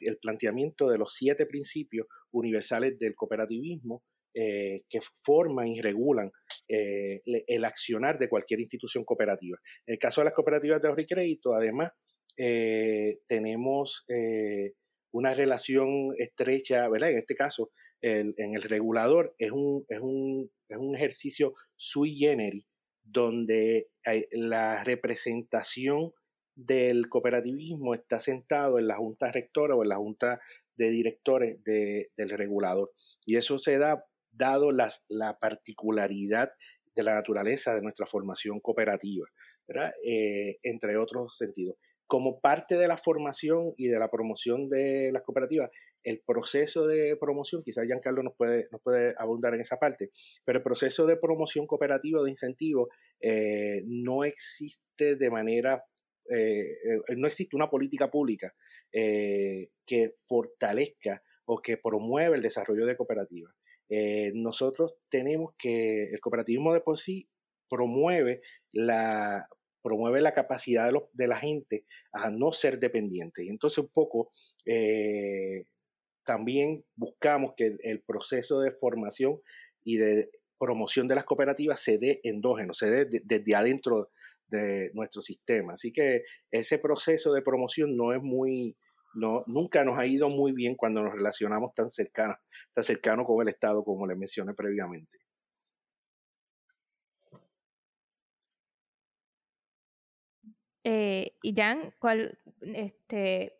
el 0.00 0.18
planteamiento 0.18 0.88
de 0.88 0.98
los 0.98 1.14
siete 1.14 1.46
principios 1.46 2.08
universales 2.32 2.98
del 2.98 3.14
cooperativismo 3.14 4.02
eh, 4.32 4.82
que 4.88 5.00
forman 5.22 5.66
y 5.66 5.80
regulan 5.80 6.30
eh, 6.68 7.20
el 7.24 7.64
accionar 7.64 8.18
de 8.18 8.28
cualquier 8.28 8.60
institución 8.60 9.04
cooperativa. 9.04 9.58
En 9.86 9.94
el 9.94 9.98
caso 9.98 10.20
de 10.20 10.26
las 10.26 10.34
cooperativas 10.34 10.80
de 10.80 10.88
ahorro 10.88 11.02
y 11.02 11.06
crédito, 11.06 11.52
además, 11.52 11.90
eh, 12.36 13.18
tenemos 13.26 14.06
una 15.12 15.34
relación 15.34 16.14
estrecha, 16.16 16.88
¿verdad? 16.88 17.10
En 17.10 17.18
este 17.18 17.34
caso, 17.34 17.70
en 18.00 18.54
el 18.54 18.62
regulador 18.62 19.34
es 19.38 19.50
un, 19.50 19.84
es 19.88 20.00
un, 20.00 20.50
es 20.68 20.78
un 20.78 20.94
ejercicio 20.94 21.54
sui 21.76 22.14
generis, 22.14 22.64
donde 23.02 23.88
la 24.30 24.84
representación 24.84 26.12
del 26.54 27.08
cooperativismo 27.08 27.94
está 27.94 28.20
sentado 28.20 28.78
en 28.78 28.86
la 28.86 28.96
junta 28.96 29.32
rectora 29.32 29.74
o 29.74 29.82
en 29.82 29.88
la 29.88 29.96
junta 29.96 30.40
de 30.76 30.90
directores 30.90 31.62
del 31.64 32.30
regulador. 32.30 32.92
Y 33.26 33.36
eso 33.36 33.58
se 33.58 33.78
da 33.78 34.04
dado 34.32 34.72
las, 34.72 35.04
la 35.08 35.38
particularidad 35.38 36.50
de 36.94 37.02
la 37.02 37.14
naturaleza 37.14 37.74
de 37.74 37.82
nuestra 37.82 38.06
formación 38.06 38.60
cooperativa, 38.60 39.26
eh, 40.04 40.56
entre 40.62 40.96
otros 40.96 41.36
sentidos. 41.36 41.76
Como 42.06 42.40
parte 42.40 42.76
de 42.76 42.88
la 42.88 42.98
formación 42.98 43.72
y 43.76 43.86
de 43.88 43.98
la 43.98 44.10
promoción 44.10 44.68
de 44.68 45.10
las 45.12 45.22
cooperativas, 45.22 45.70
el 46.02 46.22
proceso 46.26 46.86
de 46.86 47.16
promoción, 47.16 47.62
quizás 47.62 47.84
Giancarlo 47.86 48.22
nos 48.22 48.34
puede, 48.34 48.66
nos 48.72 48.80
puede 48.82 49.14
abundar 49.18 49.54
en 49.54 49.60
esa 49.60 49.76
parte, 49.76 50.10
pero 50.44 50.58
el 50.58 50.64
proceso 50.64 51.06
de 51.06 51.16
promoción 51.16 51.66
cooperativa 51.66 52.22
de 52.22 52.30
incentivo 52.30 52.88
eh, 53.20 53.82
no 53.86 54.24
existe 54.24 55.16
de 55.16 55.30
manera, 55.30 55.84
eh, 56.28 56.64
no 57.16 57.26
existe 57.26 57.54
una 57.54 57.70
política 57.70 58.10
pública 58.10 58.52
que 58.90 60.16
fortalezca 60.24 61.22
o 61.44 61.60
que 61.60 61.76
promueva 61.76 62.34
el 62.34 62.42
desarrollo 62.42 62.86
de 62.86 62.96
cooperativas. 62.96 63.54
Eh, 63.90 64.32
nosotros 64.34 64.94
tenemos 65.10 65.52
que, 65.58 66.04
el 66.04 66.20
cooperativismo 66.20 66.72
de 66.72 66.80
por 66.80 66.96
sí 66.96 67.28
promueve 67.68 68.40
la, 68.72 69.46
promueve 69.82 70.20
la 70.20 70.32
capacidad 70.32 70.90
de, 70.90 70.98
de 71.12 71.26
la 71.26 71.36
gente 71.36 71.84
a 72.12 72.30
no 72.30 72.52
ser 72.52 72.78
dependiente. 72.78 73.44
Y 73.44 73.48
entonces 73.48 73.78
un 73.78 73.88
poco 73.88 74.32
eh, 74.64 75.64
también 76.24 76.84
buscamos 76.94 77.54
que 77.56 77.76
el, 77.82 78.02
proceso 78.02 78.60
de 78.60 78.72
formación 78.72 79.40
y 79.82 79.96
de 79.96 80.30
promoción 80.58 81.08
de 81.08 81.14
las 81.14 81.24
cooperativas 81.24 81.80
se 81.80 81.98
dé 81.98 82.20
endógeno, 82.22 82.74
se 82.74 82.90
dé 82.90 83.20
desde 83.24 83.54
adentro 83.54 84.10
de 84.48 84.90
nuestro 84.94 85.22
sistema. 85.22 85.74
Así 85.74 85.92
que 85.92 86.22
ese 86.50 86.78
proceso 86.78 87.32
de 87.32 87.42
promoción 87.42 87.96
no 87.96 88.12
es 88.12 88.22
muy, 88.22 88.76
no, 89.14 89.44
nunca 89.46 89.84
nos 89.84 89.98
ha 89.98 90.06
ido 90.06 90.28
muy 90.28 90.52
bien 90.52 90.76
cuando 90.76 91.02
nos 91.02 91.12
relacionamos 91.14 91.74
tan 91.74 91.90
cercano, 91.90 92.36
tan 92.72 92.84
cercano 92.84 93.24
con 93.24 93.42
el 93.42 93.48
Estado 93.48 93.84
como 93.84 94.06
le 94.06 94.16
mencioné 94.16 94.54
previamente. 94.54 95.18
Eh, 100.84 101.36
y 101.42 101.54
Jan, 101.54 101.94
¿cuál, 101.98 102.38
este, 102.60 103.58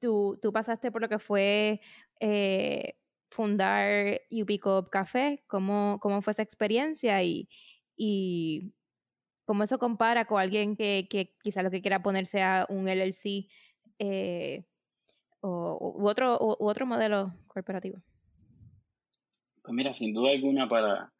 tú, 0.00 0.38
tú, 0.42 0.52
pasaste 0.52 0.90
por 0.90 1.00
lo 1.00 1.08
que 1.08 1.18
fue 1.18 1.80
eh, 2.20 2.98
fundar 3.30 4.20
UPCOP 4.30 4.90
Café, 4.90 5.44
¿Cómo, 5.46 5.98
¿cómo, 6.00 6.22
fue 6.22 6.32
esa 6.32 6.42
experiencia 6.42 7.22
y, 7.22 7.48
y 7.96 8.74
cómo 9.44 9.62
eso 9.64 9.78
compara 9.78 10.24
con 10.26 10.40
alguien 10.40 10.76
que, 10.76 11.06
que 11.08 11.36
quizá 11.42 11.62
lo 11.62 11.70
que 11.70 11.82
quiera 11.82 12.02
ponerse 12.02 12.42
a 12.42 12.66
un 12.68 12.88
LLC 12.88 13.48
eh, 13.98 14.66
o, 15.46 15.78
u, 15.80 16.08
otro, 16.08 16.38
u, 16.40 16.56
otro 16.66 16.86
modelo 16.86 17.32
corporativo? 17.46 17.98
Pues 19.62 19.74
mira, 19.74 19.94
sin 19.94 20.12
duda 20.12 20.30
alguna 20.30 20.68
para 20.68 21.12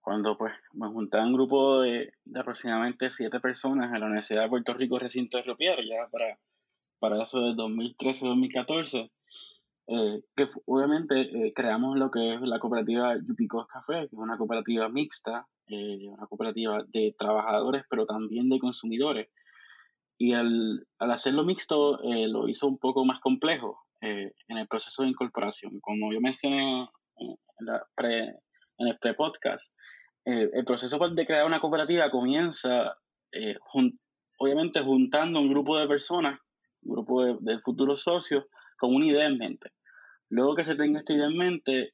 cuando 0.00 0.38
pues 0.38 0.52
me 0.72 0.86
juntaba 0.88 1.26
un 1.26 1.32
grupo 1.32 1.80
de, 1.80 2.12
aproximadamente 2.34 3.10
siete 3.10 3.40
personas 3.40 3.92
en 3.92 4.00
la 4.00 4.06
Universidad 4.06 4.42
de 4.42 4.48
Puerto 4.48 4.72
Rico, 4.74 4.98
recinto 4.98 5.38
de 5.38 5.42
Río 5.42 5.74
ya 5.76 6.08
para, 6.10 6.38
para 7.00 7.22
eso 7.22 7.40
de 7.40 7.54
2013-2014, 7.54 9.10
eh, 9.88 10.22
que 10.36 10.48
obviamente 10.66 11.20
eh, 11.20 11.50
creamos 11.54 11.98
lo 11.98 12.10
que 12.10 12.34
es 12.34 12.40
la 12.40 12.60
cooperativa 12.60 13.16
Yupicos 13.16 13.66
Café, 13.66 14.08
que 14.08 14.14
es 14.14 14.18
una 14.18 14.38
cooperativa 14.38 14.88
mixta, 14.88 15.48
eh, 15.66 16.06
una 16.08 16.26
cooperativa 16.26 16.84
de 16.86 17.14
trabajadores, 17.18 17.84
pero 17.90 18.06
también 18.06 18.48
de 18.48 18.60
consumidores, 18.60 19.28
y 20.18 20.32
al, 20.32 20.86
al 20.98 21.10
hacerlo 21.10 21.44
mixto 21.44 22.02
eh, 22.02 22.28
lo 22.28 22.48
hizo 22.48 22.66
un 22.66 22.78
poco 22.78 23.04
más 23.04 23.20
complejo 23.20 23.82
eh, 24.00 24.32
en 24.48 24.58
el 24.58 24.66
proceso 24.66 25.02
de 25.02 25.10
incorporación. 25.10 25.80
Como 25.80 26.12
yo 26.12 26.20
mencioné 26.20 26.88
en, 27.18 27.36
en 27.58 28.86
el 28.88 28.98
pre-podcast, 28.98 29.72
eh, 30.24 30.50
el 30.52 30.64
proceso 30.64 30.98
de 30.98 31.26
crear 31.26 31.46
una 31.46 31.60
cooperativa 31.60 32.10
comienza 32.10 32.96
obviamente 34.38 34.80
juntando 34.80 35.40
un 35.40 35.50
grupo 35.50 35.78
de 35.78 35.86
personas, 35.86 36.38
un 36.82 36.94
grupo 36.94 37.24
de, 37.24 37.36
de, 37.40 37.58
futuros 37.58 38.02
socios, 38.02 38.44
con 38.78 38.94
una 38.94 39.06
idea 39.06 39.26
en 39.26 39.36
mente. 39.36 39.72
Luego 40.30 40.54
que 40.54 40.64
se 40.64 40.74
tenga 40.74 41.00
esta 41.00 41.12
idea 41.12 41.26
en 41.26 41.36
mente, 41.36 41.90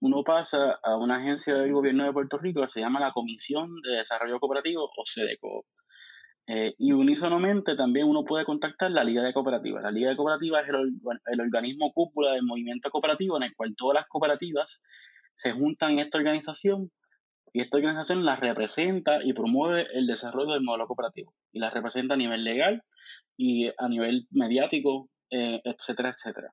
uno 0.00 0.24
pasa 0.24 0.78
a 0.82 0.96
una 0.96 1.16
agencia 1.16 1.54
del 1.54 1.72
gobierno 1.72 2.04
de 2.04 2.12
Puerto 2.12 2.38
Rico 2.38 2.62
que 2.62 2.68
se 2.68 2.80
llama 2.80 3.00
la 3.00 3.12
Comisión 3.12 3.74
de 3.82 3.96
Desarrollo 3.98 4.40
Cooperativo 4.40 4.84
o 4.84 5.04
SEDECO. 5.04 5.66
Eh, 6.46 6.74
y 6.78 6.92
unísonamente 6.92 7.76
también 7.76 8.08
uno 8.08 8.24
puede 8.24 8.44
contactar 8.44 8.90
la 8.90 9.04
Liga 9.04 9.22
de 9.22 9.32
Cooperativas. 9.32 9.82
La 9.82 9.90
Liga 9.90 10.10
de 10.10 10.16
Cooperativas 10.16 10.64
es 10.64 10.70
el, 10.70 11.40
organismo 11.40 11.92
cúpula 11.92 12.32
del 12.32 12.42
movimiento 12.42 12.90
cooperativo 12.90 13.36
en 13.36 13.44
el 13.44 13.54
cual 13.54 13.74
todas 13.76 13.94
las 13.94 14.08
cooperativas 14.08 14.82
se 15.34 15.52
juntan 15.52 15.92
en 15.92 15.98
esta 16.00 16.18
organización 16.18 16.90
y 17.52 17.60
esta 17.60 17.78
organización 17.78 18.24
las 18.24 18.40
representa 18.40 19.22
y 19.22 19.32
promueve 19.32 19.86
el 19.94 20.06
desarrollo 20.06 20.52
del 20.52 20.62
modelo 20.62 20.86
cooperativo 20.86 21.34
y 21.52 21.60
las 21.60 21.72
representa 21.72 22.14
a 22.14 22.16
nivel 22.16 22.42
legal 22.42 22.82
y 23.36 23.68
a 23.68 23.88
nivel 23.88 24.26
mediático, 24.30 25.08
eh, 25.30 25.60
etcétera, 25.64 26.10
etcétera. 26.10 26.52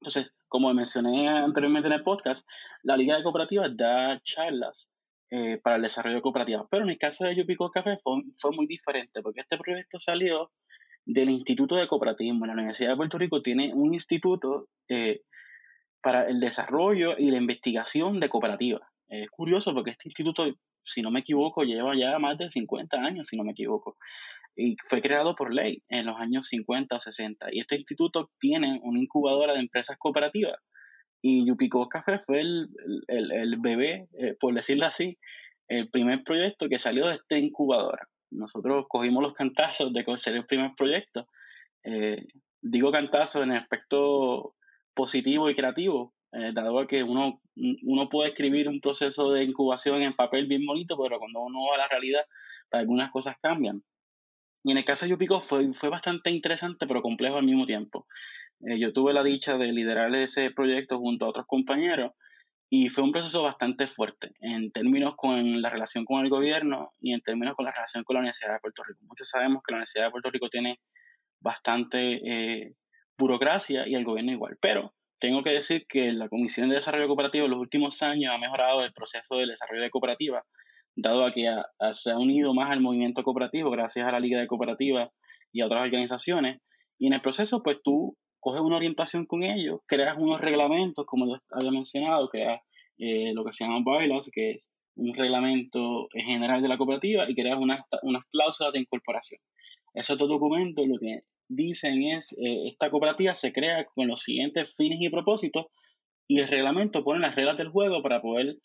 Entonces, 0.00 0.30
como 0.48 0.72
mencioné 0.72 1.28
anteriormente 1.28 1.88
en 1.88 1.94
el 1.94 2.02
podcast, 2.02 2.46
la 2.82 2.96
Liga 2.96 3.16
de 3.16 3.22
Cooperativas 3.22 3.76
da 3.76 4.20
charlas 4.22 4.90
eh, 5.30 5.58
para 5.62 5.76
el 5.76 5.82
desarrollo 5.82 6.22
cooperativo. 6.22 6.66
Pero 6.70 6.84
en 6.84 6.90
el 6.90 6.98
caso 6.98 7.24
de 7.24 7.36
Yupico 7.36 7.70
Café 7.70 7.98
fue, 8.02 8.22
fue, 8.40 8.50
muy 8.52 8.66
diferente, 8.66 9.20
porque 9.22 9.40
este 9.40 9.58
proyecto 9.58 9.98
salió 9.98 10.50
del 11.04 11.30
Instituto 11.30 11.76
de 11.76 11.86
Cooperativismo. 11.86 12.46
La 12.46 12.54
Universidad 12.54 12.90
de 12.90 12.96
Puerto 12.96 13.18
Rico 13.18 13.42
tiene 13.42 13.72
un 13.74 13.92
instituto 13.92 14.68
eh, 14.88 15.20
para 16.00 16.28
el 16.28 16.40
desarrollo 16.40 17.16
y 17.18 17.30
la 17.30 17.36
investigación 17.36 18.20
de 18.20 18.28
cooperativas. 18.28 18.82
Es 19.08 19.28
curioso 19.30 19.74
porque 19.74 19.90
este 19.90 20.08
instituto, 20.08 20.46
si 20.80 21.02
no 21.02 21.10
me 21.10 21.20
equivoco, 21.20 21.62
lleva 21.62 21.94
ya 21.94 22.18
más 22.18 22.38
de 22.38 22.50
50 22.50 22.96
años, 22.96 23.26
si 23.26 23.36
no 23.36 23.44
me 23.44 23.52
equivoco. 23.52 23.96
Y 24.56 24.76
fue 24.84 25.00
creado 25.00 25.34
por 25.34 25.52
ley 25.52 25.82
en 25.88 26.06
los 26.06 26.16
años 26.18 26.46
50 26.46 26.96
o 26.96 26.98
60. 26.98 27.48
Y 27.52 27.60
este 27.60 27.76
instituto 27.76 28.30
tiene 28.38 28.80
una 28.82 28.98
incubadora 28.98 29.54
de 29.54 29.60
empresas 29.60 29.96
cooperativas 29.98 30.56
y 31.20 31.46
Café 31.90 32.20
fue 32.24 32.40
el, 32.40 32.68
el, 33.08 33.32
el 33.32 33.56
bebé, 33.56 34.08
eh, 34.18 34.36
por 34.38 34.54
decirlo 34.54 34.86
así, 34.86 35.18
el 35.68 35.90
primer 35.90 36.22
proyecto 36.24 36.68
que 36.68 36.78
salió 36.78 37.06
de 37.06 37.16
esta 37.16 37.36
incubadora. 37.38 38.08
Nosotros 38.30 38.86
cogimos 38.88 39.22
los 39.22 39.34
cantazos 39.34 39.92
de 39.92 40.04
ser 40.16 40.36
el 40.36 40.46
primer 40.46 40.72
proyecto. 40.76 41.26
Eh, 41.84 42.26
digo 42.60 42.92
cantazos 42.92 43.42
en 43.42 43.52
el 43.52 43.58
aspecto 43.58 44.54
positivo 44.94 45.48
y 45.48 45.54
creativo, 45.54 46.14
eh, 46.32 46.52
dado 46.52 46.86
que 46.86 47.02
uno, 47.02 47.40
uno 47.82 48.08
puede 48.08 48.30
escribir 48.30 48.68
un 48.68 48.80
proceso 48.80 49.32
de 49.32 49.44
incubación 49.44 50.02
en 50.02 50.14
papel 50.14 50.46
bien 50.46 50.66
bonito, 50.66 50.96
pero 51.00 51.18
cuando 51.18 51.40
uno 51.40 51.66
va 51.70 51.76
a 51.76 51.78
la 51.78 51.88
realidad, 51.88 52.22
algunas 52.70 53.10
cosas 53.10 53.36
cambian. 53.40 53.82
Y 54.68 54.72
en 54.72 54.76
el 54.76 54.84
caso 54.84 55.06
de 55.06 55.12
Yupico 55.12 55.40
fue, 55.40 55.72
fue 55.72 55.88
bastante 55.88 56.28
interesante, 56.28 56.86
pero 56.86 57.00
complejo 57.00 57.38
al 57.38 57.44
mismo 57.46 57.64
tiempo. 57.64 58.06
Eh, 58.60 58.78
yo 58.78 58.92
tuve 58.92 59.14
la 59.14 59.22
dicha 59.22 59.56
de 59.56 59.72
liderar 59.72 60.14
ese 60.14 60.50
proyecto 60.50 60.98
junto 60.98 61.24
a 61.24 61.30
otros 61.30 61.46
compañeros 61.46 62.12
y 62.68 62.90
fue 62.90 63.02
un 63.02 63.10
proceso 63.10 63.42
bastante 63.42 63.86
fuerte 63.86 64.32
en 64.40 64.70
términos 64.70 65.14
con 65.16 65.62
la 65.62 65.70
relación 65.70 66.04
con 66.04 66.22
el 66.22 66.28
gobierno 66.28 66.92
y 67.00 67.14
en 67.14 67.22
términos 67.22 67.56
con 67.56 67.64
la 67.64 67.72
relación 67.72 68.04
con 68.04 68.12
la 68.12 68.20
Universidad 68.20 68.52
de 68.52 68.60
Puerto 68.60 68.82
Rico. 68.84 69.00
Muchos 69.04 69.30
sabemos 69.30 69.62
que 69.62 69.72
la 69.72 69.76
Universidad 69.76 70.04
de 70.04 70.10
Puerto 70.10 70.30
Rico 70.30 70.50
tiene 70.50 70.80
bastante 71.40 72.20
eh, 72.22 72.74
burocracia 73.16 73.88
y 73.88 73.94
el 73.94 74.04
gobierno 74.04 74.32
igual, 74.32 74.58
pero 74.60 74.92
tengo 75.18 75.42
que 75.42 75.52
decir 75.52 75.86
que 75.88 76.12
la 76.12 76.28
Comisión 76.28 76.68
de 76.68 76.74
Desarrollo 76.74 77.06
Cooperativo 77.06 77.46
en 77.46 77.52
los 77.52 77.60
últimos 77.60 78.02
años 78.02 78.34
ha 78.34 78.38
mejorado 78.38 78.84
el 78.84 78.92
proceso 78.92 79.36
de 79.36 79.46
desarrollo 79.46 79.80
de 79.80 79.88
cooperativas, 79.88 80.44
dado 81.00 81.24
a 81.24 81.32
que 81.32 81.48
se 81.92 82.10
ha 82.10 82.18
unido 82.18 82.52
más 82.54 82.70
al 82.70 82.80
movimiento 82.80 83.22
cooperativo 83.22 83.70
gracias 83.70 84.06
a 84.06 84.12
la 84.12 84.20
Liga 84.20 84.40
de 84.40 84.48
Cooperativas 84.48 85.10
y 85.52 85.60
a 85.60 85.66
otras 85.66 85.82
organizaciones. 85.82 86.60
Y 86.98 87.06
en 87.06 87.12
el 87.12 87.20
proceso, 87.20 87.62
pues 87.62 87.78
tú 87.82 88.16
coges 88.40 88.60
una 88.60 88.76
orientación 88.76 89.24
con 89.24 89.44
ellos, 89.44 89.80
creas 89.86 90.16
unos 90.18 90.40
reglamentos, 90.40 91.06
como 91.06 91.26
yo 91.26 91.40
había 91.52 91.70
mencionado, 91.70 92.28
creas 92.28 92.60
eh, 92.98 93.32
lo 93.32 93.44
que 93.44 93.52
se 93.52 93.64
llama 93.64 93.82
bylaws, 93.84 94.30
que 94.32 94.52
es 94.52 94.70
un 94.96 95.14
reglamento 95.14 96.08
general 96.12 96.60
de 96.62 96.68
la 96.68 96.76
cooperativa, 96.76 97.30
y 97.30 97.34
creas 97.36 97.58
unas, 97.58 97.84
unas 98.02 98.24
cláusulas 98.32 98.72
de 98.72 98.80
incorporación. 98.80 99.40
Esos 99.94 100.18
documentos 100.18 100.86
lo 100.86 100.98
que 100.98 101.20
dicen 101.48 102.02
es, 102.02 102.32
eh, 102.32 102.68
esta 102.68 102.90
cooperativa 102.90 103.34
se 103.34 103.52
crea 103.52 103.86
con 103.94 104.08
los 104.08 104.22
siguientes 104.22 104.74
fines 104.76 104.98
y 105.00 105.10
propósitos, 105.10 105.66
y 106.26 106.40
el 106.40 106.48
reglamento 106.48 107.04
pone 107.04 107.20
las 107.20 107.36
reglas 107.36 107.56
del 107.56 107.68
juego 107.68 108.02
para 108.02 108.20
poder 108.20 108.58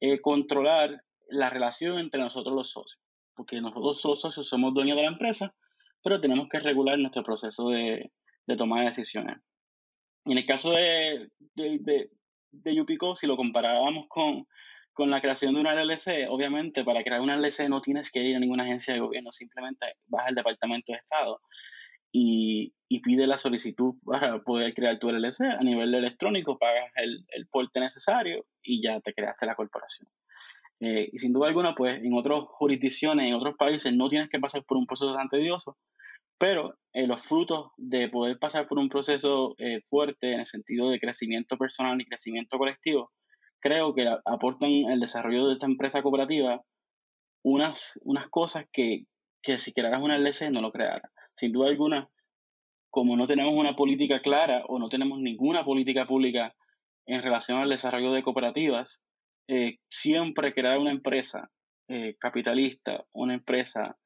eh, 0.00 0.20
controlar 0.20 1.02
la 1.32 1.50
relación 1.50 1.98
entre 1.98 2.20
nosotros 2.20 2.54
los 2.54 2.70
socios. 2.70 3.00
Porque 3.34 3.60
nosotros 3.60 4.00
socios 4.00 4.34
somos 4.46 4.74
dueños 4.74 4.96
de 4.96 5.02
la 5.02 5.08
empresa, 5.08 5.54
pero 6.02 6.20
tenemos 6.20 6.48
que 6.48 6.60
regular 6.60 6.98
nuestro 6.98 7.22
proceso 7.22 7.70
de, 7.70 8.12
de 8.46 8.56
toma 8.56 8.80
de 8.80 8.86
decisiones. 8.86 9.38
Y 10.24 10.32
en 10.32 10.38
el 10.38 10.46
caso 10.46 10.72
de, 10.72 11.30
de, 11.54 12.10
de, 12.50 12.74
Yupico, 12.74 13.16
si 13.16 13.26
lo 13.26 13.36
comparábamos 13.36 14.06
con, 14.08 14.46
con 14.92 15.10
la 15.10 15.20
creación 15.20 15.54
de 15.54 15.60
una 15.60 15.74
LLC, 15.74 16.28
obviamente 16.28 16.84
para 16.84 17.02
crear 17.02 17.20
una 17.20 17.36
LLC 17.36 17.68
no 17.68 17.80
tienes 17.80 18.10
que 18.10 18.22
ir 18.22 18.36
a 18.36 18.38
ninguna 18.38 18.64
agencia 18.64 18.94
de 18.94 19.00
gobierno, 19.00 19.32
simplemente 19.32 19.94
vas 20.06 20.26
al 20.28 20.34
Departamento 20.34 20.92
de 20.92 20.98
Estado 20.98 21.40
y, 22.12 22.74
y 22.88 23.00
pide 23.00 23.26
la 23.26 23.36
solicitud 23.36 23.94
para 24.04 24.40
poder 24.42 24.74
crear 24.74 24.98
tu 24.98 25.08
LLC. 25.08 25.40
A 25.40 25.64
nivel 25.64 25.94
electrónico 25.94 26.58
pagas 26.58 26.92
el, 26.96 27.24
el 27.28 27.46
porte 27.48 27.80
necesario 27.80 28.44
y 28.62 28.82
ya 28.82 29.00
te 29.00 29.14
creaste 29.14 29.46
la 29.46 29.56
corporación. 29.56 30.08
Eh, 30.84 31.10
y 31.12 31.18
sin 31.18 31.32
duda 31.32 31.46
alguna, 31.46 31.76
pues 31.76 32.02
en 32.02 32.12
otras 32.12 32.40
jurisdicciones, 32.48 33.28
en 33.28 33.34
otros 33.34 33.54
países, 33.56 33.94
no 33.94 34.08
tienes 34.08 34.28
que 34.28 34.40
pasar 34.40 34.64
por 34.64 34.76
un 34.76 34.86
proceso 34.86 35.14
tan 35.14 35.28
tedioso, 35.28 35.76
pero 36.38 36.74
eh, 36.92 37.06
los 37.06 37.22
frutos 37.22 37.68
de 37.76 38.08
poder 38.08 38.36
pasar 38.40 38.66
por 38.66 38.80
un 38.80 38.88
proceso 38.88 39.54
eh, 39.58 39.80
fuerte 39.84 40.32
en 40.32 40.40
el 40.40 40.46
sentido 40.46 40.90
de 40.90 40.98
crecimiento 40.98 41.56
personal 41.56 42.00
y 42.00 42.04
crecimiento 42.04 42.58
colectivo, 42.58 43.12
creo 43.60 43.94
que 43.94 44.08
aportan 44.24 44.70
el 44.70 44.98
desarrollo 44.98 45.46
de 45.46 45.52
esta 45.52 45.66
empresa 45.66 46.02
cooperativa 46.02 46.60
unas, 47.44 47.96
unas 48.02 48.28
cosas 48.28 48.64
que, 48.72 49.04
que 49.40 49.58
si 49.58 49.72
crearas 49.72 50.02
una 50.02 50.16
LC 50.16 50.50
no 50.50 50.62
lo 50.62 50.72
creara. 50.72 51.12
Sin 51.36 51.52
duda 51.52 51.68
alguna, 51.68 52.10
como 52.90 53.16
no 53.16 53.28
tenemos 53.28 53.54
una 53.54 53.76
política 53.76 54.20
clara 54.20 54.64
o 54.66 54.80
no 54.80 54.88
tenemos 54.88 55.20
ninguna 55.20 55.64
política 55.64 56.08
pública 56.08 56.56
en 57.06 57.22
relación 57.22 57.60
al 57.60 57.70
desarrollo 57.70 58.10
de 58.10 58.24
cooperativas, 58.24 59.00
eh, 59.48 59.78
siempre 59.88 60.52
crear 60.52 60.78
una 60.78 60.90
empresa 60.90 61.50
capitalista, 62.18 63.04
una 63.12 63.34
empresa 63.34 63.98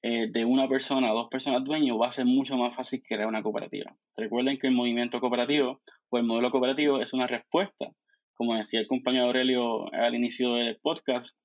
eh, 0.00 0.28
de 0.30 0.44
una 0.44 0.68
persona 0.68 1.10
dos 1.10 1.28
personas 1.28 1.64
dueños 1.64 1.98
va 2.00 2.06
a 2.06 2.12
ser 2.12 2.24
mucho 2.24 2.56
más 2.56 2.74
fácil 2.74 3.02
crear 3.02 3.26
una 3.26 3.42
cooperativa. 3.42 3.96
Recuerden 4.16 4.58
que 4.58 4.68
el 4.68 4.74
movimiento 4.74 5.18
cooperativo 5.18 5.82
o 6.08 6.18
el 6.18 6.24
modelo 6.24 6.52
cooperativo 6.52 7.02
es 7.02 7.12
una 7.12 7.26
respuesta, 7.26 7.90
como 8.34 8.54
decía 8.54 8.78
el 8.78 8.86
compañero 8.86 9.24
Aurelio 9.24 9.92
al 9.92 10.14
inicio 10.14 10.54
del 10.54 10.78
podcast, 10.80 11.36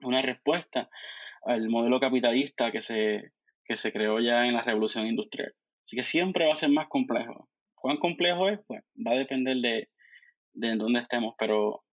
una 0.00 0.22
respuesta 0.22 0.90
al 1.42 1.68
modelo 1.68 2.00
capitalista 2.00 2.72
que 2.72 2.82
se, 2.82 3.30
que 3.64 3.76
se 3.76 3.92
creó 3.92 4.18
ya 4.18 4.44
en 4.46 4.54
la 4.54 4.62
revolución 4.62 5.06
industrial. 5.06 5.54
Así 5.84 5.94
que 5.94 6.02
siempre 6.02 6.46
va 6.46 6.52
a 6.52 6.56
ser 6.56 6.70
más 6.70 6.88
complejo. 6.88 7.48
¿Cuán 7.76 7.98
complejo 7.98 8.48
es? 8.48 8.58
Pues 8.66 8.82
va 9.06 9.12
a 9.12 9.18
depender 9.18 9.56
de, 9.58 9.88
de 10.52 10.74
dónde 10.74 10.98
estemos, 10.98 11.34
pero, 11.38 11.84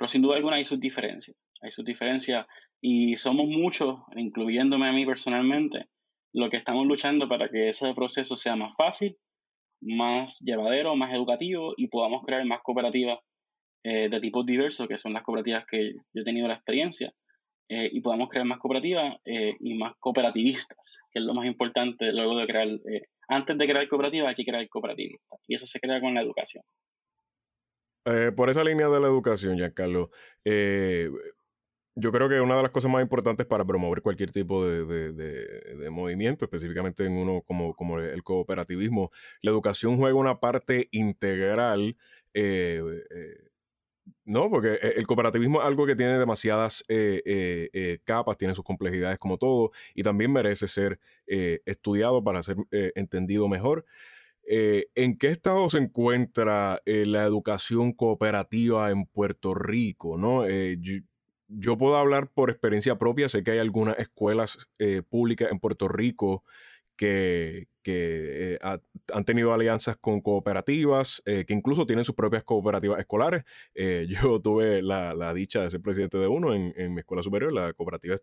pero 0.00 0.08
sin 0.08 0.22
duda 0.22 0.36
alguna 0.36 0.56
hay 0.56 0.64
sus 0.64 0.80
diferencias. 0.80 1.36
Hay 1.60 1.70
sus 1.70 1.84
diferencias 1.84 2.46
y 2.80 3.16
somos 3.16 3.46
muchos, 3.46 3.98
incluyéndome 4.16 4.88
a 4.88 4.92
mí 4.92 5.04
personalmente, 5.04 5.90
lo 6.32 6.48
que 6.48 6.56
estamos 6.56 6.86
luchando 6.86 7.28
para 7.28 7.50
que 7.50 7.68
ese 7.68 7.92
proceso 7.92 8.34
sea 8.34 8.56
más 8.56 8.74
fácil, 8.74 9.18
más 9.82 10.38
llevadero, 10.40 10.96
más 10.96 11.12
educativo 11.12 11.74
y 11.76 11.88
podamos 11.88 12.24
crear 12.24 12.42
más 12.46 12.62
cooperativas 12.62 13.18
eh, 13.84 14.08
de 14.08 14.20
tipos 14.20 14.46
diversos, 14.46 14.88
que 14.88 14.96
son 14.96 15.12
las 15.12 15.22
cooperativas 15.22 15.66
que 15.70 15.92
yo 16.14 16.22
he 16.22 16.24
tenido 16.24 16.48
la 16.48 16.54
experiencia, 16.54 17.12
eh, 17.68 17.90
y 17.92 18.00
podamos 18.00 18.30
crear 18.30 18.46
más 18.46 18.58
cooperativas 18.58 19.18
eh, 19.26 19.54
y 19.60 19.74
más 19.74 19.92
cooperativistas, 19.98 21.00
que 21.12 21.18
es 21.18 21.24
lo 21.26 21.34
más 21.34 21.46
importante 21.46 22.10
luego 22.10 22.38
de 22.38 22.46
crear, 22.46 22.68
antes 23.28 23.58
de 23.58 23.68
crear 23.68 23.86
cooperativas 23.86 24.30
hay 24.30 24.34
que 24.34 24.46
crear 24.46 24.66
cooperativistas, 24.70 25.40
y 25.46 25.56
eso 25.56 25.66
se 25.66 25.78
crea 25.78 26.00
con 26.00 26.14
la 26.14 26.22
educación. 26.22 26.64
Por 28.36 28.50
esa 28.50 28.64
línea 28.64 28.88
de 28.88 29.00
la 29.00 29.06
educación, 29.06 29.56
Giancarlo, 29.56 30.10
yo 32.00 32.12
creo 32.12 32.28
que 32.28 32.40
una 32.40 32.56
de 32.56 32.62
las 32.62 32.70
cosas 32.70 32.90
más 32.90 33.02
importantes 33.02 33.46
para 33.46 33.64
promover 33.64 34.02
cualquier 34.02 34.30
tipo 34.30 34.66
de, 34.66 35.90
movimiento, 35.90 36.44
específicamente 36.44 37.04
en 37.04 37.12
uno 37.12 37.42
como, 37.42 37.74
como, 37.74 37.98
el 37.98 38.22
cooperativismo, 38.22 39.10
la 39.42 39.50
educación 39.50 39.96
juega 39.96 40.16
una 40.16 40.40
parte 40.40 40.88
integral. 40.92 41.96
Eh, 42.32 42.82
eh, 43.10 43.50
no, 44.24 44.48
porque 44.50 44.74
e, 44.74 44.94
el 44.96 45.06
cooperativismo 45.06 45.60
es 45.60 45.66
algo 45.66 45.86
que 45.86 45.96
tiene 45.96 46.18
demasiadas 46.18 46.84
eh, 46.88 48.00
capas, 48.04 48.38
tiene 48.38 48.54
sus 48.54 48.64
complejidades 48.64 49.18
como 49.18 49.36
todo, 49.36 49.70
y 49.94 50.02
también 50.02 50.32
merece 50.32 50.68
ser 50.68 50.98
estudiado 51.26 52.22
para 52.22 52.42
ser 52.42 52.56
entendido 52.70 53.48
mejor. 53.48 53.84
¿En 54.52 55.16
qué 55.16 55.28
estado 55.28 55.70
se 55.70 55.78
encuentra 55.78 56.80
la 56.84 57.24
educación 57.24 57.92
cooperativa 57.92 58.90
en 58.90 59.06
Puerto 59.06 59.54
Rico? 59.54 60.18
¿no? 60.18 60.44
yo 61.50 61.76
puedo 61.76 61.96
hablar 61.96 62.30
por 62.32 62.50
experiencia 62.50 62.96
propia, 62.96 63.28
sé 63.28 63.42
que 63.42 63.52
hay 63.52 63.58
algunas 63.58 63.98
escuelas 63.98 64.68
eh, 64.78 65.02
públicas 65.08 65.50
en 65.50 65.58
Puerto 65.58 65.88
Rico 65.88 66.44
que, 67.00 67.66
eh, 67.86 68.58
han 69.12 69.24
tenido 69.24 69.54
alianzas 69.54 69.96
con 69.96 70.20
cooperativas, 70.20 71.22
eh, 71.24 71.44
que 71.46 71.54
incluso 71.54 71.86
tienen 71.86 72.04
sus 72.04 72.14
propias 72.14 72.44
cooperativas 72.44 73.00
escolares. 73.00 73.44
yo 74.34 74.40
tuve 74.40 74.82
la, 74.82 75.32
dicha 75.34 75.62
de 75.62 75.70
ser 75.70 75.80
presidente 75.80 76.18
de 76.18 76.28
uno 76.28 76.54
en, 76.54 76.94
mi 76.94 77.00
escuela 77.00 77.22
superior, 77.22 77.52
la 77.52 77.72
cooperativa 77.72 78.16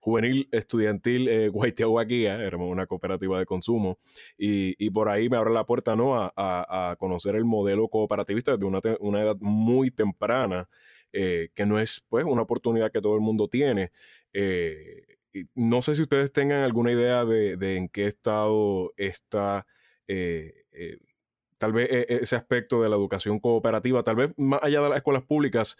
juvenil 0.00 0.48
estudiantil 0.50 1.28
eh, 1.28 1.48
Guaitiahuaquía, 1.48 2.42
era 2.42 2.56
una 2.56 2.86
cooperativa 2.86 3.38
de 3.38 3.44
consumo, 3.44 3.98
y, 4.38 4.90
por 4.90 5.08
ahí 5.08 5.28
me 5.28 5.36
abre 5.36 5.52
la 5.52 5.66
puerta 5.66 5.94
¿no? 5.94 6.14
a, 6.16 6.96
conocer 6.98 7.36
el 7.36 7.44
modelo 7.44 7.88
cooperativista 7.88 8.56
desde 8.56 8.96
una, 9.00 9.22
edad 9.22 9.36
muy 9.40 9.90
temprana. 9.90 10.68
Eh, 11.14 11.50
que 11.54 11.66
no 11.66 11.78
es 11.78 12.02
pues 12.08 12.24
una 12.24 12.40
oportunidad 12.40 12.90
que 12.90 13.02
todo 13.02 13.14
el 13.16 13.20
mundo 13.20 13.46
tiene. 13.46 13.92
Eh, 14.32 15.02
no 15.54 15.82
sé 15.82 15.94
si 15.94 16.02
ustedes 16.02 16.32
tengan 16.32 16.62
alguna 16.62 16.92
idea 16.92 17.24
de, 17.24 17.76
en 17.76 17.88
qué 17.88 18.06
estado 18.06 18.92
está 18.96 19.66
eh, 20.08 20.64
tal 21.58 21.72
vez 21.72 21.88
ese 21.90 22.34
aspecto 22.34 22.82
de 22.82 22.88
la 22.88 22.96
educación 22.96 23.38
cooperativa, 23.38 24.02
tal 24.02 24.16
vez 24.16 24.34
más 24.36 24.62
allá 24.62 24.80
de 24.82 24.88
las 24.88 24.96
escuelas 24.96 25.22
públicas, 25.22 25.76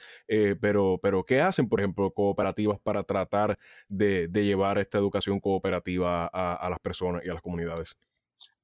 pero, 0.61 1.00
pero 1.03 1.24
¿qué 1.24 1.40
hacen, 1.40 1.68
por 1.68 1.80
ejemplo, 1.80 2.12
cooperativas 2.12 2.78
para 2.78 3.03
tratar 3.03 3.59
de, 3.88 4.28
llevar 4.32 4.78
esta 4.78 4.98
educación 4.98 5.40
cooperativa 5.40 6.26
a, 6.32 6.70
las 6.70 6.78
personas 6.78 7.22
y 7.24 7.30
a 7.30 7.34
las 7.34 7.42
comunidades? 7.42 7.96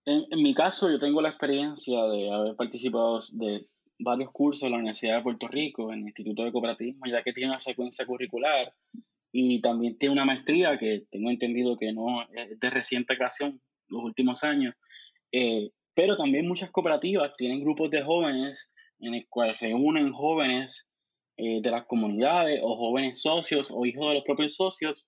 En, 0.05 0.26
en, 0.30 0.43
mi 0.43 0.55
caso, 0.55 0.89
yo 0.91 1.01
tengo 1.01 1.20
la 1.20 1.30
experiencia 1.30 2.05
de 2.05 2.32
haber 2.32 2.55
participado 2.55 3.18
de 3.32 3.66
varios 3.99 4.30
cursos 4.30 4.62
en 4.62 4.70
la 4.70 4.78
Universidad 4.78 5.16
de 5.16 5.22
Puerto 5.22 5.49
Rico, 5.49 5.93
en 5.93 6.01
el 6.01 6.07
Instituto 6.07 6.45
de 6.45 6.53
Cooperativismo, 6.53 7.07
ya 7.07 7.22
que 7.22 7.32
tiene 7.32 7.51
una 7.51 7.61
secuencia 7.61 8.07
curricular 8.07 8.72
y 9.33 9.61
también 9.61 9.99
tiene 9.99 10.14
una 10.14 10.24
maestría 10.24 10.79
que 10.79 11.05
tengo 11.11 11.31
entendido 11.31 11.76
que 11.76 11.93
no 11.93 12.22
es 12.33 12.59
de 12.59 12.70
reciente 12.70 13.16
creación, 13.16 13.61
los 13.89 14.03
últimos 14.03 14.45
años. 14.45 14.74
Eh, 15.33 15.70
pero 15.95 16.16
también 16.16 16.47
muchas 16.47 16.70
cooperativas 16.70 17.33
tienen 17.37 17.61
grupos 17.61 17.91
de 17.91 18.03
jóvenes 18.03 18.72
en 19.01 19.14
el 19.14 19.26
cual 19.29 19.57
reúnen 19.61 20.12
jóvenes 20.12 20.89
eh, 21.37 21.61
de 21.62 21.70
las 21.70 21.87
comunidades 21.87 22.61
o 22.62 22.76
jóvenes 22.76 23.20
socios 23.22 23.70
o 23.72 23.87
hijos 23.87 24.09
de 24.09 24.14
los 24.14 24.24
propios 24.24 24.55
socios 24.55 25.07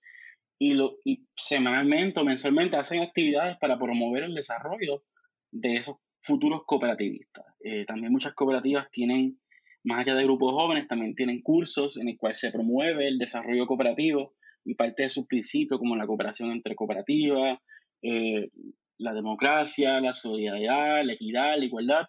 y, 0.58 0.74
lo, 0.74 0.98
y 1.04 1.26
semanalmente 1.34 2.20
o 2.20 2.24
mensualmente 2.24 2.76
hacen 2.76 3.00
actividades 3.00 3.56
para 3.58 3.78
promover 3.78 4.24
el 4.24 4.34
desarrollo 4.34 5.02
de 5.50 5.74
esos 5.74 5.96
futuros 6.20 6.62
cooperativistas. 6.66 7.46
Eh, 7.64 7.84
también 7.86 8.12
muchas 8.12 8.34
cooperativas 8.34 8.90
tienen, 8.90 9.39
más 9.84 10.00
allá 10.00 10.14
de 10.14 10.24
grupos 10.24 10.52
jóvenes, 10.52 10.88
también 10.88 11.14
tienen 11.14 11.40
cursos 11.40 11.96
en 11.96 12.08
el 12.08 12.16
cual 12.16 12.34
se 12.34 12.50
promueve 12.50 13.08
el 13.08 13.18
desarrollo 13.18 13.66
cooperativo 13.66 14.34
y 14.64 14.74
parte 14.74 15.04
de 15.04 15.10
sus 15.10 15.26
principios 15.26 15.78
como 15.78 15.96
la 15.96 16.06
cooperación 16.06 16.52
entre 16.52 16.74
cooperativas, 16.74 17.58
eh, 18.02 18.50
la 18.98 19.14
democracia, 19.14 20.00
la 20.00 20.12
solidaridad, 20.12 21.02
la 21.04 21.12
equidad, 21.14 21.56
la 21.56 21.64
igualdad. 21.64 22.06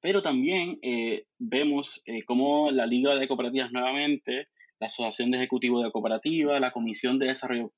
Pero 0.00 0.20
también 0.20 0.78
eh, 0.82 1.26
vemos 1.38 2.02
cómo 2.26 2.72
la 2.72 2.86
Liga 2.86 3.14
de 3.14 3.28
Cooperativas 3.28 3.70
nuevamente, 3.70 4.48
la 4.80 4.88
Asociación 4.88 5.30
de 5.30 5.38
Ejecutivos 5.38 5.84
de 5.84 5.92
Cooperativas, 5.92 6.60
la 6.60 6.72
Comisión 6.72 7.20
de 7.20 7.26
Desarrollo, 7.26 7.72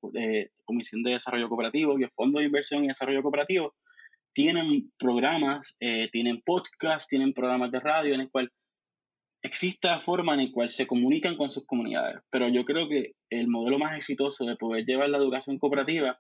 Comisión 0.65 1.03
de 1.03 1.11
Desarrollo 1.11 1.51
Cooperativo 1.51 1.99
y 1.99 2.05
el 2.05 2.11
Fondo 2.11 2.39
de 2.39 2.47
Inversión 2.47 2.83
y 2.83 2.89
Desarrollo 2.89 3.23
Cooperativo 3.23 3.75
tienen 4.35 4.93
programas, 4.99 5.77
eh, 5.81 6.09
tienen 6.11 6.43
podcasts, 6.45 7.09
tienen 7.09 7.33
programas 7.33 7.71
de 7.71 7.81
radio 7.81 8.15
en 8.15 8.23
el 8.23 8.31
cual 8.31 8.51
existe 9.43 9.89
la 9.89 10.01
forma 10.01 10.35
en 10.35 10.47
la 10.47 10.53
cual 10.53 10.71
se 10.71 10.87
comunican 10.87 11.37
con 11.37 11.51
sus 11.51 11.67
comunidades. 11.67 12.21
Pero 12.31 12.49
yo 12.49 12.65
creo 12.65 12.89
que 12.89 13.13
el 13.31 13.47
modelo 13.47 13.79
más 13.79 13.97
exitoso 13.97 14.45
de 14.45 14.57
poder 14.57 14.85
llevar 14.85 15.09
la 15.09 15.19
educación 15.19 15.59
cooperativa 15.59 16.19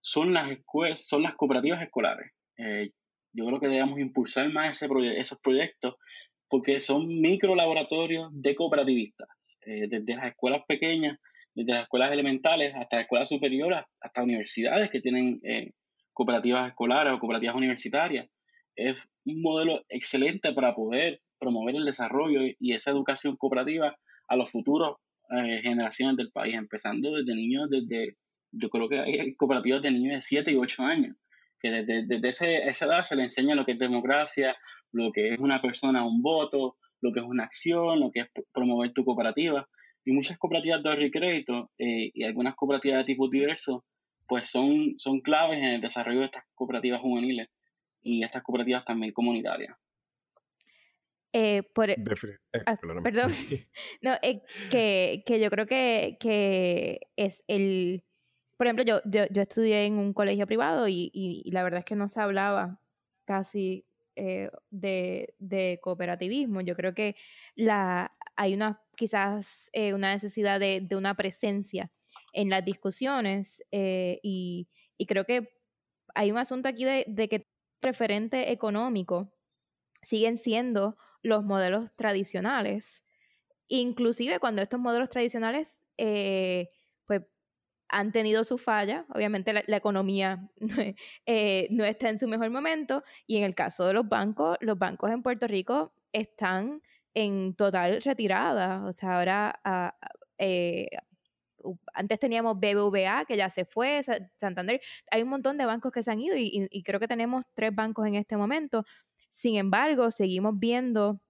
son 0.00 0.32
las, 0.32 0.50
escuelas, 0.50 1.06
son 1.06 1.22
las 1.22 1.34
cooperativas 1.34 1.82
escolares. 1.82 2.30
Eh, 2.58 2.90
yo 3.32 3.46
creo 3.46 3.60
que 3.60 3.68
debemos 3.68 3.98
impulsar 3.98 4.52
más 4.52 4.70
ese 4.70 4.88
esos 5.16 5.38
proyectos 5.40 5.94
porque 6.48 6.78
son 6.78 7.06
micro 7.06 7.54
laboratorios 7.54 8.30
de 8.32 8.54
cooperativistas, 8.54 9.28
eh, 9.62 9.88
desde 9.88 10.14
las 10.14 10.26
escuelas 10.26 10.62
pequeñas, 10.68 11.18
desde 11.54 11.72
las 11.72 11.82
escuelas 11.84 12.12
elementales 12.12 12.74
hasta 12.74 12.96
las 12.96 13.04
escuelas 13.04 13.28
superiores, 13.28 13.80
hasta 14.00 14.22
universidades 14.22 14.90
que 14.90 15.00
tienen 15.00 15.40
cooperativas 16.16 16.70
escolares 16.70 17.12
o 17.12 17.18
cooperativas 17.18 17.56
universitarias. 17.56 18.26
Es 18.74 19.06
un 19.26 19.42
modelo 19.42 19.84
excelente 19.90 20.52
para 20.54 20.74
poder 20.74 21.20
promover 21.38 21.76
el 21.76 21.84
desarrollo 21.84 22.40
y 22.58 22.72
esa 22.72 22.90
educación 22.90 23.36
cooperativa 23.36 23.94
a 24.26 24.36
los 24.36 24.50
futuros 24.50 24.96
eh, 25.30 25.60
generaciones 25.62 26.16
del 26.16 26.32
país, 26.32 26.54
empezando 26.54 27.12
desde 27.12 27.34
niños, 27.34 27.68
desde, 27.68 28.16
yo 28.50 28.70
creo 28.70 28.88
que 28.88 29.00
hay 29.00 29.34
cooperativas 29.34 29.82
de 29.82 29.90
niños 29.90 30.14
de 30.14 30.20
7 30.22 30.52
y 30.52 30.56
8 30.56 30.82
años, 30.84 31.16
que 31.60 31.70
desde, 31.70 32.06
desde 32.06 32.28
esa 32.70 32.86
edad 32.86 33.02
se 33.04 33.16
le 33.16 33.24
enseña 33.24 33.54
lo 33.54 33.66
que 33.66 33.72
es 33.72 33.78
democracia, 33.78 34.56
lo 34.92 35.12
que 35.12 35.34
es 35.34 35.38
una 35.38 35.60
persona, 35.60 36.06
un 36.06 36.22
voto, 36.22 36.76
lo 37.02 37.12
que 37.12 37.20
es 37.20 37.26
una 37.26 37.44
acción, 37.44 38.00
lo 38.00 38.10
que 38.10 38.20
es 38.20 38.28
promover 38.54 38.92
tu 38.94 39.04
cooperativa. 39.04 39.68
Y 40.04 40.12
muchas 40.12 40.38
cooperativas 40.38 40.82
de 40.82 40.88
ahorro 40.88 41.02
y 41.02 41.44
eh, 41.78 42.10
y 42.14 42.24
algunas 42.24 42.54
cooperativas 42.54 43.00
de 43.00 43.04
tipo 43.04 43.28
diverso 43.28 43.84
pues 44.26 44.48
son, 44.48 44.94
son 44.98 45.20
claves 45.20 45.58
en 45.58 45.64
el 45.64 45.80
desarrollo 45.80 46.20
de 46.20 46.26
estas 46.26 46.44
cooperativas 46.54 47.00
juveniles 47.00 47.48
y 48.02 48.22
estas 48.22 48.42
cooperativas 48.42 48.84
también 48.84 49.12
comunitarias. 49.12 49.76
Eh, 51.32 51.62
por, 51.74 51.90
e 51.90 51.96
ah, 52.64 52.78
perdón. 53.02 53.30
no, 54.00 54.12
eh, 54.22 54.40
que, 54.70 55.22
que, 55.26 55.38
yo 55.38 55.50
creo 55.50 55.66
que, 55.66 56.16
que 56.18 57.00
es 57.16 57.44
el... 57.46 58.04
Por 58.56 58.66
ejemplo, 58.66 58.84
yo, 58.84 59.00
yo, 59.04 59.24
yo, 59.30 59.42
estudié 59.42 59.84
en 59.84 59.98
un 59.98 60.14
colegio 60.14 60.46
privado 60.46 60.88
y, 60.88 61.10
y, 61.12 61.50
la 61.50 61.62
verdad 61.62 61.80
es 61.80 61.84
que 61.84 61.94
no 61.94 62.08
se 62.08 62.22
hablaba 62.22 62.80
casi 63.26 63.84
eh, 64.14 64.50
de, 64.70 65.34
de, 65.38 65.78
cooperativismo. 65.82 66.62
Yo 66.62 66.74
creo 66.74 66.94
que 66.94 67.16
la, 67.54 68.16
hay 68.36 68.54
una 68.54 68.82
quizás 68.96 69.68
eh, 69.72 69.92
una 69.92 70.12
necesidad 70.12 70.58
de, 70.60 70.80
de, 70.80 70.96
una 70.96 71.14
presencia 71.14 71.90
en 72.32 72.48
las 72.48 72.64
discusiones 72.64 73.62
y, 73.70 74.68
y, 74.96 75.06
creo 75.06 75.24
que 75.24 75.50
hay 76.14 76.30
un 76.30 76.38
asunto 76.38 76.68
aquí 76.68 76.84
de, 76.84 77.04
de 77.08 77.28
que 77.28 77.46
referente 77.82 78.52
económico 78.52 79.32
siguen 80.02 80.38
siendo 80.38 80.96
los 81.22 81.44
modelos 81.44 81.94
tradicionales. 81.96 83.04
Inclusive 83.68 84.38
cuando 84.38 84.62
estos 84.62 84.78
modelos 84.78 85.08
tradicionales 85.08 85.84
eh, 85.98 86.70
pues, 87.04 87.22
han 87.88 88.12
tenido 88.12 88.44
su 88.44 88.58
falla, 88.58 89.06
obviamente 89.12 89.52
la, 89.52 89.76
economía 89.76 90.48
eh, 91.26 91.66
no 91.70 91.84
está 91.84 92.08
en 92.08 92.18
su 92.18 92.28
mejor 92.28 92.50
momento 92.50 93.02
y 93.26 93.38
en 93.38 93.44
el 93.44 93.54
caso 93.54 93.84
de 93.86 93.94
los 93.94 94.08
bancos, 94.08 94.56
los 94.60 94.78
bancos 94.78 95.10
en 95.10 95.22
Puerto 95.22 95.46
Rico 95.46 95.92
están 96.12 96.82
en 97.16 97.54
total 97.54 98.02
retirada. 98.02 98.84
O 98.84 98.92
sea, 98.92 99.18
ahora 99.18 99.58
ah, 99.64 99.96
eh, 100.38 100.88
antes 101.94 102.18
teníamos 102.18 102.58
BBVA, 102.60 103.24
que 103.26 103.36
ya 103.36 103.48
se 103.50 103.64
fue, 103.64 104.02
Santander, 104.36 104.80
hay 105.10 105.22
un 105.22 105.30
montón 105.30 105.56
de 105.56 105.64
bancos 105.64 105.90
que 105.92 106.02
se 106.02 106.10
han 106.10 106.20
ido 106.20 106.36
y, 106.36 106.82
creo 106.84 107.00
que 107.00 107.08
tenemos 107.08 107.44
tres 107.54 107.74
bancos 107.74 108.06
en 108.06 108.14
este 108.14 108.36
momento. 108.36 108.84
Sin 109.30 109.56
embargo, 109.56 110.10
seguimos 110.10 110.58
viendo 110.58 111.20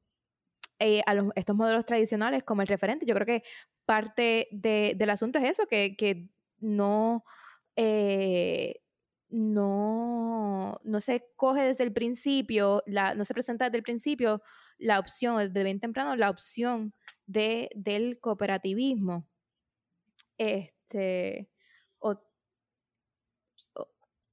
eh, 0.81 1.03
a 1.07 1.15
estos 1.37 1.57
modelos 1.57 1.87
tradicionales 1.87 2.43
como 2.43 2.63
el 2.63 2.69
referente. 2.69 3.07
Yo 3.07 3.15
creo 3.15 3.27
que 3.27 3.43
parte 3.87 4.49
del 4.53 5.11
asunto 5.11 5.39
es 5.39 5.45
eso, 5.45 5.67
que, 5.67 6.29
no, 6.59 7.25
eh, 7.77 8.81
no, 9.29 10.79
no 10.85 11.01
se 11.01 11.29
coge 11.37 11.63
desde 11.63 11.85
el 11.85 11.93
principio, 11.93 12.83
la, 12.87 13.15
no 13.15 13.25
se 13.25 13.35
presenta 13.35 13.67
desde 13.67 13.79
el 13.79 13.83
principio 13.83 14.43
la 14.79 14.99
opción, 14.99 15.39
desde 15.39 15.65
bien 15.65 15.81
temprano, 15.81 16.17
la 16.17 16.31
opción 16.31 16.95
de, 17.27 17.71
del 17.75 18.21
cooperativismo. 18.21 19.27
Este, 20.39 21.51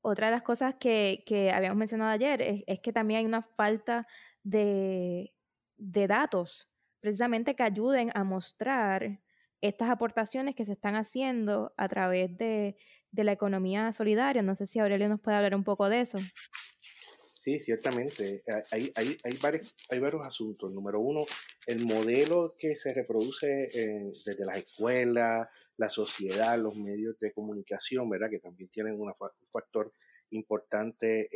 otra 0.04 0.28
de 0.28 0.34
las 0.34 0.44
cosas 0.44 0.76
que, 0.76 1.52
habíamos 1.56 1.78
mencionado 1.78 2.12
ayer 2.12 2.64
es, 2.68 2.80
que 2.82 2.94
también 2.94 3.20
hay 3.20 3.26
una 3.26 3.42
falta 3.42 4.06
de, 4.44 5.34
datos, 5.78 6.70
precisamente 7.00 7.56
que 7.56 7.64
ayuden 7.64 8.12
a 8.14 8.24
mostrar 8.24 9.22
estas 9.62 9.90
aportaciones 9.90 10.56
que 10.56 10.66
se 10.66 10.74
están 10.74 10.96
haciendo 10.96 11.74
a 11.78 11.88
través 11.88 12.38
de, 12.38 12.76
la 13.16 13.32
economía 13.32 13.92
solidaria. 13.92 14.42
No 14.42 14.56
sé 14.56 14.66
si 14.66 14.80
Aurelio 14.80 15.10
nos 15.10 15.22
puede 15.22 15.38
hablar 15.38 15.56
un 15.56 15.64
poco 15.64 15.90
de 15.90 16.02
eso. 16.02 16.20
Sí, 17.40 17.60
ciertamente. 17.60 18.42
Hay, 18.72 18.92
hay, 18.96 19.18
hay, 19.24 19.38
varios, 19.42 19.76
hay 19.90 20.00
varios 20.00 20.26
asuntos. 20.26 20.72
Número 20.72 21.00
uno, 21.00 21.26
el 21.68 21.86
modelo 21.86 22.56
que 22.58 22.76
se 22.76 22.94
reproduce 22.94 23.68
desde 24.26 24.46
las 24.46 24.58
escuelas, 24.58 25.50
la 25.78 25.90
sociedad, 25.90 26.58
los 26.58 26.76
medios 26.76 27.20
de 27.20 27.34
comunicación, 27.34 28.10
¿verdad? 28.10 28.30
Que 28.30 28.40
también 28.40 28.70
tienen 28.70 29.00
un 29.00 29.12
factor 29.52 29.92
importante 30.30 31.30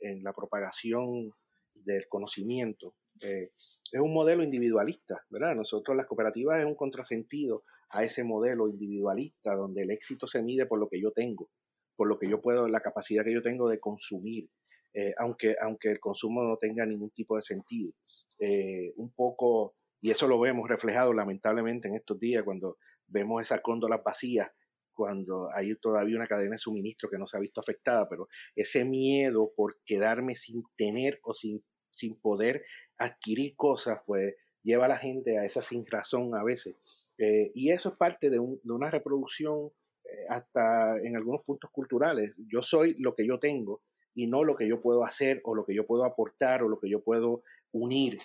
en, 0.00 0.22
la 0.22 0.32
propagación 0.32 1.32
del 1.74 2.08
conocimiento. 2.08 2.94
Eh, 3.20 3.50
es 3.92 4.00
un 4.00 4.12
modelo 4.12 4.42
individualista, 4.42 5.24
¿verdad? 5.30 5.54
Nosotros 5.54 5.96
las 5.96 6.06
cooperativas 6.06 6.60
es 6.60 6.66
un 6.66 6.74
contrasentido 6.74 7.64
a 7.94 8.02
ese 8.02 8.24
modelo 8.24 8.68
individualista 8.68 9.54
donde 9.54 9.82
el 9.82 9.90
éxito 9.92 10.26
se 10.26 10.42
mide 10.42 10.66
por 10.66 10.80
lo 10.80 10.88
que 10.88 11.00
yo 11.00 11.12
tengo, 11.12 11.48
por 11.96 12.08
lo 12.08 12.18
que 12.18 12.28
yo 12.28 12.40
puedo, 12.40 12.66
la 12.66 12.80
capacidad 12.80 13.24
que 13.24 13.32
yo 13.32 13.40
tengo 13.40 13.68
de 13.68 13.78
consumir, 13.78 14.50
eh, 14.92 15.14
aunque, 15.16 15.54
aunque 15.60 15.92
el 15.92 16.00
consumo 16.00 16.42
no 16.42 16.56
tenga 16.56 16.84
ningún 16.86 17.10
tipo 17.10 17.36
de 17.36 17.42
sentido. 17.42 17.92
Eh, 18.40 18.92
un 18.96 19.12
poco, 19.12 19.76
y 20.00 20.10
eso 20.10 20.26
lo 20.26 20.40
vemos 20.40 20.68
reflejado 20.68 21.12
lamentablemente 21.12 21.86
en 21.86 21.94
estos 21.94 22.18
días 22.18 22.42
cuando 22.42 22.78
vemos 23.06 23.40
esas 23.40 23.60
cóndolas 23.60 24.02
vacías 24.04 24.50
cuando 24.92 25.48
hay 25.52 25.74
todavía 25.76 26.16
una 26.16 26.26
cadena 26.26 26.52
de 26.52 26.58
suministro 26.58 27.08
que 27.10 27.18
no 27.18 27.26
se 27.26 27.36
ha 27.36 27.40
visto 27.40 27.60
afectada, 27.60 28.08
pero 28.08 28.28
ese 28.54 28.84
miedo 28.84 29.52
por 29.56 29.78
quedarme 29.84 30.34
sin 30.34 30.62
tener 30.76 31.18
o 31.22 31.32
sin, 31.32 31.64
sin 31.90 32.18
poder 32.20 32.64
adquirir 32.96 33.54
cosas, 33.56 33.98
pues 34.06 34.34
lleva 34.62 34.86
a 34.86 34.88
la 34.88 34.96
gente 34.96 35.38
a 35.38 35.44
esa 35.44 35.62
sin 35.62 35.84
razón 35.84 36.34
a 36.36 36.44
veces. 36.44 36.76
Eh, 37.18 37.52
y 37.54 37.70
eso 37.70 37.90
es 37.90 37.96
parte 37.96 38.30
de, 38.30 38.38
de 38.38 38.72
una 38.72 38.90
reproducción 38.90 39.70
eh, 40.04 40.26
hasta 40.28 40.98
en 40.98 41.16
algunos 41.16 41.42
puntos 41.44 41.70
culturales. 41.70 42.38
Yo 42.46 42.62
soy 42.62 42.94
lo 42.98 43.14
que 43.14 43.26
yo 43.26 43.38
tengo 43.38 43.82
y 44.14 44.26
no 44.26 44.44
lo 44.44 44.54
que 44.54 44.68
yo 44.68 44.80
puedo 44.80 45.04
hacer 45.04 45.40
o 45.44 45.54
lo 45.54 45.64
que 45.64 45.74
yo 45.74 45.86
puedo 45.86 46.04
aportar 46.04 46.62
o 46.62 46.68
lo 46.68 46.78
que 46.78 46.88
yo 46.88 47.02
puedo 47.02 47.42
unir. 47.72 48.18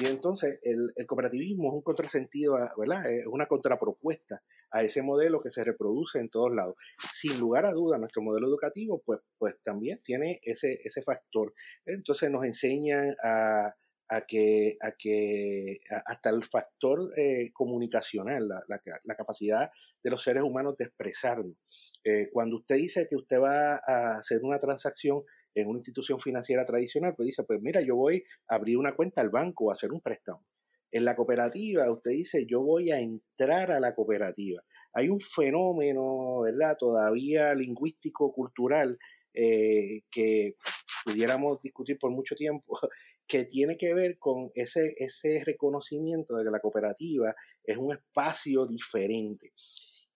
Y 0.00 0.06
entonces 0.06 0.58
el, 0.62 0.92
el 0.96 1.06
cooperativismo 1.06 1.68
es 1.68 1.74
un 1.74 1.82
contrasentido, 1.82 2.58
¿verdad? 2.76 3.10
Es 3.10 3.26
una 3.26 3.46
contrapropuesta 3.46 4.42
a 4.70 4.82
ese 4.82 5.02
modelo 5.02 5.40
que 5.42 5.50
se 5.50 5.64
reproduce 5.64 6.18
en 6.18 6.28
todos 6.28 6.54
lados. 6.54 6.76
Sin 7.12 7.38
lugar 7.40 7.66
a 7.66 7.72
duda, 7.72 7.98
nuestro 7.98 8.22
modelo 8.22 8.46
educativo, 8.46 9.02
pues, 9.04 9.20
pues 9.38 9.60
también 9.62 10.00
tiene 10.02 10.40
ese, 10.42 10.80
ese 10.84 11.02
factor. 11.02 11.54
Entonces 11.86 12.30
nos 12.30 12.44
enseñan 12.44 13.16
a, 13.22 13.74
a 14.10 14.22
que, 14.22 14.76
a 14.80 14.90
que 14.98 15.80
hasta 16.04 16.30
el 16.30 16.42
factor 16.42 17.12
eh, 17.16 17.52
comunicacional, 17.52 18.48
la, 18.48 18.64
la, 19.04 19.14
capacidad 19.14 19.70
de 20.02 20.10
los 20.10 20.22
seres 20.22 20.42
humanos 20.42 20.76
de 20.76 20.86
expresarnos. 20.86 21.54
Eh, 22.02 22.28
cuando 22.32 22.56
usted 22.56 22.74
dice 22.76 23.06
que 23.08 23.14
usted 23.14 23.40
va 23.40 23.80
a 23.86 24.16
hacer 24.16 24.40
una 24.42 24.58
transacción 24.58 25.22
en 25.54 25.68
una 25.68 25.78
institución 25.78 26.18
financiera 26.18 26.64
tradicional, 26.64 27.14
pues 27.16 27.26
dice, 27.26 27.44
pues 27.44 27.60
mira, 27.62 27.80
yo 27.82 27.94
voy 27.94 28.24
a 28.48 28.56
abrir 28.56 28.78
una 28.78 28.96
cuenta 28.96 29.20
al 29.20 29.30
banco 29.30 29.66
o 29.66 29.70
hacer 29.70 29.92
un 29.92 30.00
préstamo. 30.00 30.44
En 30.90 31.04
la 31.04 31.14
cooperativa, 31.14 31.88
usted 31.90 32.10
dice, 32.10 32.46
yo 32.46 32.62
voy 32.62 32.90
a 32.90 33.00
entrar 33.00 33.70
a 33.70 33.78
la 33.78 33.94
cooperativa. 33.94 34.60
Hay 34.92 35.08
un 35.08 35.20
fenómeno, 35.20 36.40
¿verdad? 36.40 36.76
Todavía 36.76 37.54
lingüístico, 37.54 38.32
cultural, 38.32 38.98
eh, 39.32 40.02
que 40.10 40.56
pudiéramos 41.04 41.60
discutir 41.62 41.98
por 41.98 42.10
mucho 42.10 42.34
tiempo, 42.34 42.78
que 43.30 43.44
tiene 43.44 43.78
que 43.78 43.94
ver 43.94 44.18
con 44.18 44.50
ese, 44.54 44.92
ese 44.98 45.42
reconocimiento 45.44 46.36
de 46.36 46.44
que 46.44 46.50
la 46.50 46.58
cooperativa 46.58 47.34
es 47.62 47.76
un 47.76 47.92
espacio 47.92 48.66
diferente. 48.66 49.52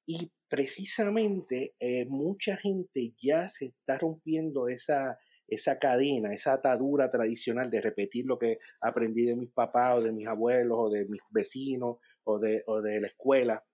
Y 0.05 0.33
precisamente 0.49 1.77
eh, 1.79 2.07
mucha 2.07 2.57
gente 2.57 3.15
ya 3.17 3.49
se 3.49 3.67
está 3.67 3.99
rompiendo 3.99 4.67
esa, 4.67 5.17
esa 5.47 5.79
cadena, 5.79 6.33
esa 6.33 6.55
atadura 6.55 7.09
tradicional 7.09 7.71
de 7.71 7.81
repetir 7.81 8.27
lo 8.27 8.37
que 8.37 8.59
aprendí 8.81 9.25
de 9.25 9.37
mis 9.37 9.53
papás 9.53 9.99
o 9.99 10.03
de 10.03 10.13
mis 10.13 10.27
abuelos 10.27 10.77
o 10.79 10.91
de 10.91 11.07
mis 11.07 11.21
vecinos 11.31 11.99
o 12.25 12.41
de, 12.41 12.65
o 12.67 12.83
de 12.83 13.01
la 13.01 13.07
escuela. 13.07 13.65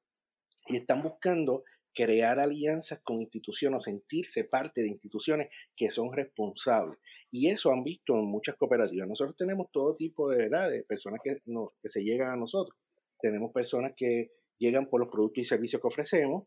Y 0.69 0.77
están 0.77 1.03
buscando 1.03 1.65
crear 1.95 2.39
alianzas 2.39 3.01
con 3.03 3.21
instituciones 3.21 3.79
o 3.79 3.81
sentirse 3.81 4.45
parte 4.45 4.83
de 4.83 4.89
instituciones 4.89 5.49
que 5.77 5.91
son 5.91 6.13
responsables. 6.13 6.99
Y 7.31 7.49
eso 7.49 7.71
han 7.71 7.83
visto 7.83 8.15
en 8.15 8.27
muchas 8.27 8.57
cooperativas. 8.57 9.09
Nosotros 9.09 9.37
tenemos 9.37 9.69
todo 9.73 9.97
tipo 9.97 10.31
de, 10.31 10.49
¿verdad? 10.49 10.71
de 10.71 10.83
personas 10.85 11.21
que, 11.23 11.39
se 11.85 12.05
llegan 12.05 12.31
a 12.31 12.37
nosotros. 12.37 12.79
Tenemos 13.21 13.53
personas 13.53 13.93
que 13.97 14.31
llegan 14.59 14.89
por 14.89 15.01
los 15.01 15.11
productos 15.11 15.43
y 15.43 15.45
servicios 15.45 15.81
que 15.81 15.89
ofrecemos. 15.89 16.45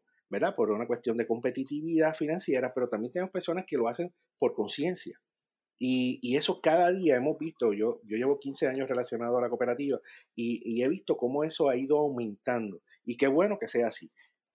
Por 0.55 0.71
una 0.71 0.87
cuestión 0.87 1.15
de 1.15 1.27
competitividad 1.27 2.15
financiera, 2.15 2.73
pero 2.73 2.89
también 2.89 3.11
tenemos 3.11 3.31
personas 3.31 3.65
que 3.67 3.77
lo 3.77 3.87
hacen 3.87 4.11
por 4.39 4.55
conciencia. 4.55 5.21
Y, 5.77 6.17
y, 6.23 6.37
eso 6.37 6.59
cada 6.59 6.91
día 6.91 7.17
hemos 7.17 7.37
visto, 7.37 7.71
yo, 7.71 8.01
yo 8.03 8.17
llevo 8.17 8.39
15 8.39 8.67
años 8.67 8.89
relacionado 8.89 9.37
a 9.37 9.41
la 9.41 9.49
cooperativa 9.49 9.99
y, 10.33 10.59
y, 10.63 10.81
he 10.81 10.89
visto 10.89 11.17
cómo 11.17 11.43
eso 11.43 11.69
ha 11.69 11.75
ido 11.77 11.99
aumentando. 11.99 12.81
Y 13.05 13.15
qué 13.15 13.27
bueno 13.27 13.59
que 13.59 13.67
sea 13.67 13.85
así 13.85 14.11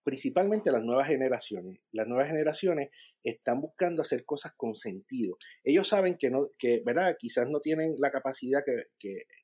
principalmente 0.08 0.72
las 0.72 0.82
nuevas 0.82 1.06
generaciones. 1.06 1.86
Las 1.92 2.06
nuevas 2.06 2.28
generaciones 2.28 2.88
están 3.22 3.60
buscando 3.60 4.00
hacer 4.00 4.24
cosas 4.24 4.52
con 4.56 4.74
sentido. 4.74 5.36
Ellos 5.62 5.86
saben 5.86 6.16
que, 6.16 6.30
no, 6.30 6.46
que 6.58 6.80
¿verdad? 6.82 7.14
quizás 7.18 7.50
no 7.50 7.60
tienen 7.60 7.94
la 7.98 8.10
capacidad 8.10 8.60
que, 8.64 8.84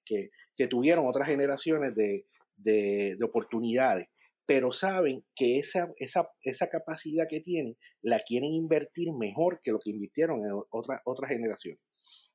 que, 0.06 0.30
que, 0.56 0.66
tuvieron 0.66 1.06
otras 1.06 1.28
generaciones 1.28 1.94
de, 1.94 2.24
de, 2.56 3.14
de, 3.18 3.24
oportunidades, 3.26 4.06
pero 4.46 4.72
saben 4.72 5.22
que 5.36 5.58
esa, 5.58 5.92
esa, 5.98 6.30
esa 6.40 6.70
capacidad 6.70 7.26
que 7.28 7.40
tienen 7.40 7.76
la 8.00 8.18
quieren 8.20 8.54
invertir 8.54 9.12
mejor 9.12 9.60
que 9.62 9.70
lo 9.70 9.80
que 9.80 9.90
invirtieron 9.90 10.40
en 10.46 10.62
otras 10.70 11.00
otra 11.04 11.28
generaciones. 11.28 11.82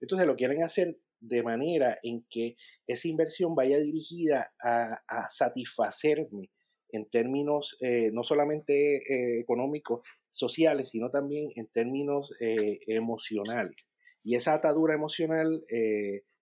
Entonces 0.02 0.28
lo 0.28 0.36
quieren 0.36 0.62
hacer 0.62 1.00
de 1.20 1.42
manera 1.42 1.98
en 2.04 2.28
que 2.30 2.58
esa 2.86 3.08
inversión 3.08 3.56
vaya 3.56 3.80
dirigida 3.80 4.54
a, 4.62 5.02
a 5.08 5.30
satisfacerme 5.30 6.52
en 6.92 7.10
términos 7.10 7.78
eh, 7.82 8.12
no 8.14 8.24
solamente 8.24 8.98
eh, 8.98 9.40
económicos, 9.40 10.06
sociales, 10.30 10.90
sino 10.90 11.10
también 11.10 11.50
en 11.56 11.68
términos 11.68 12.32
eh, 12.40 12.80
emocionales. 12.88 13.90
Y 14.24 14.36
esa 14.36 14.54
atadura 14.54 14.94
emocional 14.94 15.66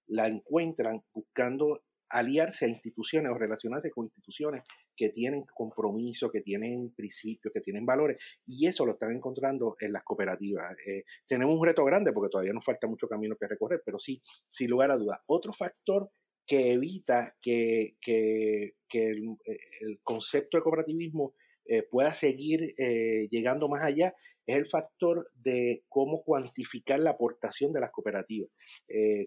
la 0.08 0.28
encuentran 0.28 1.04
buscando 1.14 1.82
aliarse 2.10 2.66
a 2.66 2.70
instituciones 2.70 3.32
o 3.32 3.38
relacionarse 3.38 3.92
con 3.92 4.06
instituciones 4.06 4.64
que 4.96 5.10
tienen 5.10 5.44
compromiso, 5.54 6.32
que 6.32 6.42
tienen 6.42 6.94
principios, 6.96 7.54
que 7.54 7.62
tienen 7.62 7.86
valores, 7.86 8.18
y 8.46 8.68
eso 8.68 8.86
lo 8.86 8.94
están 8.94 9.12
encontrando 9.12 9.76
en 9.80 9.94
las 9.94 10.04
cooperativas. 10.04 10.72
Eh, 10.88 11.04
tenemos 11.28 11.58
un 11.58 11.66
reto 11.66 11.84
grande 11.84 12.12
porque 12.14 12.32
todavía 12.32 12.54
nos 12.54 12.66
falta 12.66 12.88
mucho 12.88 13.08
camino 13.08 13.36
que 13.40 13.48
recorrer, 13.48 13.82
pero 13.86 14.00
sí, 14.00 14.22
sin 14.48 14.70
lugar 14.70 14.92
a 14.92 14.98
dudas. 14.98 15.20
Otro 15.28 15.54
factor 15.54 16.10
que 16.48 16.72
evita 16.72 17.36
que, 17.42 17.98
que, 18.02 18.74
el, 18.94 20.00
concepto 20.04 20.58
de 20.58 20.64
cooperativismo 20.64 21.36
eh, 21.66 21.84
pueda 21.84 22.12
seguir 22.14 22.74
eh, 22.78 23.28
llegando 23.30 23.68
más 23.68 23.84
allá 23.84 24.16
es 24.46 24.56
el 24.56 24.68
factor 24.68 25.30
de 25.36 25.84
cómo 25.90 26.24
cuantificar 26.24 27.02
la 27.02 27.12
aportación 27.12 27.74
de 27.74 27.82
las 27.82 27.92
cooperativas. 27.92 28.50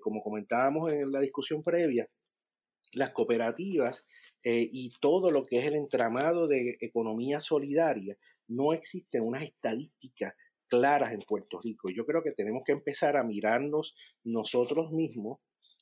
como 0.01 0.23
comentábamos 0.23 0.91
en 0.91 1.12
la 1.12 1.21
discusión 1.21 1.62
previa, 1.62 2.09
las 2.95 3.11
cooperativas 3.11 4.07
eh, 4.43 4.68
y 4.71 4.91
todo 5.01 5.31
lo 5.31 5.47
que 5.47 5.59
es 5.59 5.66
el 5.66 5.75
entramado 5.75 6.49
de 6.49 6.77
economía 6.81 7.41
solidaria, 7.41 8.16
no 8.49 8.73
existen 8.73 9.23
unas 9.23 9.45
estadísticas 9.45 10.35
claras 10.66 11.12
en 11.12 11.21
Puerto 11.21 11.61
Rico. 11.62 11.89
Yo 11.95 12.07
creo 12.07 12.23
que 12.23 12.33
tenemos 12.33 12.62
que 12.64 12.73
empezar 12.73 13.16
a 13.16 13.25
mirarnos 13.25 13.95
nosotros 14.25 14.93
mismos, 14.93 15.41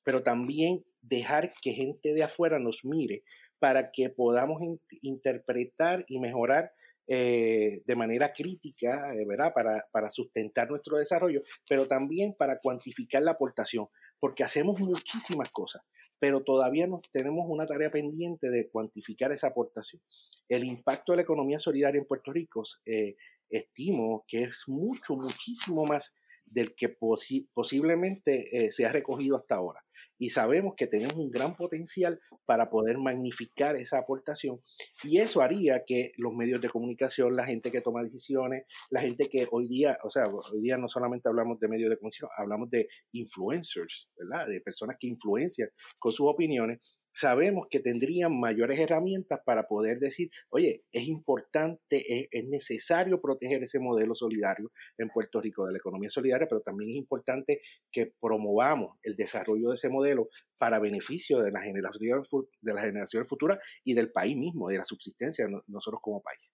pero 0.09 0.23
también 0.23 0.87
dejar 1.03 1.51
que 1.61 1.73
gente 1.73 2.15
de 2.15 2.23
afuera 2.23 2.59
nos 2.59 2.83
mire 2.83 3.25
para 3.59 3.91
que 3.93 4.09
podamos 4.09 4.59
interpretar 5.03 6.03
y 6.09 6.19
mejorar 6.19 6.73
eh, 7.07 7.83
de 7.85 7.95
manera 7.95 8.33
crítica, 8.33 9.13
eh, 9.15 9.27
¿verdad? 9.27 9.53
Para, 9.53 9.87
para 9.93 10.09
sustentar 10.09 10.71
nuestro 10.71 10.97
desarrollo, 10.97 11.43
pero 11.69 11.87
también 11.87 12.35
para 12.39 12.59
cuantificar 12.59 13.21
la 13.21 13.33
aportación, 13.33 13.89
porque 14.19 14.45
hacemos 14.45 14.81
muchísimas 14.81 15.51
cosas 15.51 15.83
pero 16.21 16.43
todavía 16.43 16.89
no 16.89 17.01
tenemos 17.13 17.45
una 17.47 17.65
tarea 17.65 17.93
pendiente 17.93 18.51
de 18.51 18.69
cuantificar 18.69 19.31
esa 19.31 19.49
aportación. 19.49 20.03
El 20.49 20.65
impacto 20.65 21.13
de 21.13 21.17
la 21.17 21.23
economía 21.23 21.61
solidaria 21.61 22.01
en 22.01 22.07
Puerto 22.07 22.33
Rico, 22.33 22.65
eh, 22.85 23.15
estimo 23.49 24.25
que 24.27 24.43
es 24.43 24.65
mucho, 24.67 25.15
muchísimo 25.15 25.85
más 25.85 26.17
del 26.51 26.75
que 26.75 26.89
posiblemente 26.89 28.67
eh, 28.67 28.73
se 28.73 28.87
ha 28.87 28.93
recogido 28.93 29.37
hasta 29.37 29.57
ahora. 29.57 29.81
Y 30.17 30.31
sabemos 30.31 30.75
que 30.77 30.87
tenemos 30.87 31.15
un 31.15 31.31
gran 31.31 31.57
potencial 31.57 32.21
para 32.47 32.71
poder 32.71 32.99
magnificar 32.99 33.77
esa 33.77 33.99
aportación 33.99 34.61
y 35.05 35.19
eso 35.19 35.43
haría 35.43 35.85
que 35.87 36.13
los 36.17 36.35
medios 36.35 36.61
de 36.61 36.69
comunicación, 36.69 37.37
la 37.37 37.45
gente 37.45 37.71
que 37.71 37.81
toma 37.81 38.03
decisiones, 38.03 38.65
la 38.91 39.01
gente 39.01 39.29
que 39.29 39.47
hoy 39.51 39.69
día, 39.69 39.99
o 40.05 40.11
sea, 40.11 40.27
hoy 40.27 40.61
día 40.63 40.77
no 40.77 40.89
solamente 40.89 41.29
hablamos 41.29 41.59
de 41.61 41.69
medios 41.69 41.91
de 41.91 41.97
comunicación, 41.97 42.31
hablamos 42.37 42.71
de 42.71 42.89
influencers, 43.13 44.11
¿verdad? 44.17 44.47
De 44.49 44.61
personas 44.61 44.97
que 44.99 45.09
influencian 45.09 45.69
con 45.99 46.13
sus 46.13 46.27
opiniones, 46.29 46.81
sabemos 47.13 47.67
que 47.71 47.81
tendrían 47.81 48.39
mayores 48.39 48.79
herramientas 48.79 49.41
para 49.45 49.67
poder 49.67 49.99
decir, 49.99 50.31
oye, 50.51 50.85
es 50.93 51.09
importante, 51.09 52.29
es, 52.31 52.49
necesario 52.49 53.21
proteger 53.21 53.63
ese 53.63 53.79
modelo 53.79 54.15
solidario 54.15 54.71
en 54.97 55.09
Puerto 55.09 55.41
Rico 55.41 55.67
de 55.67 55.73
la 55.73 55.79
economía 55.79 56.09
solidaria, 56.09 56.47
pero 56.49 56.61
también 56.61 56.91
es 56.91 56.97
importante 56.97 57.61
que 57.93 58.13
promovamos 58.21 58.97
el 59.03 59.17
desarrollo 59.17 59.69
de 59.69 59.75
ese 59.75 59.89
modelo 59.89 60.29
para 60.59 60.79
beneficio 60.79 61.41
de 61.41 61.51
la 61.51 61.61
generación, 61.61 62.23
de 62.61 62.75
la 62.75 62.81
generación 62.81 63.27
futura 63.27 63.59
y 63.85 63.95
del 63.95 64.11
país 64.13 64.37
mismo, 64.37 64.69
de 64.69 64.79
la 64.79 64.85
subsistencia 64.85 65.47
de 65.47 65.61
nosotros 65.67 66.01
como 66.03 66.23
país. 66.23 66.53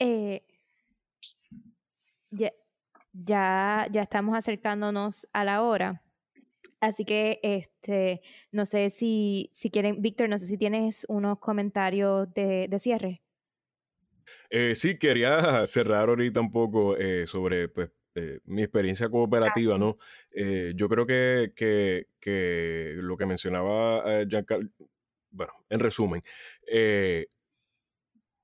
Eh, 0.00 0.42
ya, 2.30 2.52
ya 3.24 3.88
estamos 3.92 4.36
acercándonos 4.36 5.28
a 5.32 5.44
la 5.44 5.62
hora. 5.62 6.02
Así 6.80 7.04
que, 7.04 7.40
este, 7.42 8.20
no 8.52 8.64
sé 8.64 8.90
si, 8.90 9.50
si 9.52 9.70
quieren, 9.70 10.00
Víctor, 10.00 10.28
no 10.28 10.38
sé 10.38 10.46
si 10.46 10.58
tienes 10.58 11.04
unos 11.08 11.38
comentarios 11.40 12.32
de, 12.34 12.78
cierre. 12.78 13.22
Eh, 14.50 14.74
sí, 14.74 14.96
quería 14.98 15.38
cerrar 15.66 16.08
ahorita 16.08 16.40
un 16.40 16.50
poco 16.50 16.96
eh, 16.96 17.26
sobre 17.26 17.68
pues, 17.68 17.90
eh, 18.14 18.40
mi 18.44 18.62
experiencia 18.62 19.08
cooperativa, 19.08 19.76
¿no? 19.78 19.96
yo 20.74 20.88
creo 20.88 21.04
que, 21.04 21.52
que, 21.56 22.06
que, 22.20 22.94
lo 22.98 23.16
que 23.16 23.26
mencionaba 23.26 24.24
Giancarlo, 24.28 24.70
bueno, 25.30 25.52
en 25.68 25.80
resumen, 25.80 26.22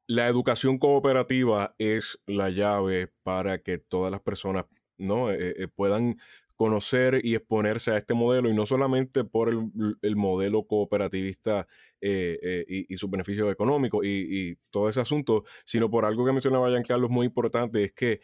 la 0.07 0.29
educación 0.29 0.79
cooperativa 0.79 1.75
es 1.79 2.19
la 2.27 2.51
llave 2.51 3.13
para 3.23 3.59
que 3.59 3.79
todas 3.79 4.11
las 4.11 4.21
personas 4.21 4.67
¿no? 4.99 5.31
Eh, 5.31 5.55
eh, 5.59 5.69
puedan 5.69 6.19
conocer 6.57 7.21
y 7.25 7.35
exponerse 7.35 7.91
a 7.91 7.97
este 7.97 8.15
modelo 8.15 8.49
y 8.49 8.55
no 8.55 8.65
solamente 8.65 9.25
por 9.25 9.49
el, 9.49 10.17
modelo 10.17 10.69
cooperativista 10.69 11.67
eh, 12.01 12.65
y, 12.69 12.97
su 12.97 13.09
beneficio 13.09 13.51
económico 13.51 14.05
y, 14.05 14.57
todo 14.71 14.89
ese 14.89 15.01
asunto, 15.01 15.43
sino 15.65 15.91
por 15.91 16.05
algo 16.05 16.25
que 16.25 16.31
mencionaba 16.31 16.71
Carlos 16.85 17.11
muy 17.11 17.27
importante, 17.27 17.83
es 17.83 17.93
que 17.93 18.21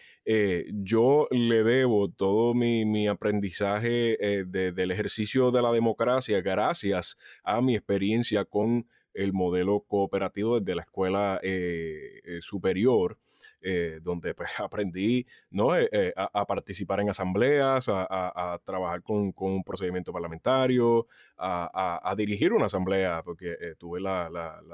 yo 0.73 1.27
le 1.33 1.65
debo 1.65 2.09
todo 2.09 2.55
mi, 2.55 3.09
aprendizaje 3.09 4.17
del 4.47 4.91
ejercicio 4.93 5.51
de 5.51 5.63
la 5.63 5.73
democracia 5.73 6.41
gracias 6.41 7.17
a 7.43 7.61
mi 7.61 7.75
experiencia 7.75 8.45
con 8.45 8.87
el 9.15 9.33
modelo 9.33 9.81
cooperativo 9.81 10.61
desde 10.61 10.75
la 10.75 10.83
escuela 10.83 11.41
eh, 11.43 12.21
eh, 12.25 12.39
superior, 12.41 13.19
eh, 13.61 14.01
donde 14.03 14.35
pues 14.35 14.49
aprendí 14.61 15.27
¿no? 15.51 15.71
A, 15.73 16.47
participar 16.47 17.01
en 17.01 17.11
asambleas, 17.11 17.87
a, 17.89 18.61
trabajar 18.65 19.03
con, 19.03 19.33
un 19.37 19.65
procedimiento 19.65 20.13
parlamentario, 20.13 21.07
a, 21.37 22.15
dirigir 22.17 22.53
una 22.53 22.67
asamblea, 22.67 23.23
porque 23.25 23.57
tuve 23.79 24.01
la, 24.01 24.31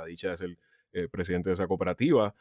dicha 0.06 0.30
de 0.30 0.36
ser 0.36 0.58
presidente 1.10 1.50
de 1.50 1.54
esa 1.54 1.66
cooperativa, 1.66 2.34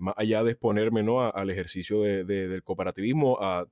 más 0.00 0.14
allá 0.16 0.42
de 0.42 0.52
exponerme 0.52 1.02
¿no? 1.02 1.22
al 1.22 1.50
ejercicio 1.50 2.02
del 2.02 2.62
cooperativismo, 2.62 3.38
a 3.40 3.66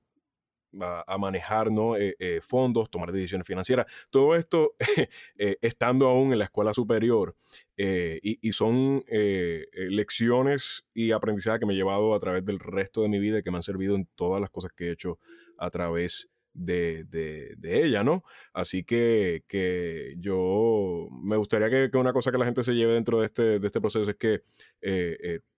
a, 0.81 1.17
manejar 1.17 1.71
¿no? 1.71 1.95
Eh, 1.95 2.15
eh, 2.19 2.39
fondos, 2.41 2.89
tomar 2.89 3.11
decisiones 3.11 3.47
financieras. 3.47 3.85
Todo 4.09 4.35
esto 4.35 4.75
eh, 5.37 5.57
estando 5.61 6.07
aún 6.07 6.31
en 6.31 6.39
la 6.39 6.45
escuela 6.45 6.73
superior 6.73 7.35
y, 7.77 8.51
son 8.53 9.03
lecciones 9.09 10.85
y 10.93 11.11
aprendizaje 11.11 11.59
que 11.59 11.65
me 11.65 11.73
he 11.73 11.75
llevado 11.75 12.15
a 12.15 12.19
través 12.19 12.45
del 12.45 12.59
resto 12.59 13.01
de 13.01 13.09
mi 13.09 13.19
vida 13.19 13.39
y 13.39 13.43
que 13.43 13.51
me 13.51 13.57
han 13.57 13.63
servido 13.63 13.95
en 13.95 14.07
todas 14.15 14.39
las 14.39 14.49
cosas 14.49 14.71
que 14.73 14.87
he 14.87 14.91
hecho 14.91 15.19
a 15.57 15.69
través 15.69 16.29
de, 16.55 17.03
de, 17.03 17.85
ella, 17.85 18.03
¿no? 18.03 18.23
Así 18.53 18.83
que, 18.83 19.43
que 19.47 20.15
yo 20.17 21.07
me 21.11 21.37
gustaría 21.37 21.69
que, 21.69 21.89
que, 21.91 21.97
una 21.97 22.13
cosa 22.13 22.31
que 22.31 22.37
la 22.37 22.45
gente 22.45 22.63
se 22.63 22.73
lleve 22.73 22.93
dentro 22.93 23.19
de 23.19 23.25
este, 23.27 23.59
de 23.59 23.67
este 23.67 23.81
proceso 23.81 24.09
es 24.09 24.15
que 24.15 24.41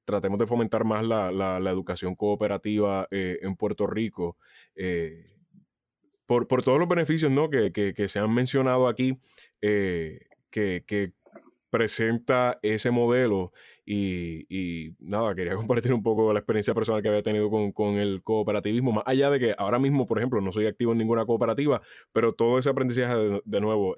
tratemos 0.08 0.40
de 0.40 0.48
fomentar 0.48 0.86
más 0.86 1.04
la, 1.04 1.34
la, 1.34 1.70
educación 1.70 2.16
cooperativa 2.16 3.10
eh, 3.12 3.40
en 3.42 3.58
Puerto 3.58 3.88
Rico. 3.88 4.38
Eh, 4.74 5.36
por, 6.26 6.48
por, 6.48 6.64
todos 6.64 6.80
los 6.80 6.88
beneficios 6.88 7.30
¿no? 7.30 7.50
que, 7.50 7.74
que, 7.74 8.08
se 8.08 8.20
han 8.20 8.34
mencionado 8.34 8.88
aquí, 8.88 9.20
eh, 9.62 10.22
que, 10.50 11.12
presenta 11.70 12.60
ese 12.62 12.92
modelo 12.92 13.52
y, 13.86 14.96
nada, 15.00 15.36
quería 15.36 15.56
compartir 15.56 15.94
un 15.94 16.04
poco 16.04 16.34
la 16.34 16.40
experiencia 16.40 16.74
personal 16.74 17.02
que 17.02 17.10
había 17.10 17.24
tenido 17.24 17.50
con, 17.50 17.72
con, 17.72 17.96
el 17.96 18.22
cooperativismo, 18.24 18.92
más 18.92 19.04
allá 19.06 19.30
de 19.30 19.40
que 19.40 19.56
ahora 19.58 19.80
mismo, 19.80 20.06
por 20.06 20.18
ejemplo, 20.18 20.42
no 20.42 20.52
soy 20.52 20.68
activo 20.68 20.92
en 20.92 20.98
ninguna 20.98 21.26
cooperativa, 21.26 21.82
pero 22.12 22.34
todo 22.34 22.60
ese 22.60 22.70
aprendizaje 22.70 23.16
de, 23.16 23.42
de 23.44 23.62
nuevo 23.62 23.96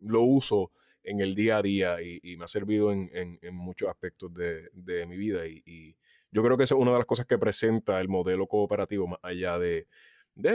lo 0.00 0.22
uso 0.22 0.72
en 1.06 1.20
el 1.20 1.34
día 1.34 1.58
a 1.58 1.62
día 1.62 2.02
y, 2.02 2.36
me 2.36 2.44
ha 2.44 2.48
servido 2.48 2.92
en, 2.92 3.38
muchos 3.52 3.88
aspectos 3.88 4.32
de, 4.34 5.06
mi 5.06 5.16
vida. 5.16 5.46
Y, 5.46 5.96
yo 6.32 6.42
creo 6.42 6.58
que 6.58 6.64
esa 6.64 6.74
es 6.74 6.80
una 6.80 6.90
de 6.92 6.98
las 6.98 7.06
cosas 7.06 7.24
que 7.24 7.38
presenta 7.38 8.00
el 8.00 8.08
modelo 8.08 8.46
cooperativo, 8.46 9.06
más 9.06 9.20
allá 9.22 9.58
de, 9.58 9.86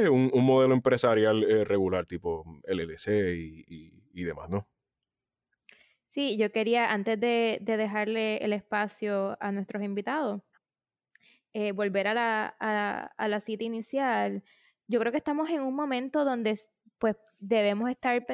un, 0.09 0.29
modelo 0.43 0.73
empresarial 0.73 1.43
eh, 1.43 1.63
regular 1.63 2.05
tipo 2.05 2.43
LLC 2.67 3.07
y, 3.67 4.23
demás, 4.23 4.49
¿no? 4.49 4.67
Sí, 6.11 6.35
yo 6.35 6.51
quería, 6.51 6.91
antes 6.91 7.17
de, 7.21 7.59
dejarle 7.63 8.35
el 8.39 8.51
espacio 8.51 9.37
a 9.39 9.53
nuestros 9.53 9.81
invitados, 9.81 10.41
eh, 11.53 11.71
volver 11.71 12.07
a 12.07 12.13
la, 12.13 12.47
a 13.17 13.27
la 13.29 13.39
cita 13.39 13.63
inicial. 13.63 14.43
Yo 14.87 14.99
creo 14.99 15.13
que 15.13 15.19
estamos 15.19 15.49
en 15.49 15.61
un 15.61 15.73
momento 15.73 16.25
donde 16.25 16.59
pues 16.97 17.15
debemos 17.39 17.89
estar 17.89 18.25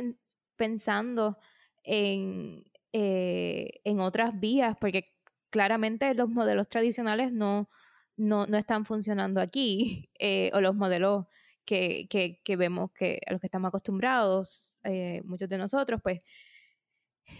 pensando 0.55 1.37
en, 1.83 2.63
eh, 2.93 3.69
en 3.83 3.99
otras 3.99 4.39
vías, 4.39 4.75
porque 4.81 5.15
claramente 5.51 6.15
los 6.15 6.29
modelos 6.29 6.67
tradicionales 6.69 7.31
no, 7.31 7.69
no, 8.15 8.47
no 8.47 8.57
están 8.57 8.85
funcionando 8.85 9.39
aquí, 9.39 10.09
eh, 10.19 10.49
o 10.53 10.61
los 10.61 10.73
modelos 10.73 11.25
que, 11.63 12.07
que, 12.09 12.41
que, 12.43 12.55
vemos 12.55 12.89
que 12.91 13.19
a 13.27 13.33
los 13.33 13.39
que 13.39 13.47
estamos 13.47 13.69
acostumbrados, 13.69 14.73
muchos 15.25 15.49
de 15.49 15.59
nosotros, 15.59 15.99
pues 16.01 16.21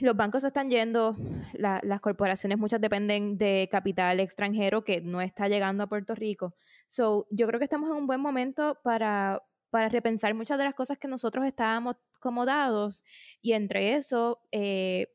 los 0.02 0.16
bancos 0.16 0.44
están 0.44 0.70
yendo, 0.70 1.16
las 1.58 2.02
corporaciones 2.02 2.58
muchas 2.58 2.82
dependen 2.82 3.38
de 3.38 3.68
capital 3.72 4.20
extranjero 4.20 4.84
que 4.84 5.02
no 5.02 5.22
está 5.22 5.48
llegando 5.48 5.84
a 5.84 5.88
Puerto 5.88 6.16
Rico. 6.16 6.56
So, 6.88 7.28
yo 7.32 7.48
creo 7.48 7.60
que 7.60 7.66
estamos 7.66 7.90
en 7.90 7.96
un 7.96 8.08
buen 8.08 8.22
momento 8.22 8.78
para 8.84 9.42
para 9.70 9.90
repensar 9.90 10.34
muchas 10.34 10.58
de 10.58 10.64
las 10.64 10.74
cosas 10.74 10.98
que 10.98 11.08
nosotros 11.08 11.46
estábamos 11.46 11.98
acomodados 12.18 13.04
y 13.42 13.54
entre 13.54 13.96
eso 13.96 14.42
eh, 14.52 15.08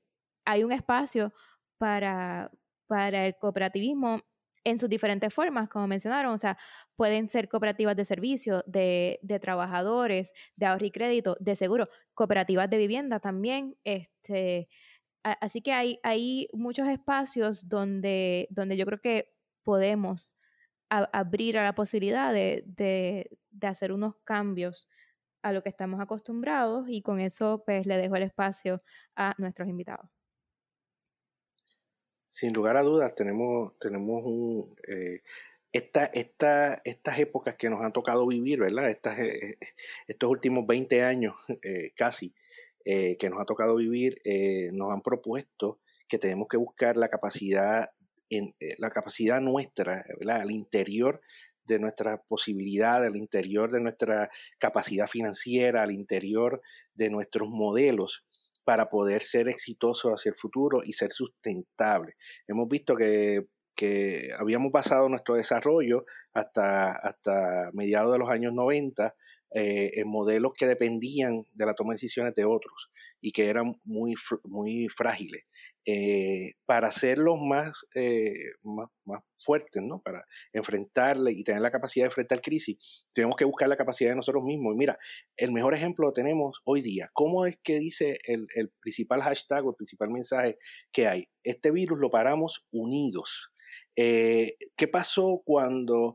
hay 0.45 0.65
un 0.65 0.73
espacio 0.73 1.33
para, 1.79 2.51
para 2.87 3.27
el 3.27 3.37
cooperativismo 3.37 4.21
en 4.65 4.79
sus 4.79 4.89
diferentes 4.89 5.33
formas, 5.33 5.69
como 5.69 5.87
mencionaron, 5.87 6.33
o 6.33 6.39
sea, 6.39 6.57
pueden 6.97 7.29
ser 7.29 7.49
cooperativas 7.49 7.97
de 7.97 8.05
servicio, 8.05 8.63
de, 8.67 9.19
de, 9.23 9.41
trabajadores, 9.41 10.33
de 10.57 10.67
ahorro 10.67 10.87
y 10.87 10.91
crédito, 10.91 11.37
de 11.41 11.57
seguro, 11.57 11.89
cooperativas 12.15 12.71
de 12.71 12.79
vivienda 12.79 13.21
también, 13.21 13.77
este, 13.85 14.69
así 15.23 15.63
que 15.63 15.73
hay, 15.73 15.99
hay 16.03 16.49
muchos 16.53 16.89
espacios 16.89 17.69
donde, 17.69 18.49
donde 18.51 18.77
yo 18.77 18.87
creo 18.87 18.99
que 19.01 19.35
podemos 19.63 20.37
abrir 20.91 21.59
a 21.59 21.65
la 21.65 21.75
posibilidad 21.75 22.33
de, 22.33 22.65
de, 22.67 23.31
de, 23.51 23.67
hacer 23.67 23.93
unos 23.93 24.17
cambios 24.25 24.89
a 25.43 25.53
lo 25.53 25.63
que 25.63 25.71
estamos 25.71 26.01
acostumbrados 26.01 26.87
y 26.89 27.03
con 27.03 27.19
eso 27.19 27.63
pues 27.65 27.87
le 27.87 27.97
dejo 27.97 28.17
el 28.17 28.25
espacio 28.25 28.79
a 29.17 29.35
nuestros 29.39 29.69
invitados. 29.69 30.22
Sin 32.33 32.55
lugar 32.55 32.79
a 32.79 32.83
dudas, 32.83 33.15
tenemos, 33.15 33.79
tenemos 33.79 34.23
un, 34.25 34.75
eh, 34.89 35.21
esta, 35.71 36.07
esta, 36.07 36.81
estas 36.83 37.19
épocas 37.19 37.57
que 37.57 37.69
nos 37.69 37.83
han 37.83 37.93
tocado 37.93 38.27
vivir, 38.27 38.61
¿verdad? 38.61 38.89
Estas, 38.89 39.19
eh, 39.19 39.59
estos 40.07 40.31
últimos 40.31 40.67
20 40.67 41.03
años 41.03 41.35
eh, 41.63 41.93
casi 41.95 42.35
que 42.85 43.29
nos 43.31 43.39
ha 43.39 43.45
tocado 43.45 43.77
vivir, 43.77 44.21
nos 44.73 44.91
han 44.91 45.03
propuesto 45.03 45.79
que 46.09 46.19
tenemos 46.19 46.49
que 46.49 46.57
buscar 46.57 46.97
la 46.97 47.09
capacidad, 47.09 47.91
en, 48.29 48.57
la 48.79 48.91
capacidad 48.91 49.41
nuestra, 49.41 50.05
¿verdad? 50.19 50.41
Al 50.41 50.51
interior 50.51 51.21
de 51.65 51.79
nuestra 51.79 52.23
posibilidad, 52.23 53.05
al 53.05 53.17
interior 53.17 53.71
de 53.71 53.81
nuestra 53.81 54.31
capacidad 54.59 55.07
financiera, 55.07 55.83
al 55.83 55.93
interior 55.93 56.61
de 56.95 57.11
nuestros 57.11 57.51
modelos 57.51 58.25
para 58.65 58.89
poder 58.89 59.23
ser 59.23 59.49
exitoso 59.49 60.11
hacia 60.11 60.31
el 60.31 60.37
futuro 60.37 60.83
y 60.85 60.93
ser 60.93 61.13
sustentable. 61.13 62.15
Hemos 62.47 62.69
visto 62.69 62.95
que, 62.97 63.47
habíamos 64.39 64.71
basado 64.71 65.09
nuestro 65.09 65.35
desarrollo 65.35 66.05
hasta, 66.33 66.93
hasta 66.93 67.71
mediados 67.73 68.13
de 68.13 68.19
los 68.19 68.31
años 68.31 68.53
90 68.55 69.13
eh, 69.55 70.01
en 70.01 70.09
modelos 70.09 70.53
que 70.57 70.67
dependían 70.67 71.45
de 71.53 71.67
la 71.67 71.75
toma 71.75 71.93
de 71.93 71.97
decisiones 71.97 72.35
de 72.35 72.45
otros 72.45 72.91
y 73.21 73.33
que 73.33 73.49
eran 73.49 73.75
muy, 73.85 74.15
muy 74.45 74.89
frágiles. 74.89 75.45
Eh, 75.85 76.53
para 76.65 76.89
hacerlos 76.89 77.41
más, 77.41 77.73
eh, 77.97 78.53
más, 78.63 78.87
más, 79.05 79.21
fuertes, 79.37 79.83
¿no? 79.83 80.01
Para 80.01 80.25
enfrentarle 80.53 81.33
y 81.33 81.43
tener 81.43 81.61
la 81.61 81.73
capacidad 81.73 82.05
de 82.05 82.11
enfrentar 82.11 82.41
crisis, 82.41 83.05
tenemos 83.13 83.35
que 83.35 83.45
buscar 83.45 83.69
la 83.69 83.77
capacidad 83.77 84.11
de 84.11 84.17
nosotros 84.17 84.45
mismos. 84.45 84.75
Y 84.75 84.79
mira, 84.79 84.97
el 85.37 85.51
mejor 85.51 85.75
ejemplo 85.75 86.07
lo 86.07 86.13
tenemos 86.13 86.61
hoy 86.65 86.83
día. 86.83 87.11
¿Cómo 87.15 87.47
es 87.47 87.59
que 87.65 87.81
dice 87.81 88.19
el, 88.29 88.47
el 88.55 88.71
principal 88.81 89.23
hashtag 89.23 89.67
o 89.67 89.71
el 89.71 89.77
principal 89.77 90.11
mensaje 90.11 90.57
que 90.93 91.09
hay? 91.09 91.25
Este 91.43 91.73
virus 91.73 91.99
lo 91.99 92.11
paramos 92.11 92.65
unidos. 92.71 93.51
Eh, 93.97 94.57
¿Qué 94.77 94.87
pasó 94.87 95.43
cuando 95.45 96.15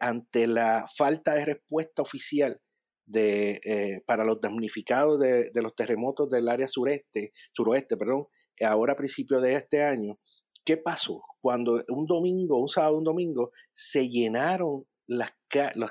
ante 0.00 0.46
la 0.46 0.86
falta 0.96 1.34
de 1.34 1.44
respuesta 1.44 2.00
oficial 2.00 2.60
de, 3.04 4.02
para 4.06 4.24
los 4.24 4.40
damnificados 4.40 5.20
de, 5.20 5.50
de, 5.52 5.62
los 5.62 5.74
terremotos 5.74 6.30
del 6.30 6.48
área 6.48 6.66
sureste, 6.66 7.32
suroeste, 7.52 7.96
perdón, 7.96 8.26
ahora 8.64 8.94
a 8.94 8.96
principios 8.96 9.42
de 9.42 9.54
este 9.54 9.82
año, 9.82 10.18
¿qué 10.64 10.76
pasó? 10.76 11.22
Cuando 11.40 11.82
un 11.88 12.06
domingo, 12.06 12.60
un 12.60 12.68
sábado, 12.68 12.98
un 12.98 13.04
domingo, 13.04 13.50
se 13.72 14.08
llenaron 14.08 14.84
las, 15.06 15.32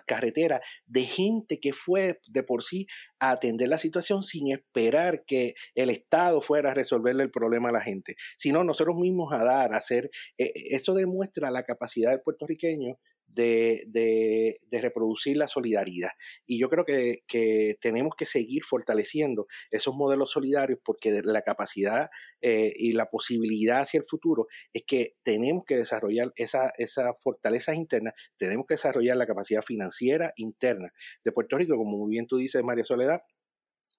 carreteras 0.06 0.62
de 0.86 1.04
gente 1.04 1.60
que 1.60 1.72
fue 1.72 2.20
de 2.28 2.44
por 2.44 2.62
sí 2.62 2.88
a 3.20 3.32
atender 3.32 3.70
la 3.70 3.78
situación 3.78 4.22
sin 4.22 4.52
esperar 4.52 5.24
que 5.26 5.56
el 5.74 5.90
Estado 5.90 6.42
fuera 6.42 6.72
a 6.72 6.74
resolverle 6.74 7.24
el 7.24 7.32
problema 7.32 7.70
a 7.70 7.72
la 7.72 7.82
gente, 7.82 8.16
sino 8.38 8.64
nosotros 8.64 8.98
mismos 8.98 9.34
a 9.34 9.44
dar, 9.44 9.74
a 9.74 9.78
hacer. 9.78 10.10
Eh, 10.38 10.52
eso 10.72 10.94
demuestra 10.94 11.52
la 11.52 11.64
capacidad 11.64 12.12
del 12.12 12.22
puertorriqueño 12.22 12.98
de, 13.28 13.84
de, 13.88 14.58
de, 14.70 14.82
reproducir 14.82 15.38
la 15.38 15.48
solidaridad. 15.48 16.12
Y 16.46 16.60
yo 16.60 16.70
creo 16.70 16.86
que, 16.86 17.24
que, 17.28 17.76
tenemos 17.82 18.14
que 18.18 18.26
seguir 18.26 18.64
fortaleciendo 18.64 19.48
esos 19.72 19.96
modelos 19.96 20.32
solidarios 20.32 20.80
porque 20.84 21.22
la 21.24 21.42
capacidad 21.42 22.10
eh, 22.42 22.74
y 22.76 22.94
la 22.94 23.10
posibilidad 23.10 23.80
hacia 23.80 24.00
el 24.00 24.06
futuro 24.06 24.48
es 24.74 24.84
que 24.86 25.16
tenemos 25.24 25.64
que 25.66 25.78
desarrollar 25.78 26.32
esa, 26.36 26.72
esa 26.78 27.14
fortalezas 27.14 27.76
internas, 27.76 28.14
tenemos 28.38 28.66
que 28.68 28.76
desarrollar 28.76 29.18
la 29.18 29.28
capacidad 29.28 29.62
financiera 29.62 30.34
interna 30.36 30.92
de 31.24 31.32
Puerto 31.32 31.58
Rico, 31.58 31.76
como 31.78 31.98
muy 31.98 32.12
bien 32.12 32.28
tú 32.28 32.38
dices, 32.38 32.64
María 32.64 32.84
Soledad, 32.84 33.22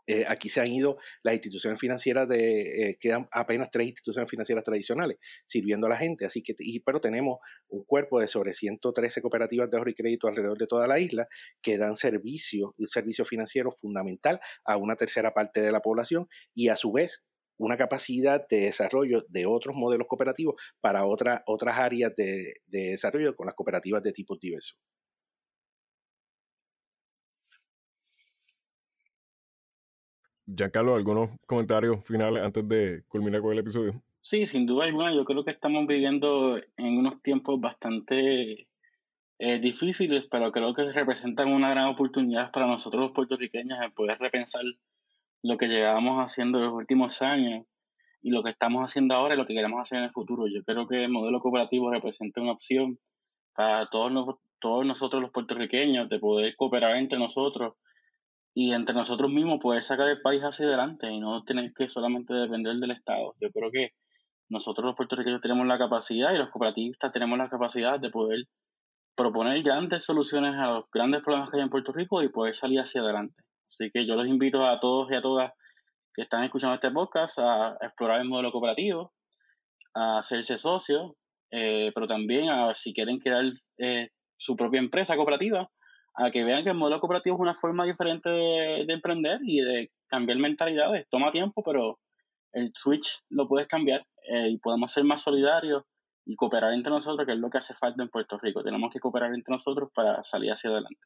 eh, 0.07 0.25
aquí 0.29 0.49
se 0.49 0.61
han 0.61 0.71
ido 0.71 0.99
las 1.23 1.35
instituciones 1.35 1.81
financieras 1.81 2.29
de, 2.29 2.91
eh, 2.91 2.99
quedan 3.01 3.29
apenas 3.33 3.71
tres 3.71 3.89
instituciones 3.89 4.31
financieras 4.31 4.65
tradicionales 4.65 5.19
sirviendo 5.45 5.87
a 5.87 5.91
la 5.91 5.97
gente, 5.97 6.25
así 6.25 6.43
que, 6.43 6.55
pero 6.85 7.01
tenemos 7.01 7.39
un 7.69 7.85
cuerpo 7.85 8.21
de 8.21 8.29
sobre 8.29 8.53
113 8.53 9.21
cooperativas 9.21 9.71
de 9.71 9.77
ahorro 9.77 9.91
y 9.91 9.95
crédito 9.95 10.29
alrededor 10.29 10.59
de 10.59 10.67
toda 10.67 10.87
la 10.87 10.99
isla 10.99 11.27
que 11.63 11.79
dan 11.79 11.97
servicio, 11.97 12.75
un 12.79 12.87
servicio 12.87 13.25
financiero 13.25 13.73
fundamental 13.73 14.41
a 14.65 14.77
una 14.77 14.97
tercera 14.97 15.33
parte 15.35 15.61
de 15.61 15.73
la 15.73 15.81
población 15.81 16.27
y 16.55 16.69
a 16.69 16.77
su 16.77 16.93
vez 16.93 17.25
una 17.59 17.77
capacidad 17.77 18.47
de 18.49 18.61
desarrollo 18.61 19.25
de 19.29 19.47
otros 19.47 19.75
modelos 19.77 20.07
cooperativos 20.09 20.61
para 20.81 21.05
otras 21.07 21.79
áreas 21.79 22.15
de, 22.15 22.55
de 22.67 22.91
desarrollo 22.91 23.35
con 23.35 23.47
las 23.47 23.55
cooperativas 23.55 24.03
de 24.03 24.13
tipos 24.13 24.39
diversos. 24.39 24.79
Giancarlo, 30.47 30.95
¿algunos 30.95 31.31
comentarios 31.47 32.05
finales 32.05 32.43
antes 32.43 32.69
de 32.69 33.03
culminar 33.09 33.41
con 33.41 33.53
el 33.53 33.59
episodio? 33.59 34.01
Sí, 34.23 34.47
sin 34.47 34.67
duda 34.67 34.85
alguna, 34.85 35.15
yo 35.15 35.25
creo 35.25 35.45
que 35.45 35.51
estamos 35.51 35.87
viviendo 35.87 36.57
en 36.77 36.99
unos 36.99 37.21
tiempos 37.21 37.61
bastante 37.61 38.69
eh, 39.39 39.59
difíciles, 39.59 40.27
pero 40.31 40.51
creo 40.53 40.73
que 40.73 40.91
representan 40.93 41.53
una 41.53 41.71
gran 41.71 41.87
oportunidad 41.87 42.51
para 42.53 42.67
nosotros 42.67 43.03
los 43.03 43.13
puertorriqueños 43.13 43.79
en 43.83 43.93
poder 43.93 44.19
repensar 44.19 44.63
lo 45.43 45.57
que 45.57 45.69
llevábamos 45.69 46.25
haciendo 46.25 46.59
en 46.59 46.65
los 46.65 46.75
últimos 46.75 47.23
años 47.23 47.67
y 48.23 48.31
lo 48.31 48.43
que 48.43 48.51
estamos 48.51 48.83
haciendo 48.83 49.15
ahora 49.15 49.35
y 49.35 49.39
lo 49.39 49.47
que 49.47 49.55
queremos 49.55 49.81
hacer 49.81 49.99
en 49.99 50.05
el 50.05 50.13
futuro. 50.13 50.47
Yo 50.47 50.65
creo 50.65 50.87
que 50.87 51.05
el 51.05 51.11
modelo 51.11 51.41
cooperativo 51.41 51.91
representa 51.91 52.41
una 52.41 52.53
opción 52.53 52.99
para 53.55 53.87
todos, 53.91 54.39
todos 54.59 54.87
nosotros 54.87 55.23
los 55.23 55.31
puertorriqueños 55.33 56.09
de 56.09 56.19
poder 56.19 56.57
cooperar 56.57 56.97
entre 56.97 57.19
nosotros 57.19 57.75
y 58.59 58.73
entre 58.73 58.95
nosotros 58.95 59.31
mismos 59.31 59.61
poder 59.61 59.83
sacar 59.83 60.09
el 60.09 60.23
país 60.23 60.41
hacia 60.41 60.65
adelante 60.65 61.13
y 61.13 61.21
no 61.21 61.45
tener 61.45 61.75
que 61.75 61.91
solamente 61.91 62.33
depender 62.33 62.75
del 62.77 62.93
Estado. 62.93 63.35
Yo 63.39 63.51
creo 63.51 63.71
que 63.71 63.91
nosotros 64.49 64.87
los 64.87 64.97
puertorriqueños 64.97 65.43
tenemos 65.43 65.67
la 65.67 65.77
capacidad 65.77 66.33
y 66.33 66.39
los 66.39 66.49
cooperativistas 66.49 67.13
tenemos 67.13 67.37
la 67.37 67.51
capacidad 67.51 68.01
de 68.01 68.09
poder 68.09 68.45
proponer 69.15 69.63
grandes 69.63 70.07
soluciones 70.07 70.55
a 70.55 70.71
los 70.71 70.85
grandes 70.91 71.23
problemas 71.23 71.51
que 71.51 71.59
hay 71.59 71.65
en 71.65 71.69
Puerto 71.69 71.93
Rico 71.93 72.23
y 72.23 72.31
poder 72.31 72.55
salir 72.55 72.81
hacia 72.81 73.03
adelante. 73.03 73.35
Así 73.67 73.91
que 73.93 74.07
yo 74.07 74.15
los 74.15 74.27
invito 74.27 74.65
a 74.65 74.81
todos 74.81 75.13
y 75.13 75.17
a 75.17 75.21
todas 75.21 75.53
que 76.15 76.23
están 76.23 76.43
escuchando 76.43 76.77
este 76.77 76.91
podcast 76.91 77.39
a 77.39 77.77
explorar 77.83 78.23
el 78.23 78.29
modelo 78.29 78.53
cooperativo, 78.53 79.13
a 79.93 80.21
hacerse 80.21 80.57
socios, 80.57 81.13
eh, 81.51 81.93
pero 81.95 82.07
también 82.07 82.49
a 82.49 82.75
si 82.75 82.95
quieren 82.95 83.19
crear 83.19 83.45
eh, 83.77 84.09
su 84.39 84.57
propia 84.57 84.81
empresa 84.81 85.15
cooperativa, 85.15 85.69
a 86.17 86.31
que 86.31 86.45
vean 86.45 86.65
que 86.65 86.71
el 86.71 86.77
modelo 86.77 86.99
cooperativo 86.99 87.37
es 87.37 87.41
una 87.41 87.55
forma 87.55 87.85
diferente 87.85 88.31
de, 88.31 88.87
emprender 88.89 89.41
y 89.43 89.61
de 89.61 89.91
cambiar 90.09 90.39
mentalidades. 90.39 91.07
Toma 91.11 91.31
tiempo, 91.31 91.63
pero 91.63 91.99
el 92.53 92.73
switch 92.75 93.23
lo 93.29 93.47
puedes 93.47 93.69
cambiar 93.69 94.07
eh, 94.31 94.49
y 94.49 94.59
podemos 94.59 94.91
ser 94.91 95.05
más 95.05 95.23
solidarios 95.23 95.85
y 96.25 96.35
cooperar 96.35 96.73
entre 96.73 96.91
nosotros, 96.91 97.27
que 97.27 97.35
es 97.35 97.39
lo 97.39 97.51
que 97.51 97.59
hace 97.59 97.75
falta 97.75 98.03
en 98.03 98.09
Puerto 98.09 98.39
Rico. 98.39 98.65
Tenemos 98.65 98.91
que 98.93 98.99
cooperar 98.99 99.35
entre 99.35 99.53
nosotros 99.53 99.91
para 99.95 100.25
salir 100.25 100.51
hacia 100.51 100.71
adelante. 100.71 101.01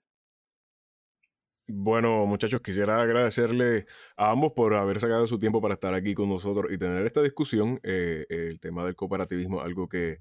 Bueno, 1.73 2.27
muchachos, 2.27 2.61
quisiera 2.63 3.01
agradecerle 3.01 3.87
a 4.17 4.31
ambos 4.31 4.53
por 4.53 4.75
haber 4.75 4.99
sacado 4.99 5.27
su 5.27 5.39
tiempo 5.39 5.61
para 5.61 5.75
estar 5.75 5.95
aquí 5.95 6.15
con 6.15 6.29
nosotros 6.29 6.73
y 6.73 6.79
tener 6.79 7.05
esta 7.05 7.23
discusión. 7.23 7.81
Eh, 7.83 8.27
el 8.29 8.61
tema 8.61 8.85
del 8.85 8.97
cooperativismo, 8.97 9.61
algo 9.61 9.89
que 9.89 10.19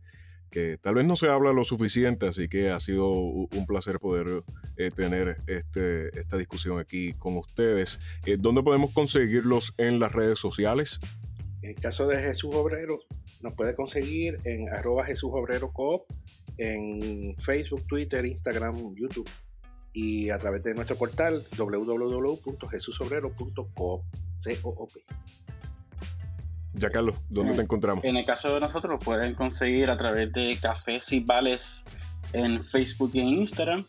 que 0.50 0.78
tal 0.78 0.96
vez 0.96 1.06
no 1.06 1.16
se 1.16 1.28
habla 1.28 1.54
lo 1.54 1.64
suficiente, 1.64 2.28
así 2.28 2.50
que 2.50 2.72
ha 2.72 2.80
sido 2.80 3.08
un 3.10 3.68
placer 3.68 4.00
poder 4.00 4.44
eh, 4.78 4.90
tener 4.92 5.42
este, 5.48 6.18
esta 6.20 6.38
discusión 6.38 6.80
aquí 6.80 7.14
con 7.14 7.38
ustedes. 7.38 8.00
Eh, 8.26 8.38
¿Dónde 8.40 8.64
podemos 8.64 8.92
conseguirlos 8.92 9.76
en 9.78 10.00
las 10.00 10.12
redes 10.12 10.40
sociales? 10.40 11.00
En 11.62 11.72
el 11.72 11.76
caso 11.76 12.08
de 12.08 12.22
Jesús 12.22 12.56
Obrero, 12.56 13.00
nos 13.42 13.54
puede 13.54 13.76
conseguir 13.76 14.40
en 14.46 14.70
arroba 14.70 15.04
Jesús 15.06 15.30
Obrero 15.34 15.72
Coop, 15.72 16.04
en 16.58 17.36
Facebook, 17.38 17.86
Twitter, 17.88 18.26
Instagram, 18.26 18.96
YouTube 18.96 19.30
y 19.94 20.30
a 20.30 20.40
través 20.40 20.64
de 20.64 20.74
nuestro 20.74 20.96
portal 20.96 21.44
www.jesusobrero.coop. 21.58 24.04
Ya, 26.80 26.90
Carlos, 26.90 27.16
¿dónde 27.30 27.54
te 27.56 27.62
encontramos? 27.62 28.06
En 28.06 28.16
el 28.16 28.26
caso 28.26 28.54
de 28.54 28.62
nosotros, 28.62 28.94
lo 28.94 29.00
pueden 29.00 29.36
conseguir 29.36 29.90
a 29.90 29.98
través 29.98 30.32
de 30.32 30.58
Cafés 30.62 31.12
y 31.12 31.20
Vales 31.20 31.84
en 32.32 32.64
Facebook 32.64 33.12
y 33.14 33.20
en 33.20 33.28
Instagram. 33.28 33.86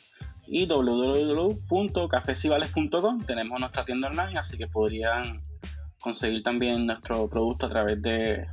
y 0.49 0.67
www.cafecibales.com. 0.67 3.25
Tenemos 3.25 3.61
nuestra 3.61 3.85
tienda 3.85 4.09
online, 4.09 4.37
así 4.37 4.59
que 4.59 4.67
podrían 4.67 5.41
conseguir 6.01 6.43
también 6.43 6.87
nuestro 6.87 7.29
producto 7.29 7.67
a 7.67 7.69
través 7.69 8.03
de, 8.03 8.45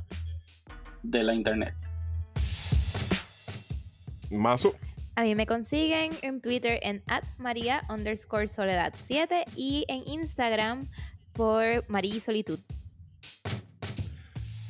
de 1.02 1.22
la 1.24 1.34
internet. 1.34 1.74
Mazo. 4.30 4.72
A 5.16 5.24
mí 5.24 5.34
me 5.34 5.46
consiguen 5.46 6.12
en 6.22 6.40
Twitter 6.40 6.78
en 6.82 7.02
María 7.38 7.82
underscore 7.92 8.46
Soledad 8.46 8.92
7 8.94 9.46
y 9.56 9.84
en 9.88 10.06
Instagram 10.06 10.86
por 11.32 11.84
María 11.88 12.20
Solitud. 12.20 12.60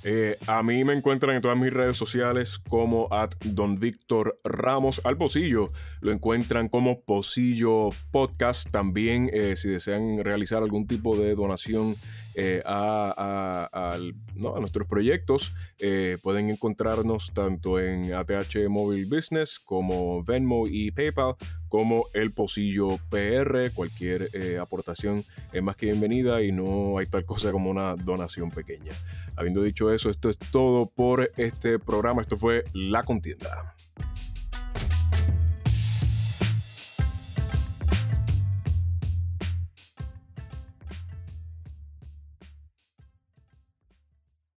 Eh, 0.04 0.36
a 0.46 0.62
mí 0.62 0.84
me 0.84 0.92
encuentran 0.92 1.34
en 1.34 1.42
todas 1.42 1.58
mis 1.58 1.72
redes 1.72 1.96
sociales 1.96 2.60
como 2.68 3.08
at 3.10 3.30
Don 3.44 3.78
Víctor 3.78 4.38
Ramos 4.44 5.00
al 5.04 5.16
Pocillo. 5.16 5.70
Lo 6.00 6.12
encuentran 6.12 6.68
como 6.68 7.00
Pocillo 7.00 7.90
Podcast. 8.10 8.70
También 8.70 9.28
eh, 9.32 9.56
si 9.56 9.68
desean 9.68 10.22
realizar 10.22 10.62
algún 10.62 10.86
tipo 10.86 11.16
de 11.16 11.34
donación 11.34 11.96
eh, 12.40 12.62
a, 12.64 13.98
nuestros 14.34 14.86
proyectos, 14.86 15.52
pueden 16.22 16.50
encontrarnos 16.50 17.32
tanto 17.34 17.80
en 17.80 18.14
ATH 18.14 18.68
Mobile 18.68 19.06
Business 19.06 19.58
como 19.58 20.22
Venmo 20.22 20.66
y 20.68 20.92
PayPal 20.92 21.34
como 21.68 22.06
el 22.14 22.32
Pocillo 22.32 22.98
PR. 23.10 23.72
Cualquier 23.74 24.30
aportación 24.60 25.24
es 25.52 25.62
más 25.62 25.74
que 25.76 25.86
bienvenida 25.86 26.40
y 26.42 26.52
no 26.52 26.98
hay 26.98 27.06
tal 27.06 27.24
cosa 27.24 27.50
como 27.50 27.70
una 27.70 27.96
donación 27.96 28.50
pequeña. 28.50 28.92
Habiendo 29.36 29.62
dicho 29.62 29.92
eso, 29.92 30.08
esto 30.08 30.30
es 30.30 30.38
todo 30.38 30.86
por 30.86 31.32
este 31.36 31.78
programa. 31.78 32.22
Esto 32.22 32.36
fue 32.36 32.64
La 32.72 33.02
Contienda. 33.02 33.74